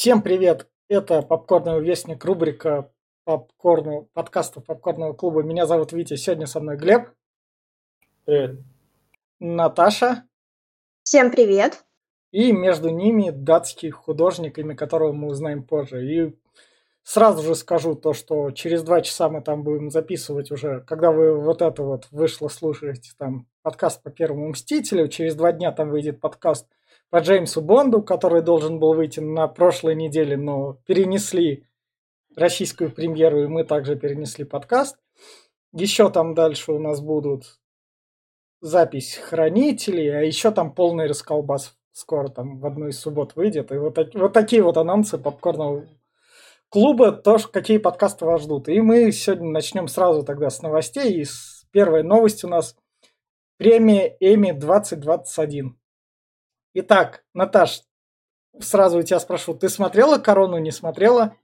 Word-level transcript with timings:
Всем 0.00 0.22
привет! 0.22 0.66
Это 0.88 1.20
Попкорный 1.20 1.78
Вестник, 1.78 2.24
рубрика 2.24 2.90
попкорну, 3.24 4.08
подкастов 4.14 4.64
Попкорного 4.64 5.12
клуба. 5.12 5.42
Меня 5.42 5.66
зовут 5.66 5.92
Витя, 5.92 6.16
сегодня 6.16 6.46
со 6.46 6.58
мной 6.58 6.78
Глеб. 6.78 7.10
Привет. 8.24 8.60
Наташа. 9.40 10.24
Всем 11.02 11.30
привет. 11.30 11.84
И 12.32 12.50
между 12.50 12.88
ними 12.88 13.28
датский 13.28 13.90
художник, 13.90 14.58
имя 14.58 14.74
которого 14.74 15.12
мы 15.12 15.28
узнаем 15.28 15.64
позже. 15.64 16.10
И 16.10 16.34
сразу 17.02 17.42
же 17.42 17.54
скажу 17.54 17.94
то, 17.94 18.14
что 18.14 18.52
через 18.52 18.82
два 18.82 19.02
часа 19.02 19.28
мы 19.28 19.42
там 19.42 19.62
будем 19.62 19.90
записывать 19.90 20.50
уже, 20.50 20.80
когда 20.80 21.10
вы 21.10 21.38
вот 21.38 21.60
это 21.60 21.82
вот 21.82 22.08
вышло, 22.10 22.48
слушаете 22.48 23.10
там 23.18 23.46
подкаст 23.60 24.02
по 24.02 24.08
Первому 24.08 24.48
Мстителю, 24.48 25.08
через 25.08 25.34
два 25.34 25.52
дня 25.52 25.72
там 25.72 25.90
выйдет 25.90 26.20
подкаст 26.20 26.68
по 27.10 27.18
Джеймсу 27.18 27.60
Бонду, 27.60 28.02
который 28.02 28.40
должен 28.40 28.78
был 28.78 28.94
выйти 28.94 29.20
на 29.20 29.48
прошлой 29.48 29.96
неделе, 29.96 30.36
но 30.36 30.74
перенесли 30.86 31.66
российскую 32.36 32.90
премьеру, 32.92 33.42
и 33.42 33.48
мы 33.48 33.64
также 33.64 33.96
перенесли 33.96 34.44
подкаст. 34.44 34.96
Еще 35.72 36.10
там 36.10 36.34
дальше 36.34 36.72
у 36.72 36.78
нас 36.78 37.00
будут 37.00 37.58
запись 38.60 39.16
хранителей, 39.16 40.08
а 40.16 40.22
еще 40.22 40.50
там 40.50 40.72
полный 40.72 41.06
расколбас 41.06 41.76
скоро 41.92 42.28
там 42.28 42.60
в 42.60 42.66
одну 42.66 42.88
из 42.88 43.00
суббот 43.00 43.34
выйдет. 43.34 43.72
И 43.72 43.76
вот, 43.76 43.98
вот 44.14 44.32
такие 44.32 44.62
вот 44.62 44.76
анонсы 44.76 45.18
попкорного 45.18 45.86
клуба, 46.68 47.12
тоже 47.12 47.48
какие 47.48 47.78
подкасты 47.78 48.24
вас 48.24 48.42
ждут. 48.42 48.68
И 48.68 48.80
мы 48.80 49.10
сегодня 49.12 49.50
начнем 49.50 49.88
сразу 49.88 50.22
тогда 50.22 50.50
с 50.50 50.62
новостей. 50.62 51.20
И 51.20 51.24
с 51.24 51.66
первой 51.72 52.02
новости 52.02 52.46
у 52.46 52.48
нас 52.48 52.76
премия 53.58 54.16
Эми 54.20 54.52
2021. 54.52 55.79
Итак, 56.74 57.24
Наташ, 57.34 57.82
сразу 58.60 58.98
у 58.98 59.02
тебя 59.02 59.18
спрошу, 59.18 59.54
ты 59.54 59.68
смотрела 59.68 60.18
«Корону», 60.18 60.58
не 60.58 60.70
смотрела? 60.70 61.34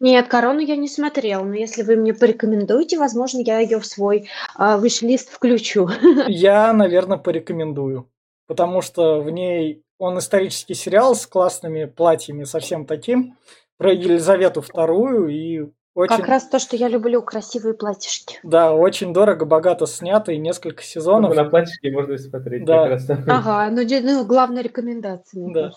Нет, 0.00 0.28
«Корону» 0.28 0.60
я 0.60 0.76
не 0.76 0.88
смотрела, 0.88 1.42
но 1.42 1.54
если 1.54 1.82
вы 1.82 1.96
мне 1.96 2.14
порекомендуете, 2.14 2.98
возможно, 2.98 3.40
я 3.40 3.58
ее 3.58 3.80
в 3.80 3.86
свой 3.86 4.28
э, 4.56 4.80
виш-лист 4.80 5.30
включу. 5.30 5.88
Я, 6.28 6.72
наверное, 6.72 7.18
порекомендую, 7.18 8.08
потому 8.46 8.80
что 8.80 9.20
в 9.20 9.28
ней 9.30 9.82
он 9.98 10.18
исторический 10.18 10.74
сериал 10.74 11.16
с 11.16 11.26
классными 11.26 11.86
платьями, 11.86 12.44
совсем 12.44 12.86
таким, 12.86 13.36
про 13.76 13.92
Елизавету 13.92 14.60
вторую 14.60 15.28
и 15.28 15.72
очень... 15.98 16.16
Как 16.16 16.28
раз 16.28 16.46
то, 16.46 16.60
что 16.60 16.76
я 16.76 16.86
люблю, 16.86 17.22
красивые 17.22 17.74
платьишки. 17.74 18.38
Да, 18.44 18.72
очень 18.72 19.12
дорого, 19.12 19.44
богато 19.44 19.86
снято 19.86 20.30
и 20.30 20.38
несколько 20.38 20.84
сезонов. 20.84 21.34
Ну, 21.34 21.42
на 21.42 21.50
платьишки 21.50 21.88
можно 21.88 22.16
смотреть. 22.16 22.64
Да. 22.64 22.96
Ага, 23.26 23.68
ну, 23.72 23.82
ну 24.02 24.24
главная 24.24 24.62
рекомендация. 24.62 25.52
Да. 25.52 25.72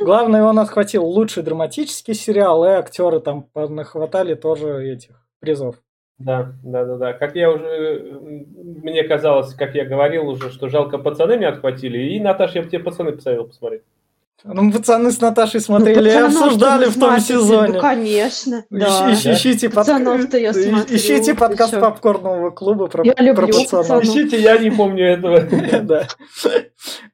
Главное, 0.00 0.44
он 0.44 0.58
отхватил 0.58 1.04
лучший 1.04 1.42
драматический 1.42 2.14
сериал, 2.14 2.64
и 2.64 2.68
актеры 2.68 3.20
там 3.20 3.50
нахватали 3.54 4.34
тоже 4.34 4.94
этих 4.94 5.10
призов. 5.40 5.76
Да, 6.18 6.54
да, 6.64 6.86
да, 6.86 6.96
да. 6.96 7.12
Как 7.12 7.36
я 7.36 7.50
уже, 7.50 8.18
мне 8.18 9.04
казалось, 9.04 9.52
как 9.52 9.74
я 9.74 9.84
говорил 9.84 10.26
уже, 10.26 10.50
что 10.50 10.70
жалко 10.70 10.96
пацаны 10.96 11.36
меня 11.36 11.50
отхватили, 11.50 12.14
и 12.14 12.20
Наташа, 12.20 12.60
я 12.60 12.62
бы 12.64 12.70
тебе 12.70 12.82
пацаны 12.82 13.12
посоветовал 13.12 13.48
посмотреть. 13.48 13.82
Ну, 14.44 14.70
пацаны 14.70 15.10
с 15.10 15.20
Наташей 15.20 15.60
смотрели 15.60 16.10
ну, 16.12 16.20
и 16.20 16.22
обсуждали 16.22 16.86
в 16.86 16.98
том 16.98 17.18
сезоне. 17.20 17.72
Ну, 17.74 17.80
конечно, 17.80 18.64
да. 18.68 19.10
Ищ, 19.12 19.26
ищите, 19.26 19.70
под... 19.70 19.88
ищите 19.88 21.34
подкаст 21.34 21.72
еще. 21.72 21.80
попкорного 21.80 22.50
клуба 22.50 22.86
про, 22.86 23.02
я 23.04 23.14
люблю 23.18 23.48
про 23.48 23.52
пацанов. 23.54 24.04
Ищите, 24.04 24.38
я 24.38 24.58
не 24.58 24.70
помню 24.70 25.06
этого. 25.06 25.40
да. 25.82 26.06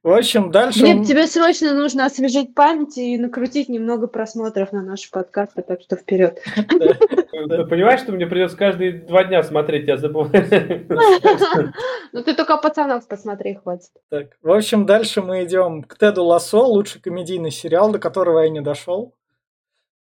В 0.02 0.12
общем, 0.12 0.50
дальше... 0.50 0.80
Глеб, 0.80 1.06
тебе 1.06 1.28
срочно 1.28 1.72
нужно 1.74 2.06
освежить 2.06 2.54
память 2.54 2.98
и 2.98 3.16
накрутить 3.16 3.68
немного 3.68 4.08
просмотров 4.08 4.72
на 4.72 4.82
наши 4.82 5.08
подкасты, 5.08 5.62
так 5.62 5.80
что 5.80 5.96
вперед. 5.96 6.40
Ты 6.54 7.64
понимаешь, 7.66 8.00
что 8.00 8.12
мне 8.12 8.26
придется 8.26 8.56
каждые 8.56 8.92
два 8.92 9.22
дня 9.24 9.44
смотреть, 9.44 9.86
я 9.86 9.96
забываю. 9.96 10.32
Ну 12.12 12.22
ты 12.22 12.34
только 12.34 12.56
пацанов 12.58 13.06
посмотри, 13.08 13.54
хватит. 13.54 13.90
Так, 14.10 14.26
в 14.42 14.50
общем, 14.50 14.86
дальше 14.86 15.22
мы 15.22 15.44
идем 15.44 15.82
к 15.82 15.96
Теду 15.96 16.24
Лассо, 16.24 16.66
лучший 16.66 17.00
комедийный 17.12 17.50
сериал, 17.50 17.92
до 17.92 17.98
которого 17.98 18.40
я 18.40 18.48
не 18.48 18.62
дошел. 18.62 19.14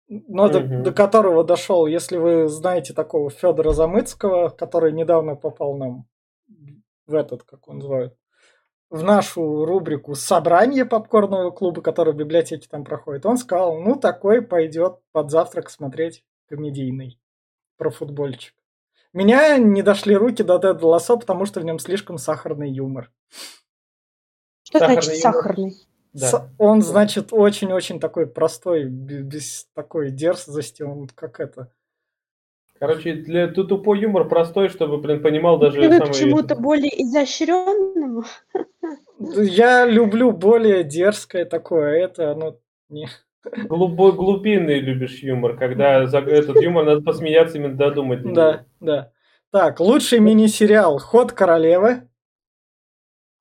Но 0.08 0.50
до, 0.50 0.62
до 0.62 0.92
которого 0.92 1.44
дошел, 1.44 1.86
если 1.86 2.18
вы 2.18 2.48
знаете 2.48 2.94
такого 2.94 3.30
Федора 3.30 3.74
Замыцкого, 3.74 4.50
который 4.50 4.92
недавно 4.92 5.36
попал 5.36 5.78
нам 5.78 6.08
в 7.06 7.14
этот, 7.14 7.44
как 7.44 7.68
он 7.68 7.78
называет, 7.78 8.18
в 8.90 9.04
нашу 9.04 9.66
рубрику 9.66 10.16
«Собрание 10.16 10.86
попкорного 10.86 11.52
клуба», 11.52 11.82
который 11.82 12.14
в 12.14 12.18
библиотеке 12.18 12.68
там 12.70 12.84
проходит, 12.84 13.26
он 13.26 13.38
сказал, 13.38 13.80
ну, 13.80 13.96
такой 13.96 14.42
пойдет 14.42 15.00
под 15.12 15.32
завтрак 15.32 15.70
смотреть 15.70 16.24
комедийный 16.48 17.20
про 17.78 17.90
футбольчик. 17.90 18.56
Меня 19.14 19.58
не 19.58 19.82
дошли 19.82 20.16
руки 20.16 20.44
до 20.44 20.60
Теда 20.60 20.86
Лассо, 20.86 21.18
потому 21.18 21.46
что 21.46 21.60
в 21.60 21.66
нем 21.66 21.80
слишком 21.80 22.18
сахарный 22.18 22.72
юмор. 22.72 23.12
Что 24.64 24.80
сахарный 24.80 25.02
значит 25.02 25.24
юмор? 25.24 25.34
сахарный? 25.34 25.76
Да. 26.16 26.50
Он, 26.58 26.82
значит, 26.82 27.30
очень-очень 27.32 28.00
такой 28.00 28.26
простой, 28.26 28.86
без 28.86 29.68
такой 29.74 30.12
дерзости, 30.12 30.82
он 30.82 31.10
как 31.14 31.42
это... 31.42 31.72
Короче, 32.80 33.14
для 33.14 33.48
тут 33.48 33.70
тупой 33.70 34.00
юмор 34.00 34.28
простой, 34.28 34.70
чтобы, 34.70 34.98
блин, 34.98 35.22
понимал 35.22 35.58
даже 35.58 35.80
Ты 35.80 35.98
самый... 35.98 36.14
чему-то 36.14 36.56
более 36.56 36.92
изощренному? 37.04 38.24
Я 39.20 39.86
люблю 39.86 40.32
более 40.32 40.84
дерзкое 40.84 41.46
такое, 41.46 41.92
а 41.92 41.96
это 41.96 42.32
оно 42.32 42.58
не... 42.90 43.08
Глубой, 43.68 44.14
глубинный 44.14 44.80
любишь 44.80 45.20
юмор, 45.20 45.58
когда 45.58 46.08
за 46.08 46.20
этот 46.20 46.62
юмор 46.62 46.86
надо 46.86 47.02
посмеяться, 47.02 47.58
именно 47.58 47.76
додумать. 47.76 48.24
Да, 48.34 48.66
да. 48.80 49.12
Так, 49.52 49.80
лучший 49.80 50.20
мини-сериал 50.20 50.98
«Ход 50.98 51.32
королевы». 51.32 52.08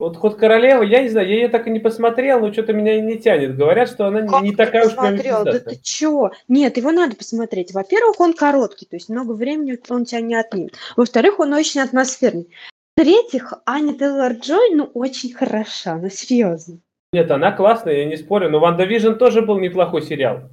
Вот 0.01 0.17
«Ход 0.17 0.37
королевы», 0.37 0.87
я 0.87 1.03
не 1.03 1.09
знаю, 1.09 1.29
я 1.29 1.35
ее 1.37 1.49
так 1.49 1.69
и 1.69 1.71
не 1.71 1.79
посмотрел, 1.79 2.41
но 2.41 2.53
что-то 2.53 2.73
меня 2.73 2.99
и 2.99 3.01
не 3.01 3.17
тянет. 3.17 3.57
Говорят, 3.57 3.89
что 3.89 4.07
она 4.07 4.27
как 4.27 4.43
не 4.43 4.53
такая 4.53 4.87
уж 4.87 4.95
прям 4.95 5.45
Да 5.45 5.61
ты 5.61 5.79
чё? 5.83 6.33
Нет, 6.49 6.77
его 6.77 6.91
надо 6.91 7.15
посмотреть. 7.15 7.73
Во-первых, 7.73 8.19
он 8.19 8.35
короткий, 8.35 8.87
то 8.87 8.97
есть 8.97 9.09
много 9.09 9.33
времени 9.33 9.79
он 9.89 10.05
тебя 10.05 10.21
не 10.21 10.35
отнимет. 10.35 10.75
Во-вторых, 10.97 11.39
он 11.39 11.53
очень 11.53 11.81
атмосферный. 11.81 12.49
В-третьих, 12.97 13.53
Аня 13.67 13.93
Тейлор-Джой, 13.93 14.75
ну, 14.75 14.91
очень 14.95 15.33
хороша, 15.33 15.97
ну, 15.97 16.09
серьезно. 16.11 16.79
Нет, 17.13 17.31
она 17.31 17.53
классная, 17.53 17.99
я 17.99 18.05
не 18.07 18.17
спорю, 18.17 18.51
но 18.51 18.59
«WandaVision» 18.59 19.13
тоже 19.13 19.43
был 19.43 19.61
неплохой 19.61 20.03
сериал. 20.03 20.51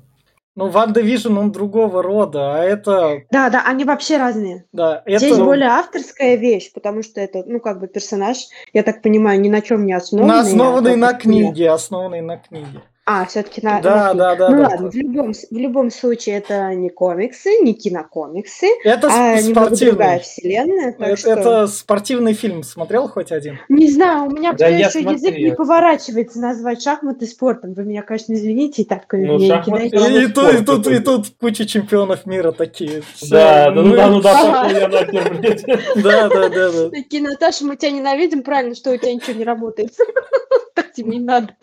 Ну, 0.56 0.68
WandaVision, 0.68 1.38
он 1.38 1.52
другого 1.52 2.04
рода, 2.04 2.56
а 2.56 2.64
это... 2.64 3.22
Да, 3.32 3.50
да, 3.50 3.64
они 3.66 3.86
вообще 3.86 4.18
разные. 4.18 4.66
Да, 4.74 5.02
это... 5.06 5.20
Здесь 5.20 5.38
более 5.38 5.70
авторская 5.70 6.36
вещь, 6.36 6.74
потому 6.74 7.04
что 7.04 7.22
это, 7.22 7.44
ну, 7.46 7.62
как 7.62 7.80
бы 7.80 7.88
персонаж, 7.88 8.48
я 8.74 8.84
так 8.84 9.02
понимаю, 9.02 9.40
ни 9.40 9.50
на 9.50 9.62
чем 9.62 9.86
не 9.86 9.94
основанный. 9.94 10.34
На 10.34 10.40
основанный 10.42 10.96
на 10.98 11.14
книге, 11.14 11.70
основанный 11.72 12.22
на 12.22 12.38
книге. 12.38 12.82
А, 13.04 13.26
все-таки 13.26 13.62
на. 13.62 13.82
Да, 13.82 14.14
на 14.14 14.14
да, 14.14 14.36
да. 14.36 14.50
Ну 14.50 14.58
да, 14.58 14.70
ладно, 14.70 14.84
да. 14.84 14.90
в 14.90 14.96
любом 14.96 15.34
в 15.34 15.58
любом 15.58 15.90
случае 15.90 16.38
это 16.38 16.74
не 16.76 16.90
комиксы, 16.90 17.50
не 17.62 17.74
кинокомиксы, 17.74 18.68
это 18.84 19.08
а 19.08 19.38
спортивный. 19.38 19.92
другая 19.92 20.20
вселенная. 20.20 20.96
Это, 21.00 21.16
что... 21.18 21.30
это 21.32 21.68
спортивный 21.68 22.34
фильм. 22.34 22.62
Смотрел 22.62 23.08
хоть 23.08 23.32
один? 23.32 23.60
Не 23.70 23.90
знаю, 23.90 24.26
у 24.26 24.30
меня 24.30 24.54
да, 24.54 24.68
еще 24.68 24.90
смотрел. 24.92 25.14
язык 25.14 25.36
не 25.36 25.56
поворачивается 25.56 26.40
назвать 26.40 26.84
шахматы 26.84 27.26
спортом. 27.26 27.74
Вы 27.74 27.86
меня, 27.86 28.04
конечно, 28.04 28.34
извините, 28.34 28.84
и 28.84 28.86
так 28.86 29.06
ну, 29.12 29.40
не 29.40 29.48
шахматы, 29.48 29.88
и, 29.88 30.24
и, 30.24 30.28
тут, 30.28 30.54
и, 30.54 30.64
тут, 30.64 30.88
и 30.88 31.00
тут 31.00 31.28
куча 31.40 31.66
чемпионов 31.66 32.28
мира 32.28 32.52
такие. 32.52 33.02
Да, 33.30 33.72
да, 33.72 33.82
ну 33.82 33.96
да, 33.96 34.08
ну 34.10 34.22
да, 34.22 34.70
Да, 35.96 36.30
да, 36.30 36.50
да, 36.50 36.72
да. 36.72 36.90
Такие, 36.92 37.24
Наташа, 37.24 37.66
мы 37.66 37.78
тебя 37.78 37.92
ненавидим, 37.92 38.44
правильно, 38.44 38.76
что 38.76 38.92
у 38.92 38.98
тебя 38.98 39.14
ничего 39.14 39.34
не 39.34 39.44
работает. 39.44 39.92
Так 40.74 40.94
тебе 40.94 41.18
не 41.18 41.20
надо. 41.20 41.54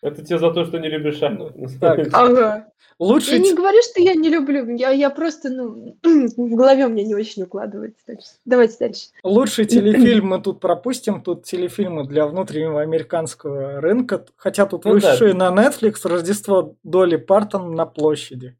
Это 0.00 0.24
тебе 0.24 0.38
за 0.38 0.50
то, 0.52 0.64
что 0.64 0.78
не 0.78 0.88
любишь 0.88 1.18
шахматы. 1.18 1.54
Ну, 1.56 1.68
так. 1.80 1.98
Ага. 2.12 2.68
Лучше... 3.00 3.32
Я 3.32 3.38
не 3.38 3.54
говорю, 3.54 3.78
что 3.82 4.00
я 4.00 4.14
не 4.14 4.28
люблю. 4.28 4.68
Я, 4.76 4.90
я 4.90 5.10
просто, 5.10 5.50
ну, 5.50 5.96
в 6.02 6.54
голове 6.54 6.86
у 6.86 6.88
меня 6.88 7.04
не 7.04 7.14
очень 7.14 7.42
укладывается. 7.42 8.00
Так 8.06 8.20
что 8.20 8.30
давайте 8.44 8.76
дальше. 8.78 9.08
Лучший 9.22 9.66
телефильм 9.66 10.28
мы 10.28 10.40
тут 10.40 10.60
пропустим. 10.60 11.20
Тут 11.22 11.44
телефильмы 11.44 12.06
для 12.06 12.26
внутреннего 12.26 12.80
американского 12.80 13.80
рынка. 13.80 14.24
Хотя 14.36 14.66
тут 14.66 14.84
ну, 14.84 14.92
высшие 14.92 15.34
да. 15.34 15.50
на 15.50 15.68
Netflix 15.68 15.94
Рождество 16.04 16.76
Доли 16.84 17.16
Партон 17.16 17.74
на 17.74 17.86
площади. 17.86 18.56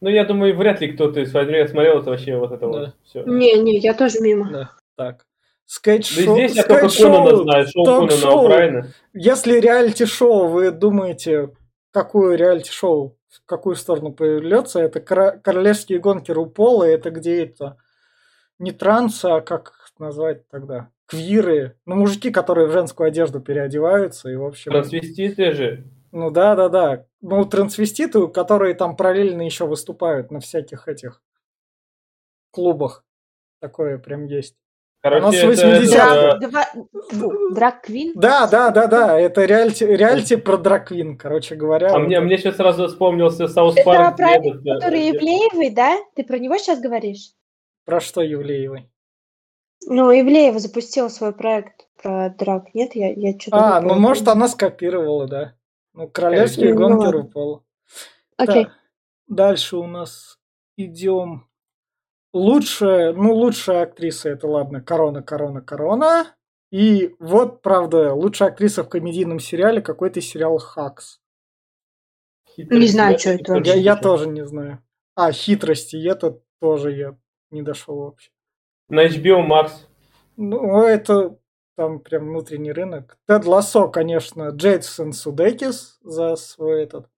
Ну, 0.00 0.08
я 0.08 0.24
думаю, 0.24 0.56
вряд 0.56 0.80
ли 0.80 0.92
кто-то 0.92 1.24
смотрел, 1.26 1.66
смотрел 1.68 2.00
это 2.00 2.10
вообще 2.10 2.36
вот 2.36 2.52
это 2.52 2.60
да. 2.60 2.66
вот 2.66 2.94
все. 3.04 3.24
Не, 3.24 3.58
не, 3.60 3.78
я 3.78 3.94
тоже 3.94 4.20
мимо. 4.20 4.50
Да. 4.50 4.70
Так. 4.96 5.26
Скетч-шоу. 5.68 6.24
Да 6.24 6.48
здесь 6.48 6.56
я 6.56 6.62
только 6.64 6.88
Конана 6.88 7.36
знаю, 7.36 7.66
шоу 7.68 7.84
Конана, 7.84 8.46
правильно? 8.46 8.88
Если 9.12 9.60
реалити-шоу, 9.60 10.48
вы 10.48 10.70
думаете, 10.70 11.52
какую 11.90 12.38
реалити-шоу, 12.38 13.18
в 13.28 13.44
какую 13.44 13.76
сторону 13.76 14.10
появляется, 14.14 14.80
это 14.80 15.00
королевские 15.00 15.98
гонки 15.98 16.30
РуПола, 16.30 16.84
это 16.84 17.10
где 17.10 17.44
это 17.44 17.76
не 18.58 18.72
транс, 18.72 19.22
а 19.26 19.42
как 19.42 19.74
назвать 19.98 20.48
тогда? 20.48 20.88
Квиры, 21.04 21.76
ну, 21.84 21.96
мужики, 21.96 22.30
которые 22.30 22.66
в 22.68 22.72
женскую 22.72 23.08
одежду 23.08 23.40
переодеваются, 23.40 24.30
и, 24.30 24.36
в 24.36 24.46
общем... 24.46 24.72
Трансвеститы 24.72 25.52
же. 25.52 25.84
Ну 26.12 26.30
да, 26.30 26.56
да, 26.56 26.70
да. 26.70 27.04
Ну, 27.20 27.44
трансвеститы, 27.44 28.26
которые 28.28 28.72
там 28.72 28.96
параллельно 28.96 29.42
еще 29.42 29.66
выступают 29.66 30.30
на 30.30 30.40
всяких 30.40 30.88
этих 30.88 31.20
клубах. 32.52 33.04
Такое 33.60 33.98
прям 33.98 34.24
есть. 34.24 34.56
Короче, 35.00 35.22
Оно 35.22 35.32
с 35.32 35.36
это- 35.36 35.46
80-х. 35.46 36.36
это- 36.36 36.48
Два- 36.48 36.66
фу, 37.10 37.54
drag 37.54 37.82
queen? 37.82 38.12
Да, 38.16 38.46
да, 38.48 38.70
да, 38.70 38.86
да. 38.88 39.20
Это 39.20 39.44
реалити, 39.44 39.86
реалити 39.86 40.36
про 40.36 40.56
drag 40.56 40.80
queen, 40.80 41.16
короче 41.16 41.54
говоря. 41.54 41.94
А 41.94 41.98
мне, 41.98 42.20
мне 42.20 42.36
сейчас 42.36 42.56
сразу 42.56 42.88
вспомнился 42.88 43.46
South 43.46 43.76
Это 43.76 43.84
Парк. 43.84 44.16
проект, 44.16 44.40
где 44.42 44.50
этот, 44.50 44.66
э, 44.66 44.74
Который 44.86 45.10
Ивлеевой, 45.10 45.70
да? 45.70 45.96
Ты 46.16 46.24
про 46.24 46.38
него 46.38 46.58
сейчас 46.58 46.80
говоришь? 46.80 47.30
Про 47.84 48.00
что 48.00 48.22
Ивлеевой? 48.22 48.90
Ну, 49.86 50.10
Ивлеева 50.10 50.58
запустила 50.58 51.08
свой 51.08 51.32
проект 51.32 51.86
про 52.02 52.30
drag. 52.30 52.74
Нет, 52.74 52.96
я, 52.96 53.12
я 53.12 53.38
что-то... 53.38 53.76
А, 53.76 53.80
ну 53.80 53.94
может 53.94 54.26
она 54.26 54.48
скопировала, 54.48 55.28
да. 55.28 55.54
Ну, 55.94 56.08
королевские 56.08 56.74
гонки 56.74 57.04
ладно. 57.04 57.12
Рупол. 57.12 57.62
Окей. 58.36 58.66
Дальше 59.28 59.76
у 59.76 59.86
нас 59.86 60.38
идем. 60.76 61.47
Лучшая, 62.38 63.12
ну, 63.12 63.34
лучшая 63.34 63.82
актриса, 63.82 64.28
это 64.28 64.46
ладно, 64.46 64.80
Корона, 64.80 65.22
Корона, 65.22 65.60
Корона. 65.60 66.36
И 66.70 67.16
вот, 67.18 67.62
правда, 67.62 68.14
лучшая 68.14 68.50
актриса 68.50 68.84
в 68.84 68.88
комедийном 68.88 69.40
сериале 69.40 69.80
какой-то 69.80 70.20
сериал 70.20 70.58
Хакс. 70.58 71.20
хитрый 72.54 72.80
Не 72.80 72.86
знаю, 72.86 73.16
ребята, 73.18 73.44
что 73.44 73.54
это 73.58 73.70
Я, 73.70 73.74
я 73.74 73.96
тоже 73.96 74.28
не 74.28 74.46
знаю. 74.46 74.82
А, 75.16 75.32
хитрости, 75.32 75.96
и 75.96 76.08
это 76.08 76.40
тоже 76.60 76.92
я 76.92 77.16
не 77.50 77.62
дошел 77.62 77.96
вообще. 77.96 78.30
На 78.88 79.06
HBO 79.06 79.46
Max. 79.46 79.70
Ну, 80.36 80.82
это 80.82 81.38
там 81.76 81.98
прям 82.00 82.28
внутренний 82.28 82.72
рынок. 82.72 83.18
Тед 83.26 83.46
Лассо, 83.46 83.88
конечно, 83.88 84.50
Джейсон 84.50 85.12
Судекис 85.12 85.98
за 86.02 86.36
свой 86.36 86.84
этот. 86.84 87.08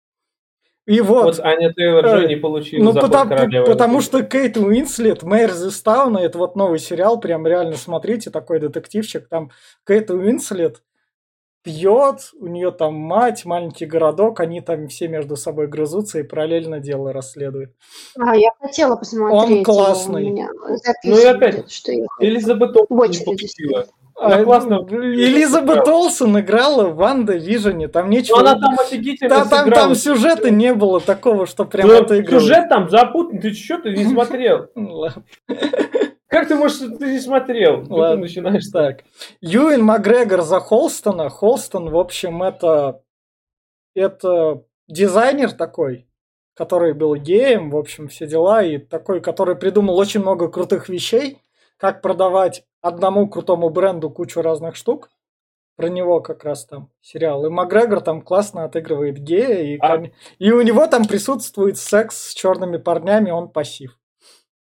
И 0.87 1.01
вот, 1.01 1.25
Вот, 1.25 1.41
Аня 1.41 1.73
Тейлор 1.73 2.05
Джой 2.05 2.25
Э, 2.25 2.29
не 2.29 2.37
получила 2.37 2.85
ну, 2.85 2.93
потому, 2.95 3.29
королевы. 3.29 3.67
потому 3.67 4.01
что 4.01 4.23
Кейт 4.23 4.57
Уинслет, 4.57 5.23
Мэр 5.23 5.53
Зистауна, 5.53 6.19
это 6.19 6.39
вот 6.39 6.57
новый 6.57 6.79
сериал, 6.79 7.21
прям 7.21 7.47
реально 7.47 7.77
смотрите, 7.77 8.31
такой 8.31 8.61
детективчик. 8.61 9.29
Там 9.29 9.51
Кейт 9.87 10.11
Уинслет 10.11 10.83
пьет, 11.63 12.31
у 12.39 12.47
нее 12.47 12.71
там 12.71 12.95
мать, 12.95 13.45
маленький 13.45 13.85
городок, 13.85 14.41
они 14.41 14.61
там 14.61 14.89
все 14.89 15.09
между 15.09 15.37
собой 15.37 15.69
грызутся 15.69 16.19
и 16.19 16.23
параллельно 16.23 16.81
дело 16.81 17.13
расследуют. 17.13 17.73
А, 18.19 18.35
я 18.35 18.51
хотела 18.59 18.97
посмотреть. 18.97 19.59
Он 19.59 19.65
классный. 19.65 20.47
Ну 21.05 21.19
и 21.19 21.25
опять, 21.25 21.71
что 21.71 21.93
я. 21.93 22.07
Элизабет 22.19 22.75
не 22.75 23.25
получила. 23.25 23.87
Она 24.21 24.37
А, 24.37 24.45
классно 24.45 24.87
Элизабет 24.91 25.79
играла. 25.79 25.97
Олсен 25.97 26.39
играла 26.39 26.89
в 26.89 26.97
Ванда 26.97 27.37
Вижене, 27.37 27.89
там 27.89 28.07
Ну, 28.07 28.13
нечего... 28.13 28.41
она 28.41 28.53
там 28.55 28.79
офигительно 28.79 29.31
Да, 29.31 29.45
там, 29.47 29.71
там 29.71 29.95
сюжета 29.95 30.51
не 30.51 30.75
было 30.75 31.01
такого, 31.01 31.47
что 31.47 31.65
прям 31.65 31.89
Ну, 31.89 31.95
это 31.95 32.21
играло. 32.21 32.41
Сюжет 32.41 32.69
там 32.69 32.91
запутан, 32.91 33.41
ты 33.41 33.55
что, 33.55 33.79
ты 33.79 33.97
не 33.97 34.05
смотрел? 34.13 34.69
Ну. 34.75 35.07
Как 36.27 36.49
ты 36.49 36.55
можешь, 36.55 36.79
ты 36.79 37.13
не 37.13 37.19
смотрел? 37.19 37.87
Ладно. 37.89 38.17
ты 38.17 38.21
начинаешь 38.21 38.67
Так. 38.71 39.05
Юин 39.41 39.83
Макгрегор 39.83 40.43
за 40.43 40.61
Холстона. 40.61 41.31
Холстон, 41.31 41.89
в 41.89 41.97
общем, 41.97 42.43
это, 42.43 43.01
это 43.95 44.63
дизайнер 44.87 45.53
такой, 45.53 46.07
который 46.55 46.93
был 46.93 47.17
геем, 47.17 47.71
в 47.71 47.77
общем, 47.79 48.09
все 48.09 48.27
дела, 48.27 48.63
и 48.63 48.77
такой, 48.77 49.23
который 49.23 49.57
придумал 49.57 49.97
очень 49.97 50.21
много 50.21 50.49
крутых 50.49 50.91
вещей, 50.91 51.39
как 51.79 52.03
продавать 52.03 52.65
одному 52.83 53.29
крутому 53.29 53.71
бренду 53.71 54.11
кучу 54.11 54.43
разных 54.43 54.77
штук. 54.77 55.11
Про 55.77 55.89
него 55.89 56.21
как 56.21 56.45
раз 56.45 56.67
там 56.67 56.91
сериал. 57.01 57.47
И 57.47 57.49
Макгрегор 57.49 58.01
там 58.01 58.21
классно 58.21 58.65
отыгрывает 58.65 59.19
гея, 59.19 59.63
и, 59.63 59.79
А- 59.79 59.97
кон- 59.97 60.11
и 60.39 60.51
у 60.53 60.61
него 60.61 60.87
там 60.87 61.07
присутствует 61.07 61.79
секс 61.79 62.31
с 62.31 62.35
черными 62.35 62.77
парнями, 62.77 63.31
он 63.31 63.49
пассив. 63.49 63.97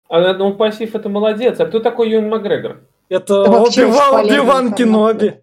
А 0.08 0.32
ну, 0.34 0.54
пассив 0.54 0.94
это 0.94 1.08
молодец. 1.08 1.60
А 1.60 1.66
кто 1.66 1.80
такой 1.80 2.10
Юэн 2.10 2.28
Макгрегор? 2.28 2.80
Это 3.08 3.42
Оби-Ван. 3.42 4.74
Кеноби. 4.74 5.42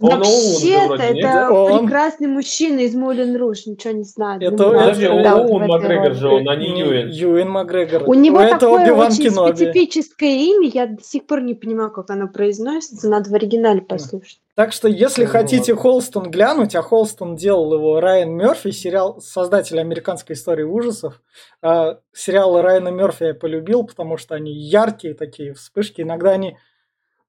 Он 0.00 0.18
Вообще-то 0.18 0.94
это 1.02 1.50
Он. 1.52 1.84
прекрасный 1.86 2.26
мужчина 2.26 2.80
из 2.80 2.94
Мулен 2.94 3.36
Руж, 3.36 3.66
ничего 3.66 3.94
не 3.94 4.02
знаю. 4.02 4.40
Это- 4.42 4.56
Подожди, 4.70 5.06
да, 5.06 5.40
этой 5.40 5.66
Макгрегор 5.68 6.14
же 6.14 6.28
он, 6.28 6.48
а 6.48 6.56
не 6.56 6.80
Юэн. 6.80 7.08
Юэн 7.10 7.48
Макгрегор. 7.48 8.02
У 8.08 8.14
него 8.14 8.40
это 8.40 8.58
такое 8.58 8.82
Оби-Ван 8.82 9.12
очень 9.12 9.24
Кеноби. 9.30 9.54
специфическое 9.56 10.30
имя, 10.30 10.68
я 10.68 10.86
до 10.86 11.02
сих 11.02 11.26
пор 11.26 11.42
не 11.42 11.54
понимаю, 11.54 11.90
как 11.92 12.10
оно 12.10 12.26
произносится, 12.28 13.08
надо 13.08 13.30
в 13.30 13.34
оригинале 13.34 13.82
послушать. 13.82 14.40
Так 14.56 14.72
что, 14.72 14.88
если 14.88 15.24
Ну, 15.24 15.30
хотите 15.30 15.72
ладно. 15.72 15.82
Холстон 15.82 16.30
глянуть, 16.30 16.74
а 16.76 16.82
Холстон 16.82 17.34
делал 17.36 17.74
его 17.74 18.00
Райан 18.00 18.30
Мерфи, 18.36 18.70
сериал, 18.72 19.20
создатель 19.20 19.78
американской 19.80 20.34
истории 20.34 20.62
ужасов. 20.64 21.20
А, 21.62 21.98
сериалы 22.12 22.62
Райана 22.62 22.88
Мерфи 22.88 23.24
я 23.24 23.34
полюбил, 23.34 23.84
потому 23.84 24.16
что 24.16 24.34
они 24.34 24.52
яркие 24.52 25.14
такие 25.14 25.54
вспышки. 25.54 26.02
Иногда 26.02 26.30
они 26.32 26.56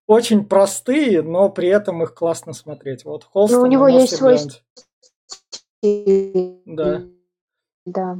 очень 0.07 0.45
простые, 0.45 1.21
но 1.21 1.49
при 1.49 1.67
этом 1.67 2.03
их 2.03 2.13
классно 2.13 2.53
смотреть. 2.53 3.05
Вот 3.05 3.23
Холстон 3.23 3.61
Ну, 3.61 3.65
у 3.65 3.69
него 3.69 3.87
есть 3.87 4.15
свой 4.15 4.37
глянуть. 4.37 4.63
Да. 6.65 7.01
Да. 7.85 8.17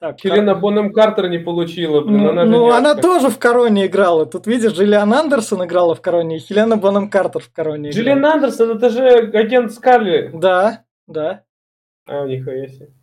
Так, 0.00 0.18
Хелена 0.18 0.54
Бонем 0.54 0.94
Картер 0.94 1.28
не 1.28 1.38
получила, 1.38 2.00
блин, 2.00 2.22
Ну, 2.22 2.30
она 2.30 2.44
же 2.46 2.50
ну, 2.50 2.66
не 2.66 2.72
она 2.72 2.94
тоже 2.94 3.28
в 3.28 3.38
Короне 3.38 3.86
играла. 3.86 4.24
Тут, 4.24 4.46
видишь, 4.46 4.72
Джиллиан 4.72 5.12
Андерсон 5.12 5.66
играла 5.66 5.94
в 5.94 6.00
Короне, 6.00 6.36
и 6.36 6.40
Хелена 6.40 6.78
Бонем 6.78 7.10
Картер 7.10 7.42
в 7.42 7.52
Короне 7.52 7.90
играла. 7.90 8.02
Джиллиан 8.02 8.24
Андерсон, 8.24 8.78
это 8.78 8.88
же 8.88 9.06
агент 9.06 9.72
Скарли. 9.72 10.30
Да, 10.32 10.84
да. 11.06 11.44
А, 12.06 12.26
нихуя 12.26 12.66
себе. 12.68 12.94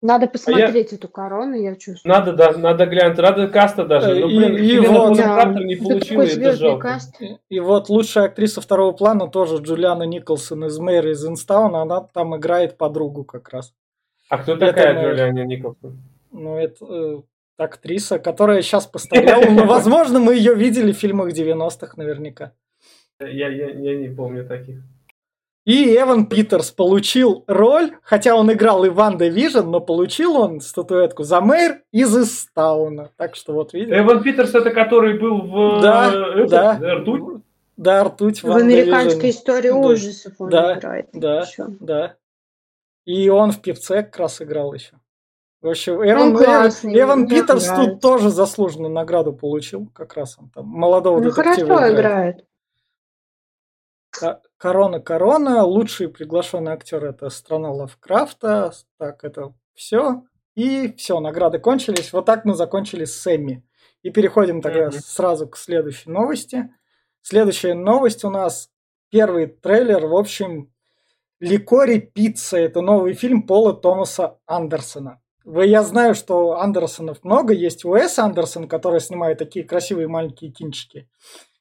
Надо 0.00 0.28
посмотреть 0.28 0.92
эту 0.92 1.08
корону, 1.08 1.54
я 1.56 1.74
чувствую. 1.74 2.12
Надо, 2.14 2.32
да, 2.32 2.52
надо 2.52 2.86
глянуть. 2.86 3.18
Надо 3.18 3.48
каста 3.48 3.84
даже. 3.84 4.14
Ну, 4.14 4.28
И- 4.28 4.36
блин, 4.36 4.56
и 4.56 4.68
Хелена 4.68 4.98
вот. 5.00 5.16
Да. 5.16 5.44
Не 5.46 5.74
Это 5.74 6.08
такой 6.08 6.28
это 6.28 6.52
жалко. 6.52 6.88
каст. 6.88 7.20
И, 7.20 7.36
и 7.48 7.58
вот 7.58 7.88
лучшая 7.88 8.26
актриса 8.26 8.60
второго 8.60 8.92
плана 8.92 9.26
тоже 9.28 9.56
Джулиана 9.60 10.04
Николсон 10.04 10.66
из 10.66 10.78
Мэр 10.78 11.12
из 11.12 11.26
Исттауна. 11.26 11.82
Она 11.82 12.00
там 12.02 12.36
играет 12.36 12.78
подругу 12.78 13.24
как 13.24 13.48
раз. 13.48 13.74
А 14.28 14.38
кто 14.38 14.52
Это 14.52 14.66
такая 14.66 14.94
Мэр. 14.94 15.10
Джулиана 15.14 15.44
Николсон? 15.44 15.98
Ну, 16.30 16.56
это 16.56 16.84
э, 16.88 17.22
актриса, 17.56 18.20
которая 18.20 18.62
сейчас 18.62 18.86
поставляла. 18.86 19.42
Ну, 19.50 19.66
возможно, 19.66 20.20
мы 20.20 20.34
ее 20.36 20.54
видели 20.54 20.92
в 20.92 20.96
фильмах 20.96 21.32
90-х 21.32 21.94
наверняка. 21.96 22.52
Я, 23.20 23.48
я, 23.48 23.70
я 23.70 23.96
не 23.96 24.08
помню 24.14 24.46
таких. 24.46 24.76
И 25.68 25.94
Эван 25.94 26.24
Питерс 26.26 26.70
получил 26.70 27.44
роль, 27.46 27.92
хотя 28.02 28.34
он 28.34 28.50
играл 28.50 28.84
и 28.86 28.88
WandaVision, 28.88 29.68
но 29.68 29.80
получил 29.80 30.34
он 30.38 30.62
статуэтку 30.62 31.24
за 31.24 31.42
Мэр 31.42 31.82
из 31.92 32.16
Исттауна. 32.16 33.10
Так 33.18 33.36
что 33.36 33.52
вот 33.52 33.74
видите. 33.74 33.98
Эван 33.98 34.22
Питерс 34.22 34.54
это 34.54 34.70
который 34.70 35.18
был 35.18 35.42
в... 35.42 35.82
Да, 35.82 36.10
э, 36.10 36.38
этот, 36.38 36.50
да. 36.50 36.78
э, 36.80 36.92
Ртуть? 36.94 37.42
Да, 37.76 38.04
ртуть 38.04 38.42
В 38.42 38.50
американской 38.50 39.24
Vision. 39.26 39.38
истории 39.38 39.68
ужасов 39.68 40.32
он 40.38 40.48
Да, 40.48 40.78
играет. 40.78 41.10
да. 41.12 41.40
Ещё. 41.42 41.66
Да. 41.80 42.14
И 43.04 43.28
он 43.28 43.52
в 43.52 43.60
певце 43.60 44.02
как 44.04 44.16
раз 44.20 44.40
играл 44.40 44.72
еще. 44.72 44.94
В 45.60 45.68
общем, 45.68 46.02
Эван, 46.02 46.34
классный, 46.34 46.98
Эван 46.98 47.28
Питерс 47.28 47.66
тут 47.66 47.76
нравится. 47.76 48.00
тоже 48.00 48.30
заслуженную 48.30 48.90
награду 48.90 49.34
получил. 49.34 49.86
Как 49.92 50.14
раз 50.14 50.38
он 50.38 50.48
там 50.48 50.64
молодого 50.66 51.18
Ну 51.20 51.24
детектива 51.30 51.76
хорошо 51.76 51.92
играет. 51.94 52.46
играет. 54.16 54.44
Корона, 54.58 55.00
корона. 55.00 55.62
Лучший 55.64 56.08
приглашенный 56.08 56.72
актер 56.72 57.04
это 57.04 57.30
страна 57.30 57.70
Лавкрафта. 57.70 58.72
Так, 58.98 59.22
это 59.24 59.54
все. 59.74 60.24
И 60.56 60.92
все, 60.96 61.20
награды 61.20 61.60
кончились. 61.60 62.12
Вот 62.12 62.26
так 62.26 62.44
мы 62.44 62.54
закончили 62.54 63.04
с 63.04 63.20
Сэмми. 63.20 63.62
И 64.02 64.10
переходим 64.10 64.60
тогда 64.60 64.86
Мгм. 64.88 64.92
сразу 64.92 65.48
к 65.48 65.56
следующей 65.56 66.10
новости. 66.10 66.68
Следующая 67.22 67.74
новость 67.74 68.24
у 68.24 68.30
нас 68.30 68.70
первый 69.10 69.46
трейлер. 69.46 70.06
В 70.06 70.16
общем, 70.16 70.72
Ликори 71.38 72.00
Пицца. 72.00 72.58
Это 72.58 72.80
новый 72.80 73.14
фильм 73.14 73.44
Пола 73.44 73.72
Томаса 73.74 74.38
Андерсона. 74.46 75.20
Вы, 75.44 75.66
я 75.66 75.82
знаю, 75.84 76.14
что 76.16 76.58
Андерсонов 76.60 77.22
много. 77.22 77.54
Есть 77.54 77.84
Уэс 77.84 78.18
Андерсон, 78.18 78.66
который 78.68 79.00
снимает 79.00 79.38
такие 79.38 79.64
красивые 79.64 80.08
маленькие 80.08 80.50
кинчики. 80.50 81.08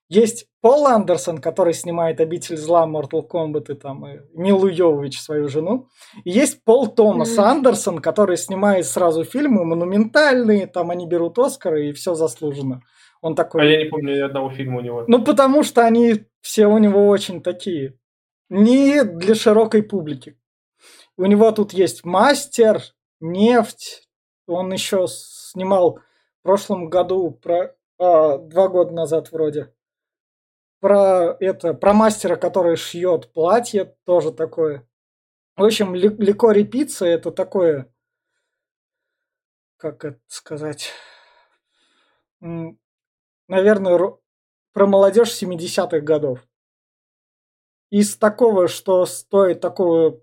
Есть 0.10 0.48
Пол 0.62 0.88
Андерсон, 0.88 1.40
который 1.40 1.74
снимает 1.74 2.22
«Обитель 2.22 2.56
зла», 2.56 2.88
Mortal 2.88 3.28
Kombat 3.30 3.72
и 3.72 3.76
там 3.76 4.08
и 4.08 4.20
Милу 4.34 4.68
Йовович, 4.68 5.20
свою 5.20 5.50
жену. 5.50 5.90
И 6.24 6.32
есть 6.32 6.64
Пол 6.64 6.88
Томас. 6.88 7.38
Андерсон, 7.38 8.00
который 8.00 8.38
снимает 8.38 8.86
сразу 8.86 9.26
фильмы 9.26 9.66
монументальные, 9.66 10.68
там 10.68 10.92
они 10.92 11.08
берут 11.08 11.38
Оскары 11.38 11.90
и 11.90 11.94
все 11.94 12.14
заслуженно. 12.14 12.82
Он 13.22 13.36
такой... 13.36 13.62
А 13.62 13.66
я 13.66 13.84
не 13.84 13.90
помню 13.90 14.16
ни 14.16 14.20
одного 14.20 14.50
фильма 14.50 14.78
у 14.78 14.82
него. 14.82 15.04
Ну, 15.08 15.24
потому 15.24 15.64
что 15.64 15.86
они 15.86 16.26
все 16.42 16.68
у 16.68 16.78
него 16.78 17.08
очень 17.08 17.42
такие. 17.42 17.98
Не 18.50 19.04
для 19.04 19.36
широкой 19.36 19.84
публики. 19.84 20.38
У 21.18 21.26
него 21.26 21.52
тут 21.52 21.74
есть 21.74 22.06
мастер, 22.06 22.82
нефть. 23.20 24.08
Он 24.48 24.72
еще 24.72 25.08
снимал 25.08 26.00
в 26.40 26.44
прошлом 26.44 26.90
году, 26.90 27.32
про, 27.32 27.76
а, 28.00 28.38
два 28.38 28.70
года 28.70 28.94
назад 28.94 29.32
вроде, 29.32 29.74
про 30.88 31.36
это, 31.42 31.74
про 31.74 31.94
мастера, 31.94 32.38
который 32.38 32.78
шьет 32.78 33.34
платье, 33.34 33.94
тоже 34.06 34.32
такое. 34.32 34.88
В 35.58 35.66
общем, 35.66 35.94
Ликори 35.94 36.64
Пицца 36.64 37.06
это 37.06 37.30
такое, 37.32 37.94
как 39.76 40.06
это 40.06 40.22
сказать, 40.28 40.94
наверное, 42.40 44.18
про 44.72 44.88
молодежь 44.88 45.44
70-х 45.44 46.00
годов. 46.00 46.48
Из 47.90 48.16
такого, 48.16 48.70
что 48.70 49.06
стоит 49.06 49.60
такого 49.60 50.22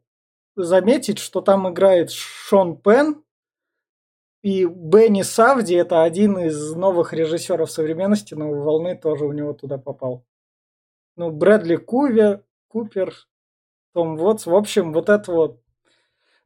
заметить, 0.56 1.18
что 1.18 1.42
там 1.42 1.71
играет 1.71 2.11
Шон 2.11 2.78
Пен, 2.78 3.23
и 4.40 4.64
Бенни 4.64 5.21
Савди 5.21 5.75
это 5.75 6.04
один 6.04 6.38
из 6.38 6.75
новых 6.75 7.12
режиссеров 7.12 7.71
современности, 7.71 8.33
новой 8.33 8.61
волны 8.61 8.97
тоже 8.97 9.26
у 9.26 9.33
него 9.33 9.52
туда 9.52 9.76
попал. 9.76 10.25
Ну, 11.16 11.30
Брэдли 11.30 11.76
Кувер, 11.76 12.44
Купер, 12.68 13.14
Том 13.92 14.16
Вотс. 14.16 14.47
В 14.47 14.54
общем, 14.54 14.92
вот 14.92 15.09
это 15.09 15.33
вот 15.33 15.62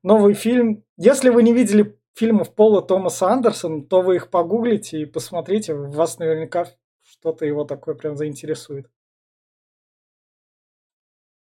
новый 0.03 0.35
фильм. 0.35 0.85
Если 0.97 1.31
вы 1.31 1.43
не 1.43 1.53
видели 1.53 1.99
фильмов 2.15 2.55
Пола 2.55 2.83
Томаса 2.83 3.29
Андерсона, 3.29 3.85
то 3.85 4.03
вы 4.03 4.17
их 4.17 4.31
погуглите 4.31 5.01
и 5.01 5.07
посмотрите. 5.07 5.75
Вас 5.75 6.19
наверняка 6.19 6.67
что-то 7.03 7.47
его 7.47 7.65
такое 7.65 7.95
прям 7.95 8.17
заинтересует. 8.17 8.91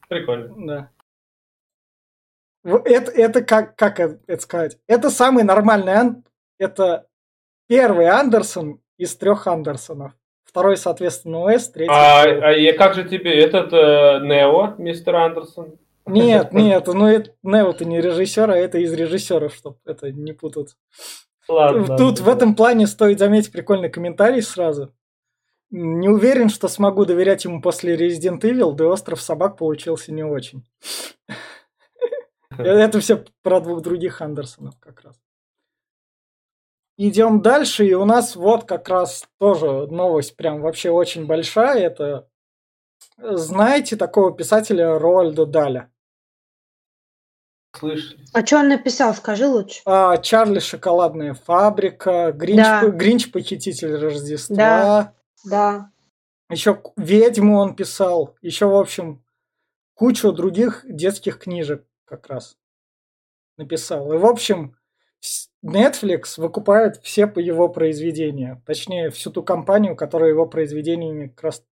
Прикольно. 0.07 0.65
Да. 0.65 0.91
Это, 2.63 3.12
это 3.12 3.43
как, 3.43 3.75
как 3.75 4.00
это 4.00 4.41
сказать? 4.41 4.79
Это 4.88 5.10
самый 5.10 5.43
нормальный 5.43 6.24
это 6.57 7.07
первый 7.67 8.07
Андерсон 8.07 8.81
из 8.98 9.15
трех 9.15 9.48
Андерсонов. 9.48 10.13
Второй, 10.48 10.77
соответственно, 10.77 11.42
Уэс, 11.44 11.70
третий... 11.70 11.92
А, 11.94 12.24
а 12.24 12.77
как 12.77 12.96
же 12.96 13.04
тебе 13.04 13.38
этот 13.38 13.74
э, 13.74 14.20
Нео, 14.24 14.75
мистер 14.77 15.16
Андерсон? 15.18 15.77
Нет, 16.06 16.54
нет, 16.54 16.88
ну 16.88 17.06
это, 17.06 17.32
Нео-то 17.44 17.84
не 17.84 18.00
режиссер, 18.00 18.50
а 18.50 18.56
это 18.56 18.77
из 18.77 18.94
режиссеров, 18.94 19.54
чтобы 19.54 19.77
это 19.86 20.12
не 20.12 20.32
путать. 20.32 20.77
Ладно. 21.50 21.98
Тут 21.98 22.22
в 22.22 22.30
этом 22.30 22.56
плане 22.56 22.88
стоит 22.88 23.20
заметить 23.20 23.51
прикольный 23.51 23.89
комментарий 23.89 24.42
сразу. 24.42 24.94
Не 25.70 26.08
уверен, 26.08 26.48
что 26.48 26.70
смогу 26.70 27.06
доверять 27.06 27.44
ему 27.44 27.62
после 27.62 27.96
Resident 27.98 28.39
Evil, 28.39 28.74
да 28.74 28.86
и 28.86 28.88
Остров 28.88 29.22
Собак 29.22 29.58
получился 29.58 30.13
не 30.13 30.24
очень. 30.24 30.66
Это 32.58 33.01
все 33.01 33.24
про 33.44 33.60
двух 33.60 33.82
других 33.82 34.22
Андерсонов 34.22 34.80
как 34.80 35.01
раз. 35.01 35.20
Идем 36.98 37.44
дальше, 37.44 37.86
и 37.86 37.94
у 37.94 38.06
нас 38.06 38.36
вот 38.36 38.66
как 38.66 38.89
раз 38.89 39.24
тоже 39.38 39.86
новость 39.88 40.36
прям 40.36 40.62
вообще 40.62 40.89
очень 40.89 41.27
большая. 41.27 41.86
Это 41.86 42.27
знаете 43.20 43.96
такого 43.96 44.36
писателя 44.36 44.98
Роальда 44.98 45.46
Даля? 45.46 45.92
Слышали. 47.75 48.25
А 48.34 48.44
что 48.44 48.58
он 48.58 48.70
написал, 48.70 49.13
скажи 49.13 49.46
лучше. 49.46 49.82
А, 49.86 50.18
Чарли 50.18 50.58
Шоколадная 50.58 51.36
фабрика, 51.36 52.32
Гринч, 52.32 52.58
да. 52.58 52.88
Гринч 52.88 53.32
Похититель 53.32 53.96
Рождества. 53.96 54.56
Да, 54.56 55.13
да. 55.46 55.92
Еще 56.50 56.82
Ведьму 56.96 57.60
он 57.60 57.75
писал. 57.75 58.36
Еще, 58.42 58.66
в 58.66 58.75
общем, 58.75 59.24
кучу 59.94 60.32
других 60.32 60.84
детских 60.88 61.38
книжек 61.38 61.86
как 62.06 62.27
раз 62.27 62.58
написал. 63.58 64.12
И, 64.13 64.18
в 64.18 64.25
общем, 64.25 64.75
Netflix 65.64 66.38
выкупает 66.38 66.98
все 67.04 67.28
по 67.28 67.40
его 67.40 67.70
произведения. 67.70 68.62
Точнее, 68.66 69.10
всю 69.10 69.32
ту 69.32 69.44
компанию, 69.44 69.96
которая 69.96 70.30
его 70.30 70.46
произведениями 70.46 71.28
как 71.28 71.44
раз 71.44 71.64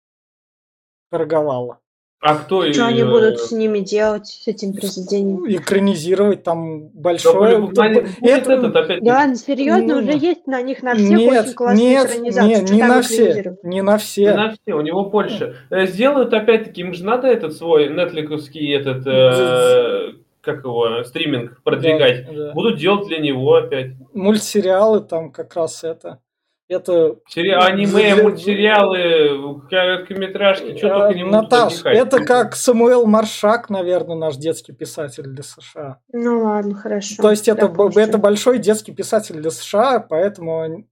торговала. 1.10 1.80
А 2.24 2.36
кто 2.36 2.72
Что 2.72 2.86
они 2.86 3.02
будут 3.02 3.38
с 3.38 3.52
ними 3.52 3.80
делать, 3.80 4.28
с 4.28 4.48
этим 4.48 4.72
произведением? 4.72 5.44
Экранизировать 5.46 6.42
там 6.42 6.88
большое... 6.88 7.70
Да, 7.72 7.86
это... 7.86 8.52
этот, 8.52 8.74
опять... 8.74 9.04
да 9.04 9.26
ну, 9.26 9.34
серьезно, 9.34 9.96
ну, 9.96 10.00
уже 10.00 10.16
есть 10.16 10.46
на 10.46 10.62
них 10.62 10.82
на 10.82 10.94
всех 10.94 11.18
нет, 11.18 11.44
очень 11.44 11.54
классные 11.54 11.86
нет, 11.86 12.06
экранизации. 12.06 12.48
Нет, 12.48 12.70
не 12.70 12.82
на 12.82 13.02
все, 13.02 13.54
не 13.62 13.82
на 13.82 13.98
все. 13.98 14.22
Не 14.22 14.34
на 14.34 14.52
все, 14.52 14.72
у 14.72 14.80
него 14.80 15.10
больше. 15.10 15.56
Э, 15.68 15.86
сделают 15.86 16.32
опять-таки, 16.32 16.80
им 16.80 16.94
же 16.94 17.04
надо 17.04 17.28
этот 17.28 17.52
свой 17.52 17.90
Netflix 17.90 18.50
этот... 18.72 19.06
Э 19.06 20.23
как 20.44 20.64
его, 20.64 21.02
стриминг 21.04 21.62
продвигать, 21.62 22.26
да, 22.26 22.32
да. 22.32 22.52
будут 22.52 22.78
делать 22.78 23.08
для 23.08 23.18
него 23.18 23.54
опять. 23.54 23.92
Мультсериалы 24.12 25.00
там 25.00 25.32
как 25.32 25.54
раз 25.54 25.84
это. 25.84 26.20
Это... 26.66 27.16
Сери... 27.28 27.50
Аниме, 27.50 28.14
мультсериалы, 28.22 29.60
короткометражки, 29.68 30.78
что 30.78 30.88
только 30.88 31.14
не 31.14 31.24
Наташ, 31.24 31.84
это 31.84 32.24
как 32.24 32.56
Самуэл 32.56 33.04
Маршак, 33.06 33.68
наверное, 33.68 34.16
наш 34.16 34.36
детский 34.36 34.72
писатель 34.72 35.24
для 35.24 35.42
США. 35.42 36.00
Ну 36.12 36.42
ладно, 36.42 36.74
хорошо. 36.74 37.22
То 37.22 37.30
есть 37.30 37.48
это, 37.48 37.70
это 37.96 38.18
большой 38.18 38.58
детский 38.58 38.92
писатель 38.92 39.36
для 39.36 39.50
США, 39.50 40.00
поэтому 40.00 40.86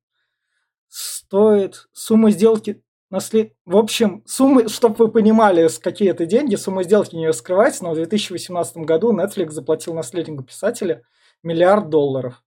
стоит 0.88 1.88
сумма 1.92 2.30
сделки 2.30 2.82
наслед... 3.12 3.52
В 3.64 3.76
общем, 3.76 4.24
суммы, 4.26 4.68
чтобы 4.68 4.96
вы 4.96 5.12
понимали, 5.12 5.68
с 5.68 5.78
какие 5.78 6.10
это 6.10 6.26
деньги, 6.26 6.56
сумма 6.56 6.82
сделки 6.82 7.14
не 7.14 7.28
раскрывается, 7.28 7.84
но 7.84 7.92
в 7.92 7.94
2018 7.94 8.78
году 8.78 9.16
Netflix 9.16 9.50
заплатил 9.50 9.94
наследнику 9.94 10.42
писателя 10.42 11.02
миллиард 11.44 11.90
долларов. 11.90 12.42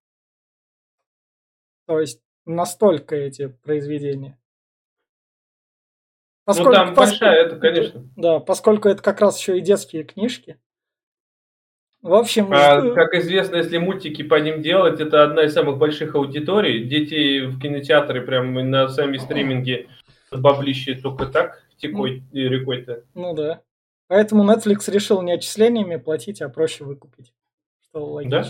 То 1.88 2.00
есть 2.00 2.20
настолько 2.46 3.16
эти 3.16 3.48
произведения. 3.48 4.38
Поскольку, 6.46 6.72
ну 6.72 6.76
там 6.76 6.96
поскольку, 6.96 7.26
большая, 7.26 7.46
это, 7.46 7.56
конечно. 7.58 8.10
Да, 8.16 8.40
поскольку 8.40 8.90
это 8.90 9.02
как 9.02 9.22
раз 9.22 9.40
еще 9.40 9.58
и 9.58 9.62
детские 9.62 10.04
книжки. 10.04 10.60
В 12.02 12.14
общем... 12.14 12.52
А, 12.52 12.94
как 12.94 13.16
известно, 13.16 13.56
если 13.58 13.78
мультики 13.78 14.22
по 14.22 14.36
ним 14.36 14.62
делать, 14.62 15.00
это 15.00 15.24
одна 15.24 15.44
из 15.44 15.54
самых 15.54 15.78
больших 15.78 16.14
аудиторий. 16.14 16.84
Дети 16.84 17.46
в 17.46 17.60
кинотеатре 17.60 18.22
прям 18.22 18.54
на 18.70 18.88
сами 18.90 19.18
стриминге 19.18 19.90
баблище 20.38 20.96
только 20.96 21.28
так 21.28 21.64
текой 21.78 22.24
ну, 22.32 22.40
рекой-то. 22.40 23.04
Ну 23.14 23.34
да. 23.34 23.62
Поэтому 24.08 24.44
Netflix 24.44 24.92
решил 24.92 25.22
не 25.22 25.34
отчислениями 25.34 25.98
платить, 25.98 26.42
а 26.42 26.50
проще 26.50 26.84
выкупить. 26.84 27.34
Что 27.84 28.06
логично. 28.06 28.42
Да? 28.42 28.48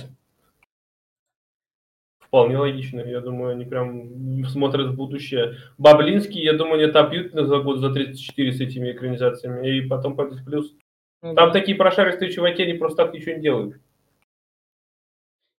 Вполне 2.20 2.58
логично. 2.58 3.00
Я 3.00 3.22
думаю, 3.22 3.52
они 3.52 3.66
прям 3.66 4.44
смотрят 4.46 4.88
в 4.88 4.96
будущее. 4.96 5.58
Баблинский, 5.78 6.42
я 6.42 6.54
думаю, 6.54 6.80
не 6.80 6.90
отобьют 6.90 7.32
за 7.32 7.60
год 7.60 7.80
за 7.80 7.94
34 7.94 8.52
с 8.52 8.60
этими 8.60 8.92
экранизациями. 8.92 9.78
И 9.78 9.82
потом 9.88 10.16
пойдут 10.16 10.40
в 10.40 10.46
плюс. 10.46 10.74
Ну, 11.22 11.34
Там 11.34 11.48
да. 11.48 11.52
такие 11.52 11.78
прошаристые 11.78 12.32
чуваки, 12.32 12.64
они 12.64 12.74
просто 12.74 13.06
так 13.06 13.14
ничего 13.14 13.36
не 13.36 13.42
делают. 13.42 13.80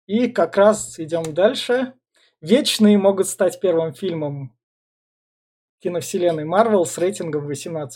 И 0.07 0.29
как 0.29 0.57
раз 0.57 1.01
идем 1.01 1.35
дальше. 1.35 1.95
Вечные 2.41 2.99
могут 2.99 3.27
стать 3.27 3.59
первым 3.61 3.95
фильмом 3.95 4.56
киновселенной 5.87 6.45
Марвел 6.45 6.85
с 6.85 6.99
рейтингом 6.99 7.49
18+, 7.49 7.89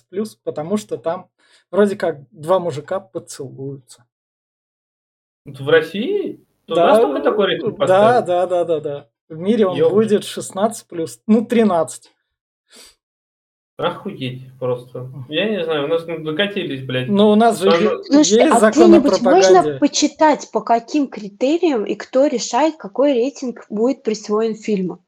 потому 0.45 0.77
что 0.77 0.97
там 0.97 1.29
вроде 1.73 1.97
как 1.97 2.21
два 2.31 2.61
мужика 2.61 3.01
поцелуются. 3.01 4.05
В 5.45 5.69
России? 5.69 6.47
То 6.67 6.77
да, 6.77 6.85
у 6.85 6.87
нас 6.87 7.01
только 7.01 7.23
такой 7.23 7.47
рейтинг 7.47 7.79
Да, 7.79 8.23
да, 8.23 8.47
да, 8.47 8.65
да, 8.65 8.79
да. 8.81 9.09
В 9.29 9.37
мире 9.37 9.67
он 9.67 9.77
Ёлки. 9.77 9.95
будет 9.95 10.23
16+, 10.23 10.85
ну 11.27 11.45
13. 11.45 12.13
Охуеть 13.77 14.43
просто. 14.61 15.11
Я 15.29 15.49
не 15.49 15.65
знаю, 15.65 15.87
у 15.87 15.89
нас 15.89 16.05
докатились, 16.05 16.85
блядь. 16.85 17.09
Ну, 17.09 17.31
у 17.31 17.35
нас 17.35 17.59
же 17.59 17.73
Слушай, 18.05 18.45
есть 18.45 18.53
а 18.53 18.61
закон 18.61 18.95
о 18.95 19.01
пропаганде. 19.01 19.51
можно 19.53 19.79
почитать, 19.81 20.49
по 20.53 20.61
каким 20.61 21.09
критериям 21.09 21.85
и 21.85 21.97
кто 21.97 22.27
решает, 22.27 22.77
какой 22.77 23.15
рейтинг 23.15 23.67
будет 23.69 24.05
присвоен 24.05 24.55
фильму? 24.55 25.05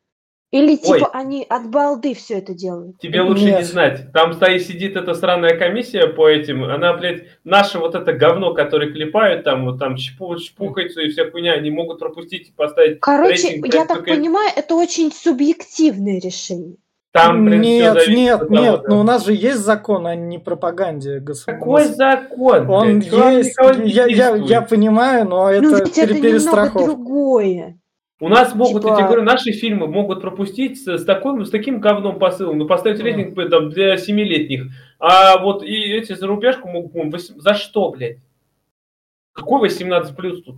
Или 0.52 0.76
типа 0.76 1.06
Ой. 1.06 1.10
они 1.14 1.46
от 1.48 1.70
балды 1.70 2.14
все 2.14 2.38
это 2.38 2.52
делают? 2.52 2.98
Тебе 2.98 3.22
лучше 3.22 3.44
Нет. 3.44 3.60
не 3.60 3.64
знать. 3.64 4.12
Там 4.12 4.34
стоит, 4.34 4.62
сидит 4.62 4.96
эта 4.96 5.14
странная 5.14 5.56
комиссия 5.56 6.06
по 6.08 6.28
этим. 6.28 6.64
Она, 6.64 6.92
блядь, 6.92 7.22
наше 7.42 7.78
вот 7.78 7.94
это 7.94 8.12
говно, 8.12 8.52
которое 8.52 8.92
клепают, 8.92 9.44
там 9.44 9.64
вот 9.64 9.78
там 9.78 9.96
чпу, 9.96 10.36
чпухаются 10.36 11.00
и 11.00 11.08
вся 11.08 11.30
хуйня, 11.30 11.54
они 11.54 11.70
могут 11.70 12.00
пропустить 12.00 12.50
и 12.50 12.52
поставить 12.52 13.00
Короче, 13.00 13.48
рейтинг, 13.48 13.74
я 13.74 13.86
так 13.86 13.98
только... 13.98 14.14
понимаю, 14.14 14.50
это 14.54 14.74
очень 14.74 15.10
субъективное 15.10 16.20
решение. 16.20 16.76
Там, 17.12 17.46
блин, 17.46 17.60
нет, 17.62 18.08
нет, 18.08 18.50
нет, 18.50 18.88
но 18.88 19.00
у 19.00 19.02
нас 19.02 19.24
же 19.24 19.32
есть 19.34 19.60
закон 19.60 20.06
о 20.06 20.14
не 20.14 20.38
пропаганде 20.38 21.22
Какой 21.46 21.84
закон? 21.84 22.70
Он 22.70 23.00
блядь? 23.00 23.46
есть, 23.46 23.56
я, 23.84 24.06
я, 24.06 24.36
я 24.36 24.62
понимаю, 24.62 25.26
но 25.26 25.50
это, 25.50 25.62
ну, 25.62 25.76
это 25.76 26.06
перестраховка. 26.06 26.84
другое. 26.84 27.78
У 28.22 28.28
нас 28.28 28.54
могут, 28.54 28.82
типа... 28.82 28.92
я 28.92 28.96
тебе 28.98 29.06
говорю, 29.06 29.24
наши 29.24 29.50
фильмы 29.50 29.88
могут 29.88 30.20
пропустить 30.20 30.80
с, 30.80 30.86
с, 30.86 31.04
таким, 31.04 31.44
с 31.44 31.50
таким 31.50 31.80
говном 31.80 32.20
посылом, 32.20 32.58
ну, 32.58 32.68
поставить 32.68 33.00
рейтинг 33.00 33.36
mm. 33.36 33.48
там, 33.48 33.68
для 33.68 33.96
семилетних. 33.96 34.66
А 35.00 35.38
вот 35.38 35.64
и 35.64 35.74
эти 35.92 36.12
за 36.12 36.28
рубежку 36.28 36.68
могут... 36.68 36.92
8... 36.94 37.40
За 37.40 37.54
что, 37.54 37.90
блядь? 37.90 38.18
Какой 39.32 39.58
18 39.62 40.14
плюс 40.16 40.40
тут? 40.44 40.54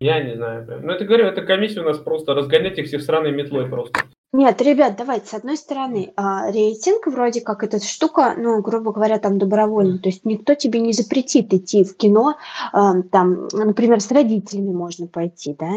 Я 0.00 0.20
не 0.20 0.34
знаю. 0.34 0.66
Блядь. 0.66 0.82
Ну, 0.82 0.90
это 0.90 1.04
говорю, 1.04 1.26
эта 1.26 1.42
комиссия 1.42 1.82
у 1.82 1.84
нас 1.84 1.98
просто 1.98 2.34
разгонять 2.34 2.78
их 2.78 2.86
всех 2.86 3.02
сраной 3.02 3.30
метлой 3.30 3.68
просто. 3.68 4.00
Нет, 4.36 4.60
ребят, 4.60 4.96
давайте, 4.98 5.28
с 5.28 5.32
одной 5.32 5.56
стороны, 5.56 6.12
а, 6.14 6.50
рейтинг 6.50 7.06
вроде 7.06 7.40
как 7.40 7.64
эта 7.64 7.82
штука, 7.82 8.34
ну, 8.36 8.60
грубо 8.60 8.92
говоря, 8.92 9.18
там 9.18 9.38
добровольно, 9.38 9.98
то 9.98 10.10
есть 10.10 10.26
никто 10.26 10.54
тебе 10.54 10.80
не 10.80 10.92
запретит 10.92 11.54
идти 11.54 11.84
в 11.84 11.96
кино, 11.96 12.36
там, 12.70 13.48
например, 13.52 14.02
с 14.02 14.10
родителями 14.10 14.74
можно 14.74 15.06
пойти, 15.06 15.56
да, 15.58 15.76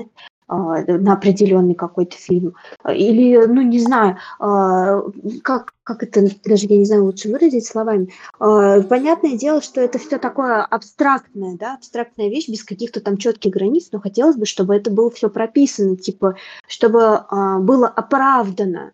на 0.50 1.13
определенный 1.13 1.75
какой-то 1.75 2.18
фильм. 2.18 2.56
Или, 2.88 3.46
ну, 3.46 3.62
не 3.62 3.79
знаю, 3.79 4.18
а, 4.39 5.01
как, 5.44 5.74
как 5.84 6.03
это, 6.03 6.27
даже 6.44 6.65
я 6.68 6.77
не 6.77 6.86
знаю 6.86 7.06
лучше 7.06 7.29
выразить 7.29 7.68
словами. 7.68 8.10
А, 8.39 8.82
понятное 8.82 9.38
дело, 9.38 9.62
что 9.62 9.79
это 9.82 10.00
все 10.00 10.18
такое 10.18 10.63
абстрактное, 10.63 11.56
да, 11.56 11.75
абстрактная 11.75 12.29
вещь 12.29 12.50
без 12.50 12.63
каких-то 12.63 13.00
там 13.00 13.18
четких 13.18 13.51
границ, 13.51 13.89
но 13.91 14.00
хотелось 14.00 14.36
бы, 14.36 14.46
чтобы 14.46 14.75
это 14.75 14.91
было 14.91 15.12
все 15.12 15.29
прописано, 15.29 15.96
типа, 15.96 16.36
чтобы 16.68 17.25
было 17.60 17.88
оправдано 17.88 18.94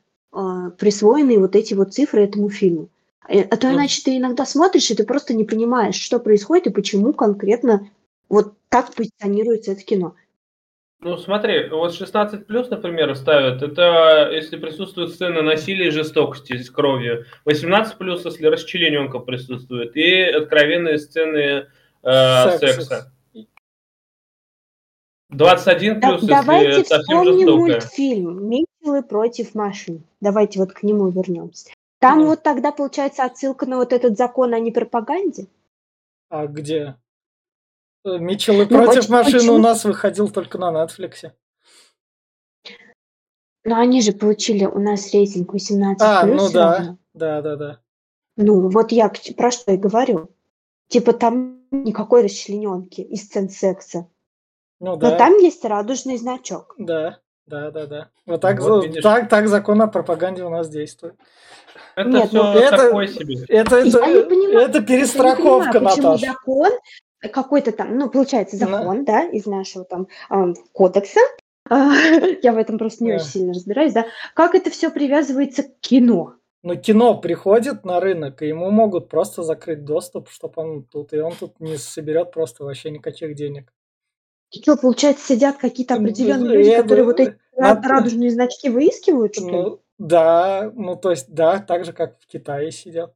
присвоенные 0.78 1.40
вот 1.40 1.56
эти 1.56 1.74
вот 1.74 1.94
цифры 1.94 2.24
этому 2.24 2.50
фильму. 2.50 2.90
Э, 3.28 3.42
а 3.42 3.58
то 3.58 3.72
иначе 3.72 4.02
ты 4.04 4.18
иногда 4.18 4.46
смотришь, 4.46 4.90
и 4.92 4.96
ты 4.96 5.04
просто 5.04 5.34
не 5.34 5.44
понимаешь, 5.44 5.96
что 5.96 6.20
происходит 6.20 6.68
и 6.68 6.72
почему 6.72 7.14
конкретно 7.14 7.90
вот 8.30 8.54
так 8.70 8.94
позиционируется 8.94 9.72
это 9.72 9.82
кино. 9.82 10.16
Ну, 11.06 11.18
смотри, 11.18 11.70
вот 11.70 11.94
16 11.94 12.48
плюс, 12.48 12.68
например, 12.72 13.16
ставят, 13.16 13.62
это 13.62 14.28
если 14.32 14.58
присутствует 14.58 15.12
сцена 15.12 15.44
насилия 15.44 15.90
и 15.90 15.92
жестокости 15.92 16.58
с 16.58 16.72
кровью. 16.72 17.26
18 17.46 18.00
плюс, 18.00 18.26
если 18.26 18.48
расчлененка 18.48 19.20
присутствует. 19.20 19.96
И 19.96 20.24
откровенные 20.24 20.98
сцены 20.98 21.68
э, 22.02 22.58
секса. 22.58 23.14
21 25.30 26.02
плюс, 26.02 26.24
да, 26.24 26.42
Давайте 26.42 26.84
вспомним 26.84 27.52
мультфильм 27.52 28.50
«Митчеллы 28.50 29.04
против 29.04 29.54
машин». 29.54 30.04
Давайте 30.22 30.58
вот 30.58 30.74
к 30.74 30.82
нему 30.82 31.10
вернемся. 31.10 31.70
Там 32.00 32.24
mm. 32.24 32.26
вот 32.26 32.42
тогда 32.42 32.72
получается 32.72 33.26
отсылка 33.26 33.68
на 33.68 33.78
вот 33.78 33.94
этот 33.94 34.18
закон 34.18 34.56
о 34.56 34.60
непропаганде. 34.60 35.46
А 36.30 36.48
где? 36.48 36.96
Митчелл 38.06 38.56
ну, 38.56 38.68
против 38.68 39.10
машины 39.10 39.40
почему? 39.40 39.56
у 39.56 39.58
нас 39.58 39.84
выходил 39.84 40.30
только 40.30 40.58
на 40.58 40.72
Netflix. 40.72 41.32
Но 43.64 43.80
они 43.80 44.02
же 44.02 44.12
получили 44.12 44.66
у 44.66 44.80
нас 44.80 45.12
рейтинг 45.12 45.52
18 45.54 46.02
А, 46.02 46.26
ну 46.26 46.52
да, 46.52 46.98
да, 47.14 47.42
да, 47.42 47.56
да. 47.56 47.80
Ну, 48.38 48.70
вот 48.70 48.92
я 48.92 49.12
про 49.36 49.52
что 49.52 49.72
и 49.72 49.78
говорю. 49.78 50.30
Типа 50.88 51.14
там 51.14 51.62
никакой 51.72 52.24
расчлененки 52.24 53.02
и 53.02 53.16
сцен 53.16 53.50
секса. 53.50 54.08
Ну 54.80 54.98
да. 54.98 55.10
Но 55.10 55.18
там 55.18 55.38
есть 55.38 55.66
радужный 55.66 56.18
значок. 56.18 56.76
Да, 56.78 57.20
да, 57.48 57.72
да, 57.72 57.88
да. 57.88 58.10
Вот 58.28 58.42
так, 58.42 58.60
вот, 58.60 58.86
так, 59.02 59.30
так 59.30 59.48
закон 59.48 59.82
о 59.82 59.88
пропаганде 59.88 60.44
у 60.44 60.50
нас 60.50 60.70
действует. 60.70 61.16
Это 61.96 62.10
Нет, 62.10 62.30
все 62.30 62.44
ну, 62.44 62.54
это, 62.54 62.78
такое 62.78 63.08
себе. 63.08 63.46
Это, 63.48 63.78
это, 63.78 64.00
это, 64.00 64.30
понимаю, 64.30 64.60
это 64.60 64.82
перестраховка, 64.82 65.78
я 65.78 65.80
не 65.80 65.86
понимаю, 65.86 66.02
Наташа. 66.04 66.28
закон 66.28 66.72
какой-то 67.28 67.72
там, 67.72 67.98
ну, 67.98 68.10
получается, 68.10 68.58
закон, 68.58 69.06
да, 69.06 69.24
из 69.24 69.46
нашего 69.46 69.86
там 69.86 70.08
э, 70.30 70.54
кодекса, 70.72 71.22
я 71.70 72.54
в 72.54 72.58
этом 72.58 72.78
просто 72.78 73.04
не 73.04 73.14
очень 73.14 73.26
сильно 73.26 73.54
разбираюсь, 73.54 73.94
да, 73.94 74.06
как 74.34 74.56
это 74.56 74.70
все 74.70 74.92
привязывается 74.92 75.64
к 75.64 75.80
кино. 75.80 76.36
Ну, 76.62 76.76
кино 76.76 77.20
приходит 77.20 77.86
на 77.86 78.00
рынок, 78.00 78.42
и 78.42 78.48
ему 78.48 78.72
могут 78.72 79.10
просто 79.10 79.44
закрыть 79.44 79.86
доступ, 79.86 80.30
чтобы 80.30 80.54
он 80.62 80.84
тут, 80.84 81.14
и 81.14 81.20
он 81.20 81.34
тут 81.40 81.60
не 81.60 81.78
соберет 81.78 82.32
просто 82.32 82.64
вообще 82.64 82.90
никаких 82.90 83.36
денег. 83.36 83.72
И 84.52 84.62
что, 84.62 84.78
получается, 84.78 85.28
сидят 85.28 85.58
какие-то 85.58 85.96
определенные 85.96 86.58
люди, 86.58 86.76
которые 86.76 87.06
вот 87.06 87.20
эти 87.20 87.38
радужные 87.56 88.32
значки 88.32 88.70
выискивают, 88.70 89.36
что 89.36 89.48
ну, 89.48 89.82
Да, 89.98 90.72
ну, 90.74 90.96
то 90.96 91.12
есть, 91.12 91.32
да, 91.32 91.60
так 91.60 91.86
же, 91.86 91.94
как 91.94 92.20
в 92.20 92.28
Китае 92.28 92.72
сидят. 92.72 93.14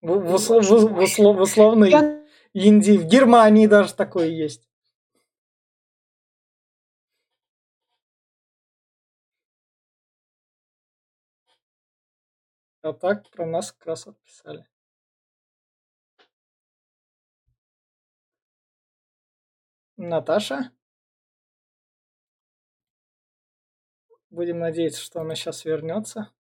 В, 0.00 0.18
в, 0.18 0.38
в, 0.38 0.62
в, 0.62 1.06
в, 1.06 1.36
в 1.36 1.40
условной... 1.40 1.90
Я 1.90 2.21
Индии, 2.54 2.98
в 2.98 3.06
Германии 3.06 3.66
даже 3.66 3.94
такое 3.94 4.28
есть. 4.28 4.68
А 12.82 12.92
так 12.92 13.30
про 13.30 13.46
нас 13.46 13.72
как 13.72 13.86
раз 13.86 14.06
отписали. 14.06 14.66
Наташа? 19.96 20.72
Будем 24.30 24.58
надеяться, 24.58 25.00
что 25.00 25.20
она 25.20 25.34
сейчас 25.34 25.64
вернется. 25.64 26.32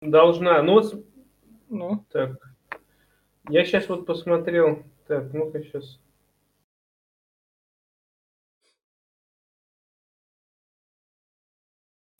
Должна. 0.00 0.62
Ну, 0.62 0.82
ну. 1.68 2.04
так. 2.10 2.51
Я 3.48 3.64
сейчас 3.64 3.88
вот 3.88 4.06
посмотрел. 4.06 4.84
Так, 5.06 5.32
ну-ка 5.32 5.62
сейчас. 5.62 5.98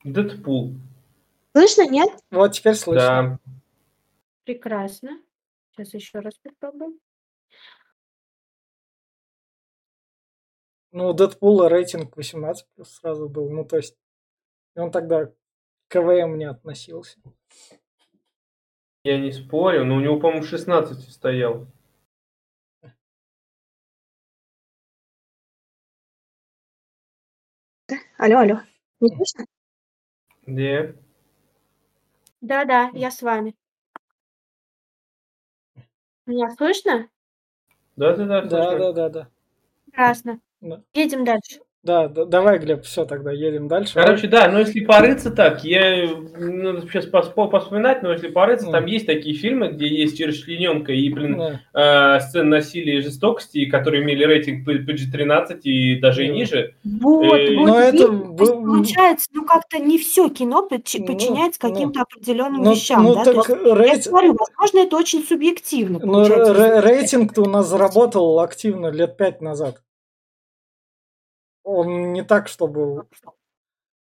Дэдпул. 0.03 0.75
Слышно, 1.55 1.87
нет? 1.87 2.09
Вот 2.29 2.51
теперь 2.51 2.75
слышно. 2.75 3.39
Да. 3.47 3.53
Прекрасно. 4.43 5.21
Сейчас 5.71 5.93
еще 5.93 6.19
раз 6.19 6.33
попробуем. 6.39 6.99
Ну, 10.91 11.09
у 11.09 11.13
Дэдпула 11.13 11.69
рейтинг 11.69 12.17
18 12.17 12.67
плюс 12.75 12.89
сразу 12.89 13.29
был. 13.29 13.49
Ну, 13.49 13.65
то 13.65 13.77
есть, 13.77 13.97
он 14.75 14.91
тогда 14.91 15.27
к 15.27 15.33
КВМ 15.87 16.37
не 16.37 16.45
относился. 16.45 17.17
Я 19.05 19.19
не 19.19 19.33
спорю, 19.33 19.83
но 19.83 19.95
у 19.95 19.99
него, 19.99 20.17
по-моему, 20.17 20.43
16 20.43 21.11
стоял. 21.11 21.67
Алло, 28.17 28.39
алло. 28.39 28.61
Не 29.01 29.09
слышно? 29.09 29.45
Где? 30.45 30.95
Да-да, 32.39 32.91
я 32.93 33.11
с 33.11 33.21
вами. 33.21 33.55
Меня 36.25 36.49
слышно? 36.51 37.09
Да-да-да, 37.97 38.41
Да, 38.43 38.77
да, 38.77 38.91
да, 38.93 39.09
да. 39.09 39.29
Прекрасно. 39.85 40.39
Да. 40.61 40.81
Едем 40.93 41.25
дальше. 41.25 41.59
Да, 41.83 42.07
да, 42.07 42.23
давай, 42.23 42.59
Глеб, 42.59 42.85
все, 42.85 43.03
тогда 43.03 43.33
едем 43.33 43.67
дальше. 43.67 43.95
Короче, 43.95 44.27
да, 44.27 44.47
но 44.47 44.59
если 44.59 44.85
порыться 44.85 45.31
так, 45.31 45.65
я 45.65 46.07
ну, 46.07 46.81
сейчас 46.83 47.05
поспо, 47.07 47.47
поспоминать, 47.47 48.01
но 48.01 48.13
если 48.13 48.29
порыться, 48.29 48.67
mm. 48.67 48.71
там 48.71 48.85
есть 48.85 49.05
такие 49.05 49.35
фильмы, 49.35 49.67
где 49.67 49.87
есть 49.87 50.21
расчлененка, 50.21 50.93
и, 50.93 51.09
блин, 51.09 51.41
mm. 51.41 51.57
э, 51.73 52.19
сцены 52.21 52.51
насилия 52.51 52.99
и 52.99 53.01
жестокости, 53.01 53.65
которые 53.65 54.01
имели 54.01 54.23
рейтинг 54.23 54.65
PG-13 54.65 55.59
и 55.63 55.99
даже 55.99 56.23
mm. 56.23 56.25
и 56.25 56.29
ниже. 56.29 56.75
Вот, 56.85 57.35
э, 57.35 57.55
вот, 57.57 57.67
но 57.67 57.79
это 57.79 58.07
получается, 58.07 59.27
ну 59.33 59.43
как-то 59.43 59.77
не 59.79 59.97
все 59.97 60.29
кино 60.29 60.61
ну, 60.61 60.69
подчиняется 60.69 61.59
ну, 61.63 61.69
каким-то 61.69 61.99
ну, 61.99 62.03
определенным 62.03 62.63
ну, 62.63 62.71
вещам, 62.71 63.03
ну, 63.03 63.15
да? 63.15 63.25
Так 63.25 63.35
есть, 63.35 63.49
рейт... 63.49 64.05
Я 64.05 64.11
говорю, 64.11 64.37
возможно, 64.39 64.87
это 64.87 64.95
очень 64.95 65.21
субъективно. 65.21 65.99
Но 66.01 66.25
рейтинг-то 66.79 67.41
у 67.41 67.49
нас 67.49 67.67
заработал 67.67 68.39
активно 68.39 68.87
лет 68.87 69.17
пять 69.17 69.41
назад. 69.41 69.81
Он 71.63 72.13
не 72.13 72.23
так, 72.23 72.47
чтобы 72.47 73.07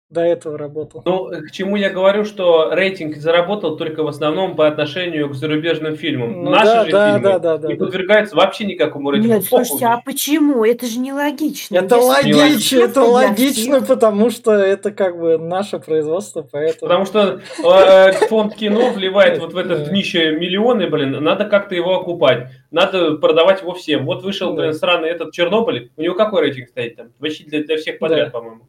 до 0.10 0.22
этого 0.22 0.58
работал. 0.58 1.04
Ну, 1.06 1.30
к 1.30 1.52
чему 1.52 1.76
я 1.76 1.91
говорю, 1.91 2.26
что 2.26 2.72
рейтинг 2.74 3.17
заработал 3.17 3.78
только 3.78 4.02
в 4.02 4.08
основном 4.08 4.56
по 4.56 4.67
отношению 4.67 5.30
к 5.30 5.36
зарубежным 5.36 5.95
фильмам. 5.95 6.45
Ну, 6.45 6.50
Наши 6.50 6.65
да, 6.65 6.86
же 6.86 6.91
да, 6.91 7.12
фильмы 7.12 7.24
да, 7.30 7.39
да, 7.39 7.58
да, 7.60 7.67
не 7.67 7.76
подвергаются 7.76 8.36
вообще 8.36 8.65
никакому 8.65 9.12
рейтингу. 9.12 9.36
Нет, 9.36 9.45
слушайте, 9.45 9.86
а 9.86 10.02
почему? 10.04 10.65
Это 10.65 10.88
же 10.88 10.98
нелогично. 10.98 11.78
Это 11.78 11.98
логично, 11.98 12.80
это 12.80 13.04
логично, 13.04 13.82
потому 13.82 14.32
что 14.32 14.54
это 14.54 14.89
как 14.89 15.19
бы 15.19 15.38
наше 15.38 15.78
производство, 15.78 16.41
поэтому... 16.41 16.89
Потому 16.89 17.06
что 17.06 17.41
э, 17.63 18.12
фонд 18.28 18.56
кино 18.56 18.89
вливает 18.89 19.38
вот 19.38 19.54
в 19.54 19.58
это 19.58 19.86
днище 19.86 20.32
миллионы, 20.32 20.89
блин, 20.89 21.24
надо 21.24 21.45
как-то 21.45 21.76
его 21.76 21.95
окупать. 21.95 22.48
Надо 22.72 23.17
продавать 23.17 23.62
его 23.62 23.76
всем. 23.76 24.06
Вот 24.06 24.24
вышел, 24.24 24.56
блин, 24.56 24.74
сраный 24.74 25.10
этот 25.10 25.34
Чернобыль, 25.34 25.91
у 25.98 26.02
него 26.02 26.15
какой 26.15 26.41
рейтинг 26.41 26.69
стоит 26.69 26.95
там? 26.95 27.10
Вообще 27.19 27.43
для, 27.43 27.63
для 27.63 27.78
всех 27.78 28.00
подряд, 28.00 28.32
по-моему 28.32 28.62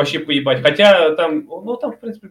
вообще 0.00 0.18
поебать. 0.18 0.62
Хотя 0.62 1.14
там, 1.14 1.46
ну 1.46 1.76
там, 1.76 1.92
в 1.92 2.00
принципе, 2.00 2.30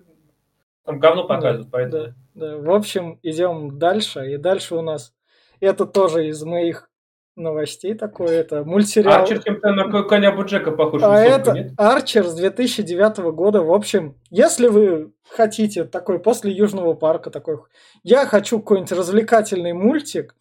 там 0.86 0.99
говно 0.99 1.23
показывают, 1.25 1.67
да, 1.67 1.71
поэтому. 1.71 2.03
Да, 2.03 2.13
да. 2.34 2.58
В 2.58 2.71
общем, 2.71 3.19
идем 3.23 3.77
дальше. 3.77 4.34
И 4.34 4.38
дальше 4.38 4.75
у 4.75 4.82
нас 4.82 5.13
это 5.60 5.86
тоже 5.86 6.27
из 6.27 6.43
моих 6.43 6.89
новостей 7.36 7.93
такой, 7.93 8.36
это 8.36 8.63
мультсериал. 8.63 9.21
Арчер 9.21 9.41
чем-то 9.41 9.71
на 9.71 10.03
коня 10.03 10.32
Буджека 10.32 10.71
похож. 10.71 11.01
А 11.03 11.19
это 11.21 11.51
нет? 11.53 11.71
Арчер 11.77 12.25
с 12.25 12.36
2009 12.36 13.17
года. 13.34 13.62
В 13.62 13.71
общем, 13.71 14.15
если 14.29 14.67
вы 14.67 15.13
хотите 15.29 15.86
такой 15.86 16.19
после 16.19 16.51
Южного 16.51 16.93
парка 16.93 17.29
такой, 17.29 17.60
я 18.03 18.25
хочу 18.25 18.60
какой-нибудь 18.60 18.91
развлекательный 18.91 19.73
мультик, 19.73 20.36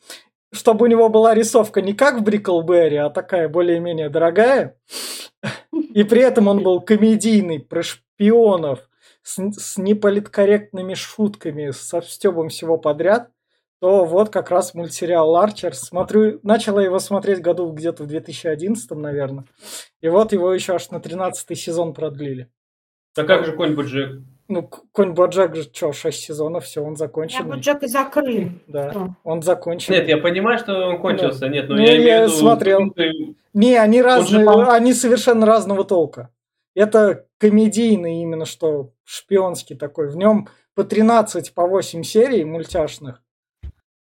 чтобы 0.52 0.86
у 0.86 0.88
него 0.88 1.08
была 1.08 1.34
рисовка 1.34 1.82
не 1.82 1.92
как 1.92 2.16
в 2.16 2.22
Бриклберри, 2.22 2.96
а 2.96 3.10
такая 3.10 3.48
более-менее 3.48 4.08
дорогая, 4.08 4.76
и 5.80 6.02
при 6.04 6.22
этом 6.22 6.48
он 6.48 6.62
был 6.62 6.80
комедийный, 6.80 7.60
про 7.60 7.82
шпионов, 7.82 8.88
с, 9.22 9.38
с 9.38 9.76
неполиткорректными 9.76 10.94
шутками, 10.94 11.70
со 11.70 12.00
стебом 12.02 12.48
всего 12.48 12.78
подряд, 12.78 13.30
то 13.80 14.04
вот 14.04 14.30
как 14.30 14.50
раз 14.50 14.74
мультсериал 14.74 15.36
Арчер. 15.36 15.74
Смотрю, 15.74 16.40
начала 16.42 16.80
его 16.80 16.98
смотреть 16.98 17.40
году 17.40 17.70
где-то 17.70 18.04
в 18.04 18.06
2011, 18.06 18.90
наверное. 18.92 19.44
И 20.00 20.08
вот 20.08 20.32
его 20.32 20.52
еще 20.52 20.74
аж 20.74 20.90
на 20.90 21.00
13 21.00 21.56
сезон 21.56 21.94
продлили. 21.94 22.50
А 23.16 23.24
как 23.24 23.44
же 23.44 23.52
конь 23.52 23.74
Боджек? 23.74 24.20
Ну, 24.50 24.62
конь 24.92 25.12
Боджек 25.12 25.54
же 25.54 25.64
что, 25.64 25.92
6 25.92 26.18
сезонов, 26.18 26.64
все, 26.64 26.82
он 26.82 26.96
закончен. 26.96 27.40
Я 27.40 27.44
Боджек 27.44 27.82
и 27.82 27.86
закрыл. 27.86 28.48
Да, 28.66 28.90
что? 28.90 29.14
он 29.22 29.42
закончен. 29.42 29.92
Нет, 29.92 30.08
я 30.08 30.16
понимаю, 30.16 30.58
что 30.58 30.88
он 30.88 31.00
кончился. 31.00 31.40
Да. 31.40 31.48
Нет, 31.48 31.68
но 31.68 31.76
ну, 31.76 31.82
я, 31.82 31.92
я 31.92 32.22
виду, 32.24 32.32
смотрел. 32.32 32.94
Не, 33.52 33.76
они 33.76 34.00
разные, 34.00 34.44
же, 34.44 34.70
они 34.70 34.94
совершенно 34.94 35.44
разного 35.44 35.84
толка. 35.84 36.30
Это 36.74 37.26
комедийный 37.36 38.22
именно 38.22 38.46
что, 38.46 38.92
шпионский 39.04 39.76
такой. 39.76 40.08
В 40.08 40.16
нем 40.16 40.48
по 40.74 40.82
13, 40.82 41.52
по 41.52 41.66
8 41.66 42.02
серий 42.02 42.44
мультяшных. 42.44 43.22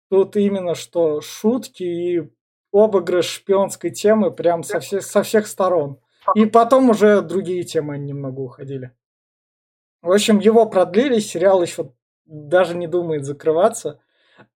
Тут 0.09 0.37
именно 0.37 0.75
что 0.75 1.19
шутки 1.19 1.83
и 1.83 2.29
обыгрыш 2.71 3.25
шпионской 3.25 3.89
темы 3.89 4.31
прям 4.31 4.63
со, 4.63 4.79
всех 4.79 5.03
со 5.03 5.23
всех 5.23 5.47
сторон. 5.47 5.99
И 6.35 6.45
потом 6.45 6.89
уже 6.89 7.21
другие 7.21 7.63
темы 7.63 7.97
немного 7.97 8.39
уходили. 8.39 8.91
В 10.01 10.11
общем, 10.11 10.39
его 10.39 10.65
продлили, 10.67 11.19
сериал 11.19 11.61
еще 11.61 11.91
даже 12.25 12.75
не 12.75 12.87
думает 12.87 13.25
закрываться. 13.25 13.99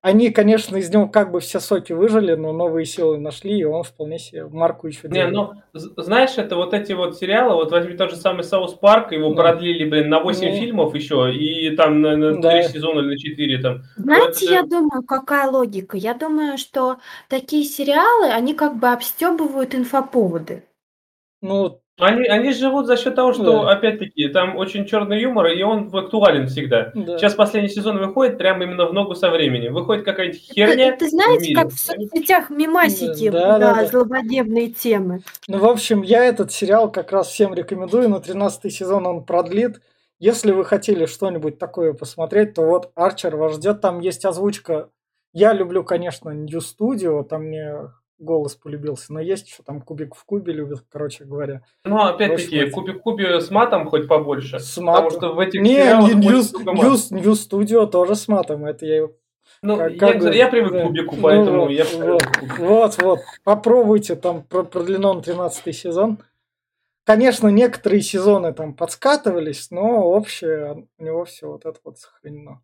Они, 0.01 0.29
конечно, 0.31 0.77
из 0.77 0.89
него 0.89 1.07
как 1.07 1.31
бы 1.31 1.39
все 1.39 1.59
соки 1.59 1.93
выжили, 1.93 2.33
но 2.33 2.53
новые 2.53 2.85
силы 2.85 3.17
нашли, 3.17 3.59
и 3.59 3.63
он 3.63 3.83
вполне 3.83 4.19
себе 4.19 4.45
марку 4.47 4.87
еще 4.87 5.07
делает. 5.07 5.31
Не, 5.31 5.35
ну, 5.35 5.53
знаешь, 5.73 6.37
это 6.37 6.55
вот 6.55 6.73
эти 6.73 6.93
вот 6.93 7.17
сериалы, 7.17 7.55
вот 7.55 7.71
возьми 7.71 7.95
тот 7.95 8.11
же 8.11 8.15
самый 8.15 8.43
South 8.43 8.73
Park, 8.73 9.11
его 9.11 9.33
да. 9.33 9.41
продлили, 9.41 9.87
блин, 9.87 10.09
на 10.09 10.19
8 10.19 10.49
ну, 10.49 10.55
фильмов 10.55 10.95
еще, 10.95 11.33
и 11.33 11.75
там 11.75 12.01
на, 12.01 12.15
на 12.15 12.33
3 12.33 12.41
да. 12.41 12.63
сезона 12.63 12.99
или 12.99 13.09
на 13.09 13.17
4 13.17 13.61
там. 13.61 13.81
Знаете, 13.95 14.45
это... 14.45 14.53
я 14.53 14.63
думаю, 14.63 15.03
какая 15.03 15.49
логика? 15.49 15.97
Я 15.97 16.13
думаю, 16.13 16.57
что 16.57 16.97
такие 17.27 17.63
сериалы, 17.63 18.31
они 18.31 18.53
как 18.53 18.79
бы 18.79 18.89
обстебывают 18.89 19.73
инфоповоды. 19.75 20.63
Ну, 21.41 21.80
они, 22.01 22.25
они 22.25 22.51
живут 22.51 22.87
за 22.87 22.97
счет 22.97 23.15
того, 23.15 23.31
что, 23.33 23.63
да. 23.63 23.71
опять-таки, 23.71 24.27
там 24.29 24.57
очень 24.57 24.85
черный 24.85 25.21
юмор, 25.21 25.47
и 25.47 25.61
он 25.61 25.89
актуален 25.93 26.47
всегда. 26.47 26.91
Да. 26.95 27.17
Сейчас 27.17 27.35
последний 27.35 27.69
сезон 27.69 27.99
выходит 27.99 28.37
прямо 28.37 28.63
именно 28.63 28.87
в 28.87 28.93
ногу 28.93 29.13
со 29.13 29.29
временем. 29.29 29.73
Выходит 29.73 30.03
какая-нибудь 30.03 30.41
херня. 30.41 30.91
Ты, 30.93 31.05
ты 31.05 31.09
знаете, 31.09 31.39
в 31.39 31.41
мире. 31.49 31.55
как 31.55 31.71
в 31.71 31.79
соцсетях 31.79 32.49
мимасики 32.49 33.29
да, 33.29 33.59
да, 33.59 33.75
да, 33.75 33.85
злободневные 33.85 34.71
темы. 34.71 35.21
Ну, 35.47 35.59
в 35.59 35.65
общем, 35.65 36.01
я 36.01 36.25
этот 36.25 36.51
сериал 36.51 36.91
как 36.91 37.11
раз 37.11 37.27
всем 37.27 37.53
рекомендую. 37.53 38.09
На 38.09 38.19
13 38.19 38.73
сезон 38.73 39.05
он 39.05 39.23
продлит. 39.23 39.79
Если 40.19 40.51
вы 40.51 40.65
хотели 40.65 41.05
что-нибудь 41.05 41.59
такое 41.59 41.93
посмотреть, 41.93 42.55
то 42.55 42.63
вот 42.63 42.91
Арчер 42.95 43.35
вас 43.35 43.55
ждет. 43.55 43.81
Там 43.81 43.99
есть 43.99 44.25
озвучка. 44.25 44.89
Я 45.33 45.53
люблю, 45.53 45.83
конечно, 45.83 46.29
New 46.31 46.59
Studio. 46.59 47.23
Там 47.23 47.43
мне 47.43 47.91
голос 48.21 48.55
полюбился. 48.55 49.11
Но 49.13 49.19
есть 49.19 49.47
еще 49.47 49.63
там 49.63 49.81
кубик 49.81 50.15
в 50.15 50.23
кубе 50.23 50.53
любят, 50.53 50.83
короче 50.89 51.25
говоря. 51.25 51.63
Ну, 51.83 51.97
опять-таки, 52.01 52.69
кубик 52.69 52.97
в 52.97 53.01
кубе 53.01 53.41
с 53.41 53.51
матом 53.51 53.89
хоть 53.89 54.07
побольше. 54.07 54.59
С 54.59 54.77
матом. 54.77 55.05
Потому 55.05 55.19
что 55.19 55.35
в 55.35 55.39
этих 55.39 55.61
Не, 55.61 55.79
News, 56.13 56.53
News 57.11 57.49
Studio 57.49 57.87
тоже 57.87 58.15
с 58.15 58.27
матом. 58.27 58.65
Это 58.65 58.85
я 58.85 59.07
ну, 59.63 59.77
как, 59.77 59.91
я, 59.91 59.97
как 59.99 60.23
я, 60.23 60.31
я 60.31 60.47
привык 60.47 60.73
к 60.73 60.87
кубику, 60.87 61.15
ну, 61.15 61.21
поэтому 61.21 61.61
вот, 61.61 61.71
я 61.71 61.85
вот, 61.85 62.23
вот, 62.57 63.01
вот, 63.01 63.19
попробуйте, 63.43 64.15
там 64.15 64.43
продлено 64.43 65.21
13 65.21 65.75
сезон. 65.75 66.17
Конечно, 67.03 67.47
некоторые 67.47 68.01
сезоны 68.01 68.53
там 68.53 68.73
подскатывались, 68.73 69.69
но 69.71 70.03
общее 70.07 70.87
у 70.97 71.03
него 71.03 71.25
все 71.25 71.47
вот 71.47 71.65
это 71.65 71.79
вот 71.83 71.97
сохранено. 71.99 72.61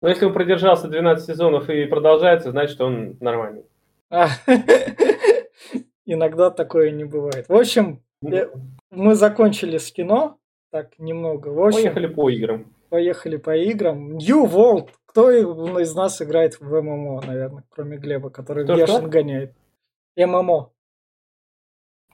Но 0.00 0.08
если 0.08 0.26
он 0.26 0.32
продержался 0.32 0.88
12 0.88 1.26
сезонов 1.26 1.68
и 1.70 1.84
продолжается, 1.86 2.50
значит, 2.50 2.80
он 2.80 3.16
нормальный. 3.20 3.64
Иногда 6.06 6.50
такое 6.50 6.90
не 6.90 7.04
бывает. 7.04 7.48
В 7.48 7.54
общем, 7.54 8.02
ну 8.22 8.48
мы 8.90 9.14
закончили 9.14 9.78
с 9.78 9.92
кино. 9.92 10.38
Так, 10.70 10.98
немного. 10.98 11.48
В 11.48 11.62
общем, 11.62 11.82
поехали 11.82 12.06
по 12.06 12.30
играм. 12.30 12.74
Поехали 12.88 13.36
по 13.36 13.56
играм. 13.56 14.16
New 14.16 14.46
World. 14.46 14.90
Кто 15.06 15.30
из 15.30 15.94
нас 15.94 16.20
играет 16.20 16.60
в 16.60 16.80
ММО, 16.82 17.22
наверное, 17.26 17.64
кроме 17.70 17.96
Глеба, 17.96 18.30
который 18.30 18.64
Кто 18.64 18.76
бешен 18.76 18.96
что? 18.96 19.08
гоняет? 19.08 19.54
ММО. 20.16 20.70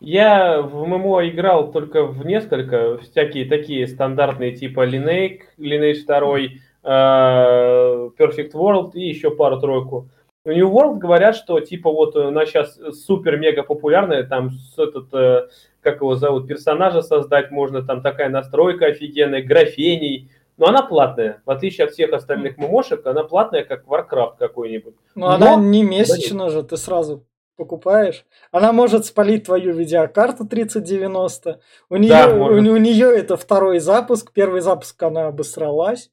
Я 0.00 0.60
в 0.60 0.86
ММО 0.86 1.28
играл 1.28 1.72
только 1.72 2.04
в 2.04 2.26
несколько, 2.26 2.98
всякие 2.98 3.46
такие 3.46 3.86
стандартные, 3.86 4.54
типа 4.54 4.86
Lineage, 4.86 5.40
Lineage 5.58 6.04
2, 6.06 6.38
uh, 6.84 8.10
Perfect 8.18 8.52
World 8.52 8.92
и 8.94 9.08
еще 9.08 9.30
пару-тройку. 9.30 10.10
New 10.44 10.70
World 10.70 10.98
говорят, 10.98 11.36
что 11.36 11.60
типа 11.60 11.90
вот 11.90 12.16
она 12.16 12.44
сейчас 12.44 12.78
супер-мега 13.06 13.62
популярная, 13.62 14.24
там 14.24 14.50
этот, 14.76 15.12
э, 15.14 15.48
как 15.80 16.00
его 16.00 16.16
зовут, 16.16 16.46
персонажа 16.46 17.02
создать 17.02 17.50
можно, 17.50 17.82
там 17.82 18.02
такая 18.02 18.28
настройка 18.28 18.86
офигенная, 18.86 19.42
графений, 19.42 20.30
но 20.56 20.66
она 20.66 20.82
платная. 20.82 21.42
В 21.46 21.50
отличие 21.50 21.86
от 21.86 21.92
всех 21.92 22.12
остальных 22.12 22.58
мемошек, 22.58 23.04
она 23.06 23.24
платная, 23.24 23.64
как 23.64 23.86
Warcraft 23.86 24.34
какой-нибудь. 24.38 24.94
Но, 25.14 25.36
но 25.38 25.54
она 25.54 25.56
не 25.56 25.82
месячно 25.82 26.50
же, 26.50 26.62
ты 26.62 26.76
сразу 26.76 27.24
покупаешь. 27.56 28.24
Она 28.50 28.72
может 28.72 29.06
спалить 29.06 29.44
твою 29.44 29.72
видеокарту 29.72 30.46
3090. 30.46 31.60
У 31.88 31.96
нее, 31.96 32.08
да, 32.08 32.28
у, 32.28 32.46
у 32.46 32.76
нее 32.76 33.16
это 33.16 33.36
второй 33.36 33.78
запуск. 33.78 34.32
Первый 34.32 34.60
запуск 34.60 35.02
она 35.02 35.28
обосралась. 35.28 36.10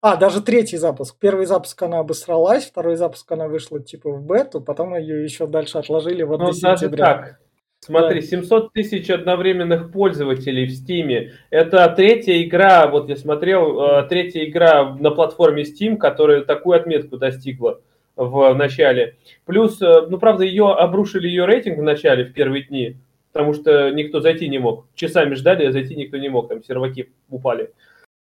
А, 0.00 0.16
даже 0.16 0.40
третий 0.40 0.76
запуск. 0.76 1.16
Первый 1.18 1.46
запуск 1.46 1.82
она 1.82 1.98
обосралась, 1.98 2.66
второй 2.66 2.96
запуск 2.96 3.30
она 3.32 3.48
вышла 3.48 3.80
типа 3.80 4.10
в 4.10 4.24
бету, 4.24 4.60
потом 4.60 4.96
ее 4.96 5.24
еще 5.24 5.46
дальше 5.46 5.78
отложили 5.78 6.22
вот 6.22 6.38
ну, 6.40 6.52
до 6.52 6.60
даже 6.60 6.88
так. 6.90 7.40
Смотри, 7.80 8.20
да. 8.20 8.26
700 8.26 8.72
тысяч 8.72 9.08
одновременных 9.10 9.92
пользователей 9.92 10.66
в 10.66 10.70
Steam. 10.70 11.30
Это 11.50 11.88
третья 11.88 12.42
игра, 12.42 12.88
вот 12.88 13.08
я 13.08 13.16
смотрел, 13.16 13.80
э, 13.80 14.08
третья 14.08 14.44
игра 14.44 14.96
на 14.96 15.10
платформе 15.10 15.62
Steam, 15.62 15.96
которая 15.96 16.42
такую 16.42 16.78
отметку 16.78 17.16
достигла 17.16 17.80
в 18.16 18.52
начале. 18.54 19.16
Плюс, 19.46 19.80
э, 19.80 20.06
ну 20.08 20.18
правда, 20.18 20.44
ее 20.44 20.72
обрушили 20.72 21.28
ее 21.28 21.44
рейтинг 21.44 21.78
в 21.78 21.82
начале, 21.82 22.24
в 22.24 22.32
первые 22.32 22.64
дни, 22.64 22.96
потому 23.32 23.54
что 23.54 23.90
никто 23.90 24.20
зайти 24.20 24.48
не 24.48 24.58
мог. 24.58 24.86
Часами 24.94 25.34
ждали, 25.34 25.66
а 25.66 25.72
зайти 25.72 25.94
никто 25.94 26.16
не 26.18 26.28
мог, 26.28 26.48
там 26.48 26.62
серваки 26.62 27.10
упали. 27.28 27.70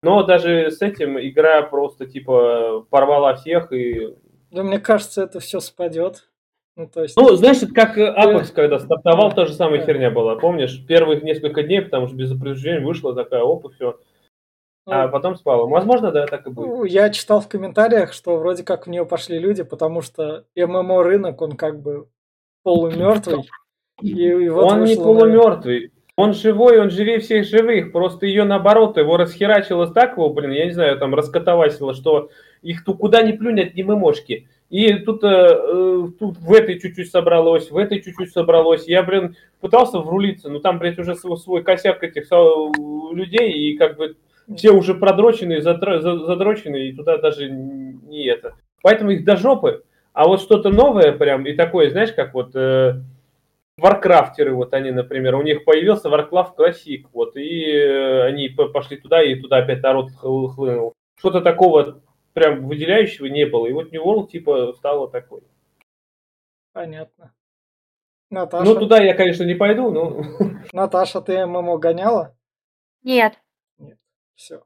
Но 0.04 0.22
даже 0.22 0.70
с 0.70 0.82
этим 0.82 1.18
игра 1.18 1.62
просто 1.62 2.06
типа 2.06 2.86
порвала 2.90 3.34
всех 3.34 3.72
и... 3.72 4.14
Да 4.50 4.62
мне 4.62 4.78
кажется, 4.78 5.22
это 5.22 5.40
все 5.40 5.60
спадет. 5.60 6.28
Ну, 6.76 6.88
то 6.88 7.02
есть... 7.02 7.16
ну, 7.16 7.34
знаешь, 7.36 7.62
это 7.62 7.72
как 7.72 7.96
Apex, 7.96 8.52
когда 8.52 8.78
стартовал, 8.78 9.32
та 9.32 9.46
же 9.46 9.54
самая 9.54 9.84
херня 9.84 10.10
была. 10.10 10.36
Помнишь, 10.36 10.84
первых 10.86 11.22
несколько 11.22 11.62
дней, 11.62 11.82
потому 11.82 12.08
что 12.08 12.16
без 12.16 12.28
предупреждения 12.30 12.84
вышла 12.84 13.14
такая, 13.14 13.42
оп, 13.42 13.66
и 13.66 13.74
все. 13.74 13.98
А 14.86 15.06
ну, 15.06 15.12
потом 15.12 15.36
спала. 15.36 15.66
Возможно, 15.66 16.10
да, 16.10 16.26
так 16.26 16.46
и 16.46 16.50
будет. 16.50 16.66
Ну, 16.66 16.84
я 16.84 17.08
читал 17.10 17.40
в 17.40 17.48
комментариях, 17.48 18.12
что 18.12 18.36
вроде 18.36 18.64
как 18.64 18.86
в 18.86 18.90
нее 18.90 19.06
пошли 19.06 19.38
люди, 19.38 19.62
потому 19.62 20.02
что 20.02 20.44
ММО 20.54 21.02
рынок, 21.02 21.40
он 21.40 21.52
как 21.56 21.80
бы 21.80 22.08
полумертвый. 22.62 23.48
И, 24.02 24.10
и 24.10 24.48
вот 24.48 24.72
он 24.72 24.82
не 24.82 24.96
полумертвый. 24.96 25.92
Он 26.16 26.32
живой, 26.32 26.80
он 26.80 26.90
живее 26.90 27.18
всех 27.18 27.44
живых. 27.46 27.90
Просто 27.90 28.26
ее 28.26 28.44
наоборот, 28.44 28.96
его 28.96 29.16
расхерачило 29.16 29.92
так, 29.92 30.12
его, 30.12 30.30
блин, 30.30 30.52
я 30.52 30.66
не 30.66 30.70
знаю, 30.70 30.98
там 30.98 31.14
раскатавасило, 31.14 31.92
что 31.92 32.30
их 32.62 32.84
тут 32.84 32.98
куда 32.98 33.22
ни 33.22 33.32
плюнь, 33.32 33.60
одни 33.60 33.82
мымошки. 33.82 34.48
И 34.70 34.94
тут, 34.94 35.24
э, 35.24 35.28
э, 35.28 36.08
тут 36.18 36.38
в 36.38 36.52
этой 36.52 36.78
чуть-чуть 36.78 37.10
собралось, 37.10 37.70
в 37.70 37.76
этой 37.76 38.00
чуть-чуть 38.00 38.32
собралось. 38.32 38.86
Я, 38.86 39.02
блин, 39.02 39.36
пытался 39.60 39.98
врулиться, 39.98 40.48
но 40.50 40.60
там, 40.60 40.78
блядь, 40.78 40.98
уже 40.98 41.16
свой, 41.16 41.36
свой 41.36 41.62
косяк 41.62 42.02
этих 42.02 42.28
людей, 43.12 43.52
и 43.52 43.76
как 43.76 43.96
бы 43.96 44.16
все 44.56 44.70
уже 44.70 44.94
продроченные, 44.94 45.62
задроченные, 45.62 46.90
и 46.90 46.92
туда 46.92 47.18
даже 47.18 47.50
не 47.50 48.26
это. 48.26 48.54
Поэтому 48.82 49.10
их 49.10 49.24
до 49.24 49.36
жопы. 49.36 49.82
А 50.12 50.28
вот 50.28 50.40
что-то 50.40 50.70
новое 50.70 51.12
прям, 51.12 51.44
и 51.44 51.54
такое, 51.54 51.90
знаешь, 51.90 52.12
как 52.12 52.34
вот... 52.34 52.54
Э, 52.54 53.00
варкрафтеры, 53.76 54.54
вот 54.54 54.72
они, 54.74 54.90
например, 54.90 55.34
у 55.34 55.42
них 55.42 55.64
появился 55.64 56.08
Warcraft 56.08 56.56
Classic, 56.56 57.06
вот, 57.12 57.36
и 57.36 57.72
э, 57.72 58.26
они 58.26 58.48
пошли 58.48 58.96
туда, 58.96 59.22
и 59.22 59.34
туда 59.40 59.58
опять 59.58 59.82
народ 59.82 60.10
хлынул. 60.12 60.94
Что-то 61.18 61.40
такого 61.40 62.02
прям 62.32 62.66
выделяющего 62.66 63.26
не 63.26 63.46
было, 63.46 63.66
и 63.66 63.72
вот 63.72 63.92
New 63.92 64.04
World, 64.04 64.28
типа, 64.28 64.72
стало 64.74 65.10
такой. 65.10 65.42
Понятно. 66.72 67.32
Наташа? 68.30 68.64
Ну, 68.64 68.78
туда 68.78 69.00
я, 69.00 69.14
конечно, 69.14 69.44
не 69.44 69.54
пойду, 69.54 69.90
но... 69.90 70.22
Наташа, 70.72 71.20
ты 71.20 71.46
ММО 71.46 71.78
гоняла? 71.78 72.36
Нет. 73.02 73.38
Нет, 73.78 73.98
все. 74.34 74.64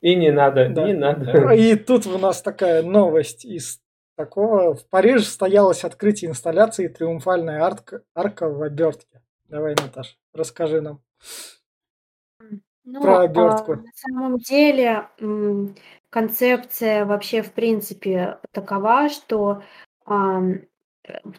И 0.00 0.14
не 0.14 0.30
надо, 0.30 0.68
да. 0.68 0.84
не 0.84 0.92
надо. 0.92 1.52
И 1.54 1.76
тут 1.76 2.06
у 2.06 2.18
нас 2.18 2.42
такая 2.42 2.82
новость 2.82 3.44
из 3.44 3.80
такого. 4.16 4.74
В 4.74 4.86
Париже 4.88 5.24
состоялось 5.24 5.84
открытие 5.84 6.30
инсталляции 6.30 6.88
«Триумфальная 6.88 7.62
арка, 7.62 8.02
арка 8.14 8.48
в 8.48 8.62
обертке». 8.62 9.22
Давай, 9.48 9.74
Наташ, 9.74 10.18
расскажи 10.32 10.80
нам. 10.80 11.00
Ну, 12.84 13.00
про 13.00 13.20
а, 13.20 13.22
обертку. 13.22 13.76
на 13.76 13.90
самом 13.94 14.38
деле, 14.38 15.08
концепция 16.10 17.06
вообще, 17.06 17.42
в 17.42 17.52
принципе, 17.52 18.38
такова, 18.52 19.08
что, 19.08 19.62
э, 20.06 20.12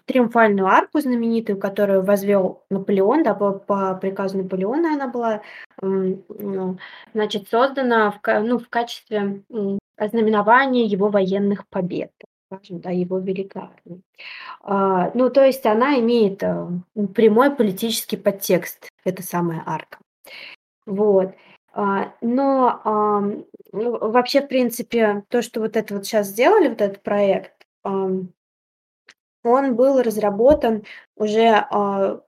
триумфальную 0.05 0.67
арку 0.67 0.99
знаменитую, 0.99 1.59
которую 1.59 2.03
возвел 2.03 2.63
Наполеон, 2.69 3.23
да, 3.23 3.35
по 3.35 3.53
по 3.53 3.95
приказу 3.95 4.37
Наполеона 4.39 4.93
она 4.93 5.07
была, 5.07 5.41
ну, 5.81 6.77
значит, 7.13 7.47
создана 7.49 8.11
в 8.11 8.19
ну, 8.41 8.57
в 8.57 8.69
качестве, 8.69 9.43
ознаменования 9.97 10.85
его 10.85 11.09
военных 11.09 11.67
побед, 11.67 12.11
скажем, 12.45 12.79
да, 12.79 12.91
его 12.91 13.19
великой 13.19 13.63
армии. 13.63 14.01
А, 14.61 15.11
ну, 15.13 15.29
то 15.29 15.43
есть 15.43 15.65
она 15.65 15.99
имеет, 15.99 16.43
а, 16.43 16.69
прямой 17.13 17.55
политический 17.55 18.17
подтекст, 18.17 18.89
эта 19.03 19.23
самая 19.23 19.63
арка. 19.65 19.99
Вот. 20.85 21.33
А, 21.73 22.13
но, 22.21 23.43
ну, 23.71 23.97
вообще, 23.97 24.41
в 24.41 24.47
принципе, 24.47 25.23
то, 25.29 25.41
что 25.41 25.59
вот 25.59 25.75
это 25.75 25.95
вот 25.95 26.05
сейчас 26.05 26.27
сделали, 26.27 26.69
вот 26.69 26.81
этот 26.81 27.03
проект, 27.03 27.53
он 27.83 28.31
был 29.43 30.01
разработан 30.01 30.83
уже, 31.15 31.65
а, 31.69 32.21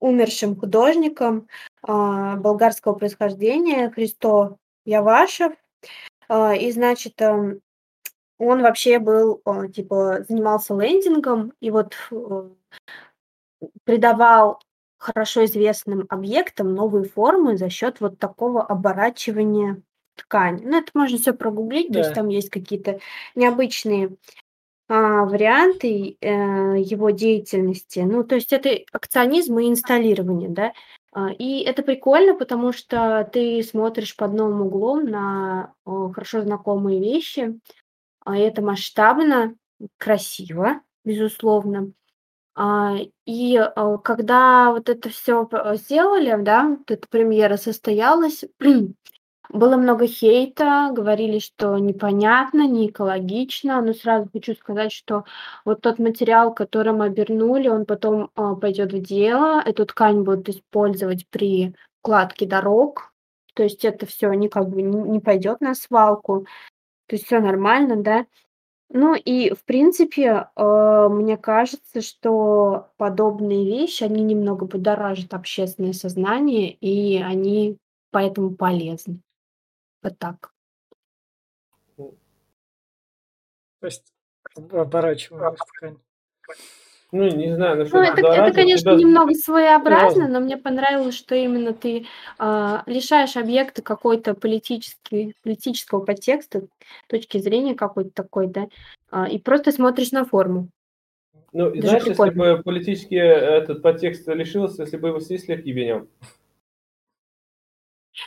умершим 0.00 0.54
художником, 0.56 1.48
болгарского 1.82 2.94
происхождения 2.94 3.90
Христо 3.90 4.58
Явашев. 4.84 5.52
И, 6.30 6.70
значит, 6.70 7.20
он 8.38 8.62
вообще 8.62 8.98
был, 8.98 9.40
а, 9.44 9.68
типа, 9.68 10.24
занимался 10.28 10.74
лендингом 10.74 11.52
и 11.60 11.70
вот, 11.70 11.94
э, 12.12 12.50
придавал 13.84 14.60
хорошо 14.98 15.44
известным 15.44 16.06
объектам 16.08 16.74
новые 16.74 17.04
формы 17.04 17.56
за 17.56 17.70
счет 17.70 18.00
вот 18.00 18.18
такого 18.18 18.62
оборачивания 18.62 19.82
ткани. 20.16 20.64
Ну, 20.64 20.78
это 20.78 20.90
можно 20.94 21.18
все 21.18 21.32
прогуглить, 21.32 21.92
то 21.92 21.98
есть 21.98 22.10
Да. 22.10 22.20
там 22.22 22.28
есть 22.28 22.50
какие-то 22.50 22.98
необычные, 23.36 24.16
а, 24.88 25.24
варианты, 25.26 26.16
э, 26.20 26.30
его 26.80 27.10
деятельности. 27.10 28.00
Ну, 28.00 28.24
то 28.24 28.36
есть 28.36 28.52
это 28.52 28.70
акционизм 28.92 29.58
и 29.60 29.68
инсталлирование, 29.68 30.48
да. 30.50 30.72
А, 31.12 31.30
и 31.32 31.62
это 31.62 31.82
прикольно, 31.82 32.34
потому 32.36 32.72
что 32.72 33.28
ты 33.32 33.62
смотришь 33.62 34.16
под 34.16 34.34
новым 34.34 34.62
углом 34.62 35.06
на, 35.06 35.74
э, 35.86 35.90
хорошо 36.14 36.42
знакомые 36.42 37.00
вещи, 37.00 37.58
это 38.36 38.62
масштабно, 38.62 39.54
красиво, 39.96 40.80
безусловно. 41.04 41.92
А, 42.60 42.96
и, 43.24 43.56
а, 43.56 43.98
когда 43.98 44.72
вот 44.72 44.88
это 44.88 45.10
все 45.10 45.48
сделали, 45.74 46.36
да, 46.42 46.76
вот 46.78 46.90
эта 46.90 47.06
премьера 47.08 47.56
состоялась, 47.56 48.44
было 49.50 49.76
много 49.76 50.08
хейта, 50.08 50.90
говорили, 50.92 51.38
что 51.38 51.78
непонятно, 51.78 52.66
не 52.66 52.88
экологично. 52.88 53.80
Но 53.80 53.92
сразу 53.92 54.28
хочу 54.32 54.54
сказать, 54.54 54.90
что 54.90 55.24
вот 55.64 55.82
тот 55.82 56.00
материал, 56.00 56.52
которым 56.52 57.00
обернули, 57.00 57.68
он 57.68 57.86
потом, 57.86 58.30
а, 58.34 58.56
пойдет 58.56 58.92
в 58.92 59.00
дело. 59.00 59.62
Эту 59.64 59.86
ткань 59.86 60.22
будут 60.22 60.48
использовать 60.48 61.28
при 61.30 61.74
кладке 62.02 62.44
дорог. 62.44 63.12
То 63.54 63.62
есть 63.62 63.84
это 63.84 64.04
все 64.06 64.32
не 64.32 64.48
как 64.48 64.68
бы 64.68 64.82
не 64.82 65.20
пойдет 65.20 65.60
на 65.60 65.74
свалку. 65.74 66.46
То 67.08 67.16
есть 67.16 67.24
все 67.26 67.40
нормально, 67.40 67.96
да. 67.96 68.26
Ну 68.90 69.14
и, 69.14 69.52
в 69.52 69.64
принципе, 69.64 70.48
э, 70.54 71.08
мне 71.10 71.36
кажется, 71.36 72.00
что 72.00 72.90
подобные 72.96 73.64
вещи, 73.64 74.04
они 74.04 74.22
немного 74.22 74.66
будоражат 74.66 75.34
общественное 75.34 75.92
сознание, 75.92 76.72
и 76.72 77.20
они 77.20 77.78
поэтому 78.10 78.54
полезны. 78.54 79.20
Вот 80.02 80.18
так. 80.18 80.52
То 81.96 83.86
есть 83.86 84.12
об- 84.54 84.74
оборачиваем 84.74 85.56
ткань. 85.56 85.98
Ну, 87.10 87.26
не 87.26 87.54
знаю, 87.54 87.78
насчет 87.78 87.94
Ну, 87.94 88.02
это, 88.02 88.20
это, 88.20 88.52
конечно, 88.52 88.90
тебя- 88.90 89.00
немного 89.00 89.32
своеобразно, 89.34 90.24
Разно. 90.24 90.28
но 90.28 90.40
мне 90.44 90.58
понравилось, 90.58 91.16
что 91.16 91.34
именно 91.34 91.72
ты 91.72 92.06
а, 92.38 92.82
лишаешь 92.84 93.36
объекта 93.36 93.80
какой-то 93.80 94.34
политический, 94.34 95.34
политического 95.42 96.00
подтекста, 96.00 96.64
точки 97.08 97.38
зрения 97.38 97.74
какой-то 97.74 98.10
такой, 98.10 98.48
да, 98.48 98.68
а, 99.10 99.26
и 99.26 99.38
просто 99.38 99.72
смотришь 99.72 100.12
на 100.12 100.26
форму. 100.26 100.68
Ну, 101.52 101.70
Даже 101.70 101.80
знаешь, 101.80 102.02
если 102.04 102.10
прикольно. 102.30 102.56
бы 102.56 102.62
политический 102.62 103.16
э, 103.16 103.22
этот 103.22 103.80
подтекст 103.80 104.28
лишился, 104.28 104.82
если 104.82 104.98
бы 104.98 105.08
его 105.08 105.20
снесли 105.20 105.54
архиве 105.54 105.86
нем. 105.86 106.08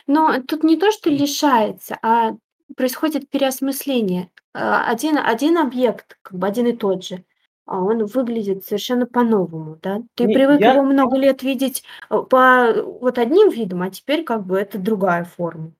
Но 0.08 0.42
тут 0.42 0.64
не 0.64 0.76
то, 0.76 0.90
что 0.90 1.08
лишается, 1.10 1.98
а 2.02 2.32
происходит 2.76 3.28
переосмысление. 3.30 4.30
А, 4.54 4.90
Один, 4.90 5.18
один 5.18 5.58
объект, 5.58 6.18
как 6.22 6.38
бы 6.38 6.46
один 6.46 6.66
и 6.66 6.72
тот 6.72 7.04
же, 7.04 7.24
а 7.66 7.80
он 7.82 8.04
выглядит 8.06 8.64
совершенно 8.64 9.06
по-новому, 9.06 9.78
да? 9.82 10.02
Ты 10.14 10.24
Не, 10.26 10.34
привык 10.34 10.60
я- 10.60 10.72
его 10.74 10.82
много 10.82 11.16
лет 11.16 11.42
видеть 11.42 11.82
э, 12.10 12.16
по 12.28 12.72
вот 13.00 13.18
одним 13.18 13.50
видом, 13.50 13.82
а 13.82 13.90
теперь 13.90 14.24
как 14.24 14.44
бы 14.46 14.58
это 14.58 14.78
другая 14.78 15.24
форма. 15.24 15.72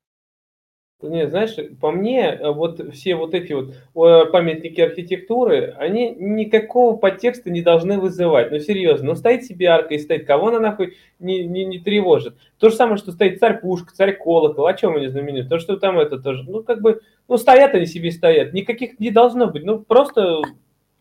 Не, 1.02 1.28
знаешь, 1.28 1.56
по 1.80 1.90
мне, 1.90 2.28
э, 2.28 2.52
вот 2.52 2.80
все 2.94 3.16
вот 3.16 3.34
эти 3.34 3.52
вот 3.52 3.70
э, 3.70 4.26
памятники 4.30 4.80
архитектуры, 4.80 5.74
они 5.76 6.10
никакого 6.14 6.96
подтекста 6.96 7.50
не 7.50 7.60
должны 7.60 7.98
вызывать. 7.98 8.52
Ну, 8.52 8.60
серьезно, 8.60 9.08
ну, 9.08 9.14
стоит 9.16 9.44
себе 9.44 9.66
арка 9.66 9.94
и 9.94 9.98
стоит, 9.98 10.26
кого 10.28 10.48
она 10.48 10.60
нахуй 10.60 10.96
не, 11.18 11.44
не, 11.44 11.64
не 11.64 11.80
тревожит. 11.80 12.36
То 12.60 12.70
же 12.70 12.76
самое, 12.76 12.98
что 12.98 13.10
стоит 13.10 13.40
царь-пушка, 13.40 13.92
царь-колокол, 13.92 14.64
о 14.64 14.74
чем 14.74 14.94
они 14.94 15.08
знамениты? 15.08 15.48
То, 15.48 15.58
что 15.58 15.76
там 15.76 15.98
это 15.98 16.18
тоже, 16.18 16.44
ну, 16.48 16.62
как 16.62 16.80
бы, 16.80 17.00
ну, 17.26 17.36
стоят 17.36 17.74
они 17.74 17.86
себе 17.86 18.12
стоят, 18.12 18.52
никаких 18.52 19.00
не 19.00 19.10
должно 19.10 19.48
быть, 19.48 19.64
ну, 19.64 19.80
просто, 19.80 20.42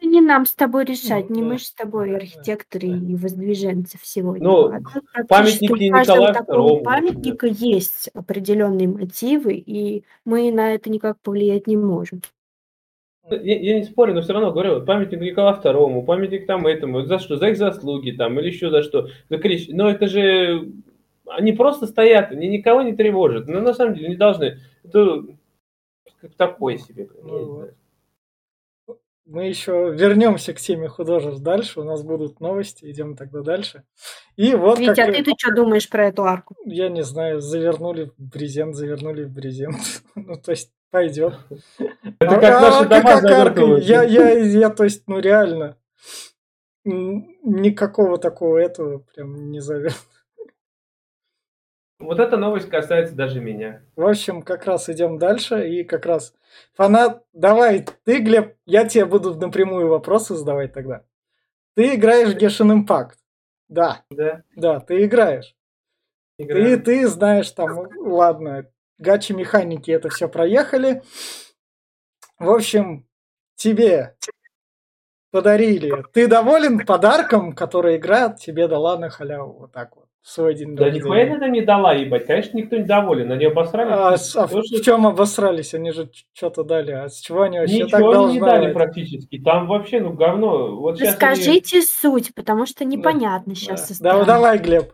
Это 0.02 0.10
не 0.10 0.20
нам 0.20 0.48
с 0.48 0.54
тобой 0.54 0.86
решать, 0.86 1.30
Ну, 1.30 1.36
не 1.36 1.44
мы 1.44 1.60
же 1.60 1.66
с 1.66 1.74
тобой 1.74 2.16
архитекторы 2.16 2.88
и 2.88 3.16
воздвиженцы 3.16 4.00
всего 4.00 4.36
Ну. 4.36 4.72
А 4.72 5.24
памятники 5.28 5.92
такого 5.92 6.32
II, 6.32 6.84
памятника 6.84 7.46
есть 7.46 8.10
определенные 8.16 8.88
мотивы, 8.88 9.54
и 9.54 10.04
мы 10.26 10.52
на 10.52 10.74
это 10.74 10.90
никак 10.90 11.20
повлиять 11.22 11.68
не 11.68 11.78
можем. 11.78 12.22
я, 13.30 13.38
я 13.60 13.78
не 13.78 13.84
спорю, 13.84 14.16
но 14.16 14.24
все 14.24 14.34
равно 14.34 14.52
говорю, 14.52 14.76
вот 14.76 14.88
памятник 14.88 15.22
Николаю 15.22 15.62
II, 15.62 16.04
памятник 16.04 16.48
там 16.48 16.66
этому, 16.66 17.04
за 17.04 17.20
что, 17.20 17.38
за 17.38 17.50
их 17.50 17.58
заслуги 17.58 18.10
там, 18.10 18.40
или 18.40 18.48
еще 18.48 18.72
за 18.72 18.82
что, 18.82 19.08
за 19.30 19.38
крещ... 19.38 19.68
но 19.70 19.88
это 19.88 20.08
же, 20.08 20.68
они 21.28 21.52
просто 21.54 21.86
стоят, 21.86 22.32
они 22.32 22.48
никого 22.48 22.82
не 22.82 22.94
тревожат, 22.94 23.48
но 23.48 23.62
на 23.62 23.76
самом 23.76 23.94
деле 23.94 24.10
не 24.10 24.16
должны, 24.16 24.58
это 24.84 25.26
как 26.20 26.34
такой 26.34 26.80
себе, 26.80 27.08
я 27.16 27.24
не 27.24 27.30
Ну, 27.30 27.46
знаю. 27.46 27.76
Мы 29.32 29.48
еще 29.48 29.94
вернемся 29.96 30.54
к 30.54 30.60
теме 30.60 30.90
художеств 30.90 31.42
дальше. 31.42 31.80
У 31.80 31.84
нас 31.86 32.04
будут 32.04 32.42
новости. 32.42 32.92
Идем 32.92 33.16
тогда 33.16 33.42
дальше. 33.42 33.84
И 34.36 34.56
вот 34.56 34.78
Витя, 34.78 34.94
как 34.94 35.10
а 35.10 35.14
ты, 35.14 35.24
ты 35.24 35.32
что 35.38 35.56
думаешь 35.56 35.90
про 35.90 36.08
эту 36.08 36.26
арку? 36.26 36.54
я 36.66 36.90
не 36.90 37.04
знаю, 37.04 37.40
завернули 37.40 38.12
в 38.18 38.30
брезент, 38.30 38.76
завернули 38.76 39.24
в 39.24 39.32
брезент. 39.32 39.78
Ну, 40.16 40.36
то 40.36 40.52
есть 40.52 40.72
пойдет. 40.90 41.36
Это 42.20 42.40
как 42.40 42.62
наши 42.62 43.56
дома. 43.56 43.80
Я, 43.80 44.04
я, 44.04 44.32
я, 44.32 44.70
то 44.70 44.84
есть, 44.84 45.04
ну 45.08 45.20
реально, 45.20 45.78
никакого 46.84 48.18
такого 48.18 48.58
этого 48.58 49.00
прям 49.00 49.50
не 49.50 49.62
завел. 49.62 49.94
Вот 52.02 52.20
эта 52.20 52.38
новость 52.38 52.70
касается 52.70 53.16
даже 53.16 53.40
меня. 53.40 53.84
В 53.96 54.06
общем, 54.06 54.42
как 54.42 54.66
раз 54.66 54.90
идем 54.90 55.18
дальше, 55.18 55.70
и 55.70 55.84
как 55.84 56.06
раз 56.06 56.34
фанат, 56.74 57.24
давай, 57.34 57.86
ты, 58.04 58.20
Глеб, 58.20 58.56
я 58.66 58.86
тебе 58.88 59.06
буду 59.06 59.36
напрямую 59.36 59.88
вопросы 59.88 60.36
задавать 60.36 60.74
тогда. 60.74 61.04
Ты 61.76 61.96
играешь 61.96 62.34
в 62.34 62.38
Genshin 62.38 62.86
Impact? 62.86 63.14
Да, 63.70 64.04
Да, 64.10 64.44
да, 64.56 64.80
ты 64.82 65.06
играешь. 65.06 65.56
Ты, 66.38 66.44
играю. 66.44 66.82
ты 66.82 67.08
знаешь 67.08 67.50
там, 67.52 67.88
ладно, 67.98 68.70
гачи 68.98 69.32
механики 69.32 69.92
это 69.92 70.10
все 70.10 70.28
проехали. 70.28 71.04
В 72.40 72.50
общем, 72.50 73.08
тебе 73.56 74.18
подарили. 75.32 76.04
Ты 76.12 76.28
доволен 76.28 76.86
подарком, 76.86 77.54
который 77.54 77.98
игра 77.98 78.30
тебе 78.30 78.68
дала 78.68 78.98
на 78.98 79.10
халяву? 79.10 79.54
Вот 79.60 79.72
так 79.72 79.96
вот. 79.96 80.01
Свой 80.24 80.54
день 80.54 80.76
Да 80.76 80.92
нихуя 80.92 81.34
она 81.34 81.48
не 81.48 81.62
дала, 81.62 81.94
ебать. 81.94 82.28
Конечно, 82.28 82.56
никто 82.56 82.78
не 82.78 82.84
доволен. 82.84 83.32
Они 83.32 83.46
обосрались. 83.46 83.92
А, 83.92 84.18
с- 84.18 84.36
а 84.36 84.46
в 84.46 84.62
чем 84.84 85.08
обосрались? 85.08 85.74
Они 85.74 85.92
же 85.92 86.10
что-то 86.34 86.64
дали. 86.64 86.92
А 86.92 87.10
с 87.10 87.20
чего 87.20 87.42
они 87.42 87.58
вообще 87.60 87.88
так 87.88 88.00
Ничего 88.02 88.08
не 88.10 88.14
должны 88.14 88.40
дали 88.40 88.66
дать? 88.66 88.74
практически. 88.76 89.40
Там 89.40 89.66
вообще, 89.68 90.00
ну, 90.00 90.14
говно. 90.14 90.76
Вот 90.76 90.98
сейчас 91.00 91.18
они- 91.20 91.32
Расскажите 91.32 91.82
суть, 91.82 92.36
потому 92.36 92.68
что 92.68 92.86
непонятно 92.86 93.56
сейчас 93.56 94.00
Да. 94.00 94.20
Да, 94.20 94.26
давай, 94.26 94.60
Глеб. 94.60 94.92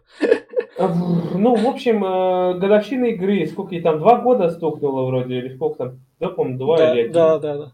Ну, 0.79 1.55
в 1.55 1.67
общем, 1.67 2.05
э, 2.05 2.53
годовщина 2.59 3.05
игры, 3.05 3.45
сколько 3.47 3.75
ей 3.75 3.81
там, 3.81 3.99
два 3.99 4.19
года 4.19 4.49
стукнуло 4.49 5.05
вроде, 5.07 5.39
или 5.39 5.55
сколько 5.55 5.77
там, 5.77 5.99
да, 6.19 6.29
по-моему, 6.29 6.59
два 6.59 6.77
Да, 6.77 6.93
или 6.93 6.99
один. 7.01 7.11
да, 7.13 7.39
да, 7.39 7.57
да. 7.57 7.71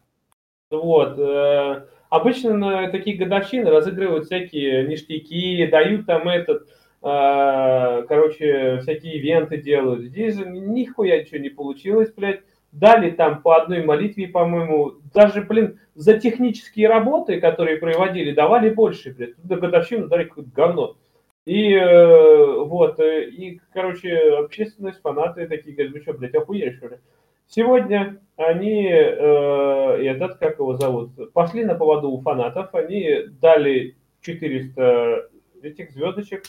Вот. 0.71 1.19
э, 1.19 1.83
Обычно 2.09 2.55
на 2.55 2.89
такие 2.91 3.17
годовщины 3.17 3.71
разыгрывают 3.71 4.25
всякие 4.25 4.87
ништяки, 4.87 5.65
дают 5.65 6.05
там 6.05 6.29
этот, 6.29 6.67
короче, 7.03 8.79
всякие 8.81 9.17
ивенты 9.17 9.57
делают. 9.57 10.05
Здесь 10.05 10.37
же 10.37 10.45
нихуя 10.45 11.19
ничего 11.19 11.39
не 11.39 11.49
получилось, 11.49 12.13
блядь. 12.15 12.41
Дали 12.71 13.11
там 13.11 13.41
по 13.41 13.61
одной 13.61 13.83
молитве, 13.83 14.29
по-моему, 14.29 14.93
даже, 15.13 15.41
блин, 15.41 15.79
за 15.95 16.17
технические 16.17 16.87
работы, 16.87 17.39
которые 17.39 17.77
проводили, 17.77 18.31
давали 18.31 18.69
больше, 18.69 19.13
блядь. 19.13 19.35
Тут 19.35 19.49
на 19.49 19.57
годовщину 19.57 20.07
дали 20.07 20.23
какое-то 20.23 20.49
говно. 20.51 20.95
И 21.45 21.73
э, 21.73 22.57
вот, 22.63 22.99
э, 22.99 23.29
и, 23.29 23.59
короче, 23.73 24.17
общественность, 24.37 25.01
фанаты 25.01 25.47
такие 25.47 25.75
говорят, 25.75 25.93
вы 25.93 26.01
что, 26.01 26.13
блядь, 26.13 26.35
охуели, 26.35 26.71
что 26.71 26.87
ли? 26.87 26.97
Сегодня 27.47 28.21
они, 28.37 28.87
э, 28.87 30.05
этот, 30.05 30.37
как 30.37 30.57
его 30.57 30.77
зовут, 30.77 31.33
пошли 31.33 31.65
на 31.65 31.75
поводу 31.75 32.11
у 32.11 32.21
фанатов, 32.21 32.73
они 32.73 33.25
дали 33.41 33.97
400 34.21 35.29
этих 35.61 35.91
звездочек, 35.91 36.43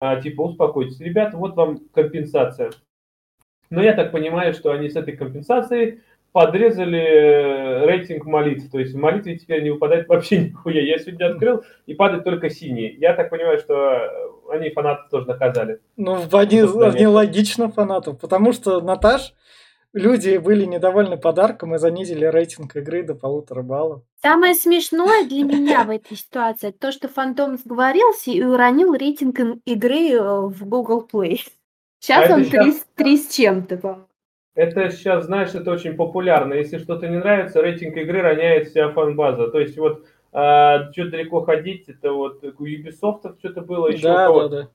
а, 0.00 0.20
типа, 0.20 0.42
успокойтесь, 0.42 1.00
ребята, 1.00 1.36
вот 1.36 1.56
вам 1.56 1.78
компенсация. 1.92 2.70
Но 3.70 3.82
я 3.82 3.94
так 3.94 4.12
понимаю, 4.12 4.54
что 4.54 4.72
они 4.72 4.88
с 4.88 4.96
этой 4.96 5.16
компенсацией 5.16 6.00
подрезали 6.32 7.00
э, 7.00 7.86
рейтинг 7.86 8.26
молитв. 8.26 8.70
То 8.70 8.78
есть 8.78 8.92
в 8.92 8.98
молитве 8.98 9.38
теперь 9.38 9.62
не 9.62 9.70
выпадает 9.70 10.06
вообще 10.06 10.38
нихуя. 10.44 10.82
Я 10.82 10.98
сегодня 10.98 11.30
открыл, 11.30 11.64
и 11.86 11.94
падают 11.94 12.24
только 12.24 12.50
синие. 12.50 12.92
Я 12.94 13.14
так 13.14 13.30
понимаю, 13.30 13.58
что 13.58 14.42
они 14.50 14.68
фанатов 14.70 15.08
тоже 15.08 15.26
наказали. 15.26 15.80
Ну, 15.96 16.22
они, 16.32 16.60
они 16.60 17.06
логично 17.06 17.70
фанатов, 17.70 18.20
потому 18.20 18.52
что 18.52 18.82
Наташ, 18.82 19.32
люди 19.96 20.36
были 20.36 20.64
недовольны 20.64 21.16
подарком 21.16 21.74
и 21.74 21.78
занизили 21.78 22.24
рейтинг 22.26 22.76
игры 22.76 23.02
до 23.02 23.14
полутора 23.14 23.62
баллов. 23.62 24.02
Самое 24.22 24.54
смешное 24.54 25.26
для 25.26 25.44
меня 25.44 25.84
в 25.84 25.90
этой 25.90 26.16
ситуации 26.16 26.70
то, 26.70 26.92
что 26.92 27.08
Фантом 27.08 27.56
сговорился 27.56 28.30
и 28.30 28.42
уронил 28.42 28.94
рейтинг 28.94 29.40
игры 29.64 30.10
э, 30.10 30.20
в 30.20 30.64
Google 30.66 31.08
Play. 31.10 31.40
Сейчас 31.98 32.30
а 32.30 32.34
он 32.34 32.44
3, 32.44 32.50
сейчас... 32.50 32.86
3 32.94 33.16
с 33.16 33.34
чем-то, 33.34 33.76
по 33.78 34.08
это 34.54 34.88
сейчас, 34.88 35.26
знаешь, 35.26 35.54
это 35.54 35.70
очень 35.70 35.96
популярно. 35.96 36.54
Если 36.54 36.78
что-то 36.78 37.06
не 37.08 37.18
нравится, 37.18 37.60
рейтинг 37.60 37.94
игры 37.98 38.22
роняет 38.22 38.68
вся 38.68 38.90
фан-база. 38.90 39.48
То 39.50 39.60
есть 39.60 39.76
вот 39.76 40.06
а, 40.32 40.90
что 40.92 41.10
далеко 41.10 41.42
ходить, 41.42 41.88
это 41.88 42.12
вот 42.12 42.42
у 42.42 42.66
Ubisoft 42.66 43.38
что-то 43.38 43.60
было, 43.60 43.88
еще 43.88 44.02
да, 44.02 44.28
да, 44.32 44.48
да. 44.48 44.68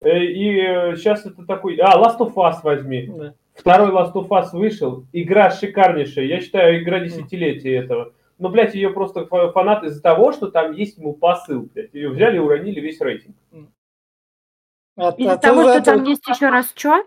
Э, 0.00 0.18
и 0.24 0.96
сейчас 0.96 1.26
это 1.26 1.44
такой... 1.46 1.76
А, 1.76 1.98
Last 1.98 2.18
of 2.20 2.34
Us 2.34 2.56
возьми. 2.62 3.06
Да. 3.14 3.34
Второй 3.54 3.90
Last 3.90 4.12
of 4.14 4.28
Us 4.28 4.50
вышел. 4.52 5.06
Игра 5.12 5.50
шикарнейшая. 5.50 6.24
Я 6.24 6.40
считаю, 6.40 6.82
игра 6.82 7.00
десятилетия 7.00 7.76
этого. 7.76 8.14
Но, 8.38 8.48
блядь, 8.48 8.74
ее 8.74 8.90
просто 8.90 9.26
фанаты 9.26 9.86
из-за 9.86 10.02
того, 10.02 10.32
что 10.32 10.50
там 10.50 10.72
есть 10.72 10.98
ему 10.98 11.14
посыл, 11.14 11.68
блядь. 11.72 11.94
Ее 11.94 12.10
взяли 12.10 12.36
и 12.36 12.40
уронили 12.40 12.80
весь 12.80 13.00
рейтинг. 13.00 13.36
От, 14.96 15.18
из-за 15.18 15.32
от, 15.32 15.40
того, 15.40 15.62
что 15.62 15.82
там 15.82 16.04
есть 16.04 16.26
еще 16.26 16.48
раз 16.48 16.72
что? 16.74 17.04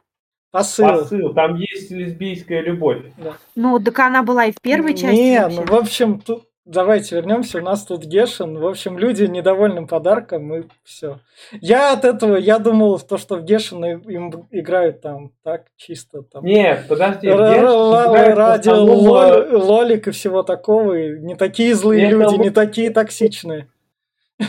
Посыл. 0.52 0.88
Посыл. 0.88 1.34
Там 1.34 1.56
есть 1.56 1.92
лесбийская 1.92 2.62
любовь. 2.62 3.04
Да. 3.18 3.34
Ну, 3.56 3.80
так 3.80 4.00
она 4.00 4.24
была 4.24 4.46
и 4.46 4.52
в 4.52 4.62
первой 4.62 4.94
части. 4.94 5.16
Не, 5.16 5.42
вообще. 5.42 5.60
ну, 5.60 5.66
в 5.66 5.76
общем, 5.76 6.20
тут 6.22 6.46
давайте 6.66 7.16
вернемся. 7.16 7.60
У 7.60 7.62
нас 7.62 7.86
тут 7.86 8.04
Гешин. 8.06 8.58
В 8.58 8.68
общем, 8.68 8.98
люди 8.98 9.24
недовольны 9.24 9.88
подарком, 9.88 10.54
и 10.54 10.64
все. 10.84 11.20
Я 11.62 11.94
от 11.94 12.04
этого, 12.04 12.36
я 12.36 12.60
думал, 12.60 13.00
то, 13.00 13.18
что 13.18 13.38
в 13.38 13.44
Гешин 13.44 13.86
им 13.86 14.48
играют 14.52 15.02
там 15.02 15.32
так 15.44 15.68
чисто. 15.78 16.24
Там, 16.24 16.44
Нет, 16.44 16.86
подожди. 16.90 17.30
Ради 17.30 18.70
лолик 18.70 20.08
и 20.08 20.12
всего 20.12 20.44
такого. 20.44 20.94
И 20.94 21.20
не 21.20 21.36
такие 21.36 21.76
злые 21.76 22.10
люди, 22.10 22.36
не 22.36 22.50
такие 22.50 22.90
токсичные. 22.90 23.68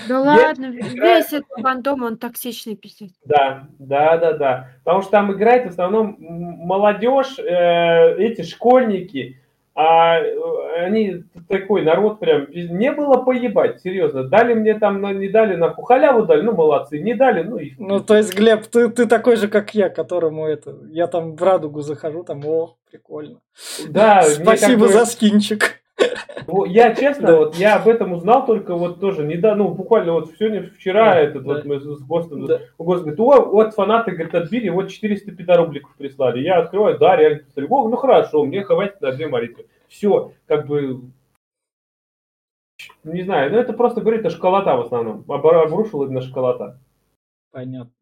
Да 0.09 0.20
ладно, 0.20 0.66
весь 0.66 1.33
этот 1.33 1.46
фантом, 1.62 2.02
он 2.02 2.16
токсичный 2.16 2.74
пиздец. 2.74 3.12
Да, 3.24 3.68
да, 3.79 4.16
да, 4.16 4.33
да. 4.33 4.68
Потому 4.83 5.02
что 5.02 5.12
там 5.12 5.33
играет 5.33 5.66
в 5.66 5.68
основном 5.68 6.16
молодежь, 6.18 7.38
э, 7.38 8.16
эти 8.18 8.42
школьники, 8.42 9.40
а 9.76 10.18
э, 10.20 10.84
они 10.86 11.24
такой 11.48 11.82
народ 11.82 12.18
прям, 12.18 12.46
не 12.50 12.90
было 12.92 13.22
поебать, 13.22 13.82
серьезно. 13.82 14.24
Дали 14.24 14.54
мне 14.54 14.78
там, 14.78 15.02
не 15.18 15.28
дали 15.28 15.54
нахуй, 15.54 15.84
халяву 15.84 16.24
дали, 16.24 16.40
ну 16.40 16.52
молодцы, 16.52 16.98
не 16.98 17.12
дали, 17.12 17.42
ну 17.42 17.58
и... 17.58 17.74
Ну 17.78 18.00
то 18.00 18.16
есть, 18.16 18.34
Глеб, 18.34 18.64
ты, 18.66 18.88
ты 18.88 19.06
такой 19.06 19.36
же, 19.36 19.48
как 19.48 19.74
я, 19.74 19.90
которому 19.90 20.46
это, 20.46 20.74
я 20.88 21.06
там 21.06 21.36
в 21.36 21.42
радугу 21.42 21.82
захожу, 21.82 22.24
там, 22.24 22.40
о, 22.46 22.76
прикольно. 22.90 23.40
Да. 23.90 24.22
Спасибо 24.22 24.88
за 24.88 25.04
скинчик. 25.04 25.82
Я 26.66 26.94
честно, 26.96 27.28
да. 27.28 27.37
вот 27.37 27.56
я 27.56 27.76
об 27.76 27.88
этом 27.88 28.12
узнал 28.12 28.46
только 28.46 28.74
вот 28.74 29.00
тоже 29.00 29.24
не 29.24 29.37
да, 29.37 29.54
ну 29.54 29.68
буквально 29.70 30.12
вот 30.12 30.30
сегодня, 30.38 30.70
вчера 30.70 31.14
да, 31.14 31.20
этот 31.20 31.44
да. 31.44 31.54
вот 31.54 31.64
мы 31.64 31.80
с 31.80 32.00
Гостом, 32.02 32.46
да. 32.46 32.61
Гост 32.78 33.02
говорит, 33.02 33.20
о, 33.20 33.44
вот 33.46 33.74
фанаты, 33.74 34.12
говорит, 34.12 34.35
отбили, 34.35 34.68
вот 34.68 34.90
450 34.90 35.56
рубликов 35.56 35.94
прислали. 35.96 36.40
Я 36.40 36.59
открываю, 36.59 36.98
да, 36.98 37.16
реально, 37.16 37.42
о, 37.68 37.88
ну 37.88 37.96
хорошо, 37.96 38.44
мне 38.44 38.62
хватит 38.62 39.00
на 39.00 39.12
две 39.12 39.26
молитвы. 39.28 39.66
Все, 39.88 40.32
как 40.46 40.66
бы, 40.66 41.00
не 43.04 43.22
знаю, 43.22 43.52
ну 43.52 43.59
это 43.59 43.72
просто 43.72 44.00
говорит 44.00 44.26
о 44.26 44.30
школота 44.30 44.76
в 44.76 44.82
основном, 44.82 45.24
обрушил 45.28 46.09
на 46.11 46.20
школота. 46.20 46.78
Понятно. 47.52 47.92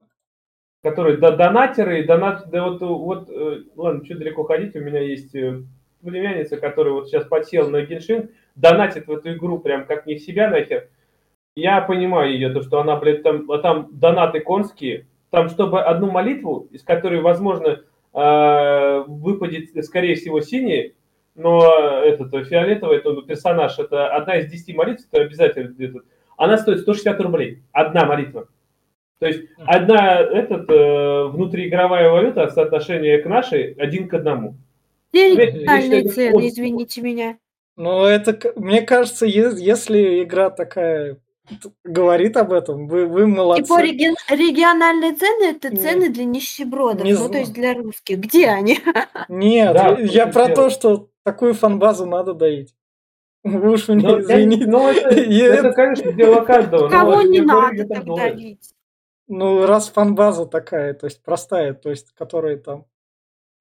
Которые 0.82 1.16
да, 1.16 1.30
донатеры, 1.30 2.04
донат, 2.04 2.50
да 2.50 2.68
вот, 2.68 2.82
вот, 2.82 3.30
э, 3.30 3.62
ладно, 3.76 4.04
что 4.04 4.18
далеко 4.18 4.44
ходить, 4.44 4.76
у 4.76 4.80
меня 4.80 5.00
есть 5.00 5.34
э, 5.34 5.62
племянница, 6.04 6.56
которая 6.56 6.94
вот 6.94 7.08
сейчас 7.08 7.24
подсела 7.26 7.68
на 7.68 7.82
Геншин, 7.82 8.30
донатит 8.54 9.06
в 9.06 9.12
эту 9.12 9.32
игру 9.32 9.58
прям 9.58 9.86
как 9.86 10.06
не 10.06 10.16
в 10.16 10.20
себя 10.20 10.48
нахер. 10.48 10.88
Я 11.56 11.80
понимаю 11.80 12.32
ее, 12.32 12.50
то, 12.50 12.62
что 12.62 12.80
она, 12.80 12.96
блядь, 12.96 13.22
там, 13.22 13.50
а 13.50 13.58
там 13.58 13.88
донаты 13.92 14.40
конские, 14.40 15.06
там, 15.30 15.48
чтобы 15.48 15.82
одну 15.82 16.10
молитву, 16.10 16.68
из 16.70 16.82
которой, 16.82 17.20
возможно, 17.20 17.82
э, 18.12 19.04
выпадет, 19.06 19.84
скорее 19.84 20.16
всего, 20.16 20.40
синий, 20.40 20.94
но 21.34 21.64
этот 22.02 22.46
фиолетовый, 22.46 22.98
это 22.98 23.14
персонаж, 23.22 23.78
это 23.78 24.08
одна 24.08 24.36
из 24.36 24.50
десяти 24.50 24.72
молитв, 24.72 25.06
это 25.10 25.22
обязательно 25.22 25.68
где-то, 25.68 26.00
она 26.36 26.58
стоит 26.58 26.80
160 26.80 27.20
рублей, 27.20 27.62
одна 27.72 28.04
молитва. 28.04 28.48
То 29.20 29.26
есть 29.26 29.44
одна 29.58 30.18
этот, 30.18 30.68
э, 30.68 31.24
внутриигровая 31.28 32.10
валюта, 32.10 32.48
соотношение 32.48 33.18
к 33.18 33.26
нашей, 33.26 33.72
один 33.74 34.08
к 34.08 34.14
одному. 34.14 34.56
Реальные 35.14 36.08
цены, 36.08 36.48
извините 36.48 37.00
меня. 37.00 37.38
Ну, 37.76 38.04
это, 38.04 38.38
мне 38.56 38.82
кажется, 38.82 39.26
если 39.26 40.22
игра 40.22 40.50
такая 40.50 41.18
говорит 41.84 42.36
об 42.36 42.52
этом, 42.52 42.86
вы, 42.88 43.06
вы 43.06 43.26
молодцы. 43.26 43.64
Типа 43.64 43.82
реген, 43.82 44.14
региональные 44.30 45.12
цены 45.12 45.50
это 45.50 45.76
цены 45.76 46.08
для 46.08 46.24
нищебродов, 46.24 47.04
не 47.04 47.12
ну 47.12 47.16
знаю. 47.16 47.32
то 47.32 47.38
есть 47.38 47.52
для 47.52 47.74
русских. 47.74 48.18
Где 48.18 48.48
они? 48.48 48.78
Нет, 49.28 49.74
да, 49.74 49.98
я 49.98 50.26
про 50.26 50.46
делать? 50.46 50.54
то, 50.54 50.70
что 50.70 51.08
такую 51.22 51.54
фанбазу 51.54 52.06
надо 52.06 52.32
доить. 52.32 52.74
Вы 53.42 53.72
уж 53.72 53.88
меня 53.88 54.08
ну, 54.08 54.20
извините. 54.20 54.66
Ну, 54.66 54.88
это, 54.88 55.08
это, 55.10 55.72
конечно, 55.72 56.12
дело 56.12 56.40
каждого. 56.44 56.88
Кого 56.88 57.20
не 57.22 57.40
надо 57.42 57.86
так 57.86 58.04
давить? 58.04 58.70
Ну, 59.26 59.66
раз 59.66 59.88
фанбаза 59.88 60.46
такая, 60.46 60.94
то 60.94 61.06
есть 61.06 61.22
простая, 61.22 61.74
то 61.74 61.90
есть, 61.90 62.12
которая 62.14 62.56
там 62.56 62.86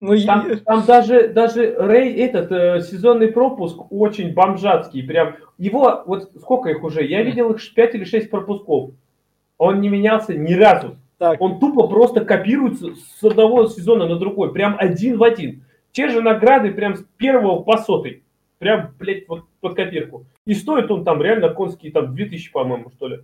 ну, 0.03 0.19
там, 0.25 0.49
я... 0.49 0.57
там 0.57 0.85
даже, 0.85 1.29
даже 1.29 1.77
Рей, 1.79 2.13
этот 2.17 2.51
э, 2.51 2.81
сезонный 2.81 3.29
пропуск 3.29 3.89
очень 3.89 4.33
бомжатский. 4.33 5.01
Прям 5.01 5.37
его, 5.57 6.03
вот 6.05 6.29
сколько 6.41 6.69
их 6.69 6.83
уже? 6.83 7.05
Я 7.05 7.23
видел 7.23 7.51
их 7.51 7.73
5 7.73 7.95
или 7.95 8.03
6 8.03 8.29
пропусков. 8.29 8.91
Он 9.57 9.79
не 9.79 9.87
менялся 9.87 10.33
ни 10.33 10.55
разу. 10.55 10.97
Так. 11.19 11.39
Он 11.39 11.57
тупо 11.57 11.87
просто 11.87 12.25
копируется 12.25 12.87
с 12.95 13.23
одного 13.23 13.67
сезона 13.67 14.05
на 14.05 14.17
другой. 14.17 14.51
Прям 14.51 14.75
один 14.77 15.17
в 15.17 15.23
один. 15.23 15.63
Те 15.93 16.09
же 16.09 16.21
награды 16.21 16.73
прям 16.73 16.97
с 16.97 17.05
первого 17.15 17.63
по 17.63 17.77
сотый. 17.77 18.23
Прям, 18.59 18.93
блядь, 18.99 19.25
вот 19.29 19.45
под 19.61 19.73
копирку. 19.73 20.25
И 20.45 20.53
стоит 20.53 20.91
он 20.91 21.05
там 21.05 21.21
реально 21.21 21.47
конский 21.47 21.91
там 21.91 22.13
2000, 22.13 22.51
по-моему, 22.51 22.91
что 22.97 23.07
ли. 23.07 23.19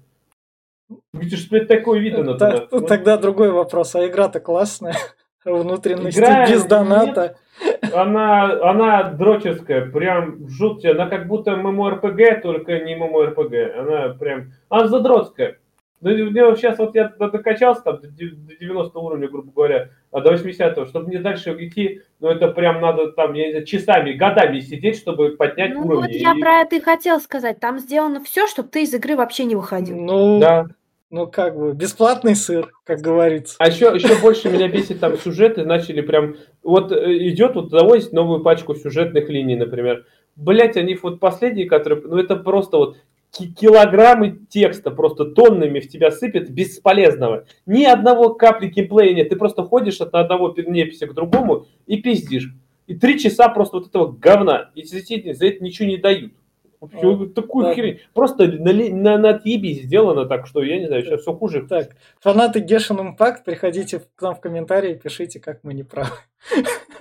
Видишь, 1.12 1.50
блядь, 1.50 1.68
такое 1.68 2.00
видно. 2.00 2.38
Тогда, 2.38 2.68
тогда 2.88 3.18
другой 3.18 3.52
вопрос. 3.52 3.96
А 3.96 4.08
игра-то 4.08 4.40
классная 4.40 4.96
внутренности 5.46 6.20
Игра 6.20 6.48
без 6.48 6.66
доната. 6.66 7.36
Нет, 7.64 7.94
она, 7.94 8.70
она 8.70 9.04
дрочерская, 9.12 9.90
прям 9.90 10.48
жуткая. 10.48 10.94
Она 10.94 11.08
как 11.08 11.28
будто 11.28 11.56
ММО-РПГ, 11.56 12.42
только 12.42 12.80
не 12.80 12.96
ММО-РПГ. 12.96 13.80
Она 13.80 14.10
прям... 14.10 14.52
Она 14.70 14.88
задротская. 14.88 15.58
Ну, 16.02 16.10
сейчас 16.56 16.78
вот 16.80 16.96
я 16.96 17.10
докачался 17.20 17.82
там 17.82 18.00
до 18.00 18.08
90 18.08 18.98
уровня, 18.98 19.28
грубо 19.28 19.52
говоря, 19.52 19.90
а 20.12 20.22
до 20.22 20.32
80 20.32 20.88
чтобы 20.88 21.08
мне 21.08 21.20
дальше 21.20 21.54
идти, 21.60 22.02
ну 22.22 22.30
это 22.30 22.48
прям 22.48 22.80
надо 22.80 23.12
там, 23.12 23.34
я 23.34 23.48
не 23.48 23.52
знаю, 23.52 23.66
часами, 23.66 24.14
годами 24.14 24.62
сидеть, 24.62 24.98
чтобы 24.98 25.32
поднять 25.32 25.74
ну, 25.74 25.82
уровень. 25.82 26.02
Вот 26.02 26.10
я 26.10 26.34
и... 26.36 26.40
про 26.40 26.62
это 26.62 26.78
и 26.78 26.80
хотел 26.80 27.20
сказать. 27.20 27.60
Там 27.60 27.80
сделано 27.80 28.24
все, 28.24 28.48
чтобы 28.48 28.70
ты 28.70 28.84
из 28.84 28.94
игры 28.94 29.18
вообще 29.18 29.44
не 29.44 29.56
выходил. 29.56 29.98
Ну, 29.98 30.40
да. 30.40 30.68
Ну, 31.12 31.26
как 31.26 31.58
бы, 31.58 31.74
бесплатный 31.74 32.36
сыр, 32.36 32.72
как 32.84 33.00
говорится. 33.00 33.56
А 33.58 33.68
еще, 33.68 33.86
еще 33.96 34.22
больше 34.22 34.50
меня 34.50 34.68
бесит 34.68 35.00
там 35.00 35.18
сюжеты, 35.18 35.66
начали 35.66 36.02
прям, 36.02 36.36
вот 36.62 36.92
э, 36.92 37.30
идет, 37.30 37.56
вот 37.56 37.72
завозить 37.72 38.14
новую 38.14 38.42
пачку 38.42 38.76
сюжетных 38.76 39.28
линий, 39.28 39.56
например. 39.56 40.06
Блять, 40.36 40.78
они 40.78 40.96
вот 41.02 41.20
последние, 41.20 41.68
которые, 41.68 42.02
ну 42.02 42.18
это 42.18 42.36
просто 42.36 42.78
вот 42.78 42.98
килограммы 43.32 44.40
текста 44.50 44.92
просто 44.92 45.26
тоннами 45.26 45.80
в 45.80 45.88
тебя 45.88 46.12
сыпет 46.12 46.52
бесполезного. 46.52 47.46
Ни 47.66 47.86
одного 47.86 48.34
капли 48.34 48.68
геймплея 48.68 49.14
нет. 49.14 49.30
Ты 49.30 49.36
просто 49.36 49.64
ходишь 49.64 50.02
от 50.02 50.14
одного 50.14 50.54
неписи 50.58 51.06
к 51.06 51.14
другому 51.14 51.66
и 51.86 51.98
пиздишь. 51.98 52.54
И 52.88 52.96
три 52.96 53.20
часа 53.20 53.50
просто 53.50 53.78
вот 53.78 53.88
этого 53.88 54.12
говна. 54.12 54.72
И 54.74 54.84
за 54.84 54.98
это 54.98 55.64
ничего 55.64 55.88
не 55.88 55.98
дают. 55.98 56.34
Вообще, 56.82 57.28
такую 57.36 57.66
да. 57.66 57.74
херень. 57.74 58.00
Просто 58.14 58.48
на, 58.48 58.72
на, 58.72 59.18
на 59.18 59.30
отъебись 59.32 59.84
сделано 59.84 60.26
так, 60.26 60.48
что 60.48 60.64
я 60.64 60.80
не 60.80 60.88
знаю, 60.88 61.04
сейчас 61.04 61.22
все 61.22 61.34
хуже. 61.34 61.68
Так, 61.68 61.90
фанаты 62.22 62.62
Genshin 62.62 63.00
Impact, 63.00 63.44
приходите 63.44 64.00
к 64.16 64.22
нам 64.22 64.36
в 64.36 64.40
комментарии, 64.40 64.94
пишите, 64.94 65.40
как 65.42 65.60
мы 65.64 65.74
не 65.74 65.84
правы. 65.84 66.12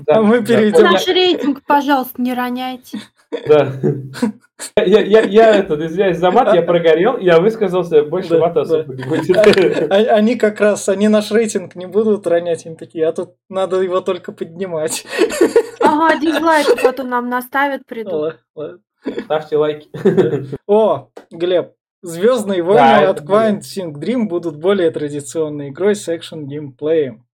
Да, 0.00 0.16
а 0.16 0.22
мы 0.22 0.44
перейдем. 0.44 0.82
Наш 0.82 1.06
рейтинг, 1.06 1.62
пожалуйста, 1.64 2.20
не 2.20 2.34
роняйте. 2.34 2.98
Да. 3.46 3.72
Я, 4.76 5.00
я, 5.00 5.20
я 5.20 5.54
это, 5.54 5.74
извиняюсь 5.86 6.16
за 6.16 6.30
мат, 6.32 6.52
я 6.54 6.62
прогорел, 6.62 7.18
я 7.18 7.38
высказался, 7.40 8.02
больше 8.02 8.30
да, 8.30 8.38
мата 8.38 8.62
особо 8.62 8.94
да. 8.94 8.94
не 8.94 9.08
будет. 9.08 9.92
А, 9.92 9.96
они 10.16 10.34
как 10.34 10.60
раз, 10.60 10.88
они 10.88 11.06
наш 11.08 11.30
рейтинг 11.30 11.76
не 11.76 11.86
будут 11.86 12.26
ронять, 12.26 12.66
им 12.66 12.74
такие, 12.74 13.06
а 13.06 13.12
тут 13.12 13.34
надо 13.48 13.80
его 13.80 14.00
только 14.00 14.32
поднимать. 14.32 15.04
Ага, 15.80 16.18
дизлайк 16.18 16.82
потом 16.82 17.08
нам 17.10 17.28
наставят, 17.28 17.86
придут. 17.86 18.36
Ставьте 19.24 19.56
лайки. 19.56 19.88
О, 20.66 21.08
Глеб, 21.30 21.72
Звездные 22.02 22.62
войны 22.62 22.78
да, 22.78 23.10
от 23.10 23.22
Quantic 23.22 23.94
Dream 23.94 24.28
будут 24.28 24.56
более 24.56 24.90
традиционной 24.92 25.70
игрой 25.70 25.96
с 25.96 26.08
экшен 26.08 26.46
геймплеем. 26.46 27.26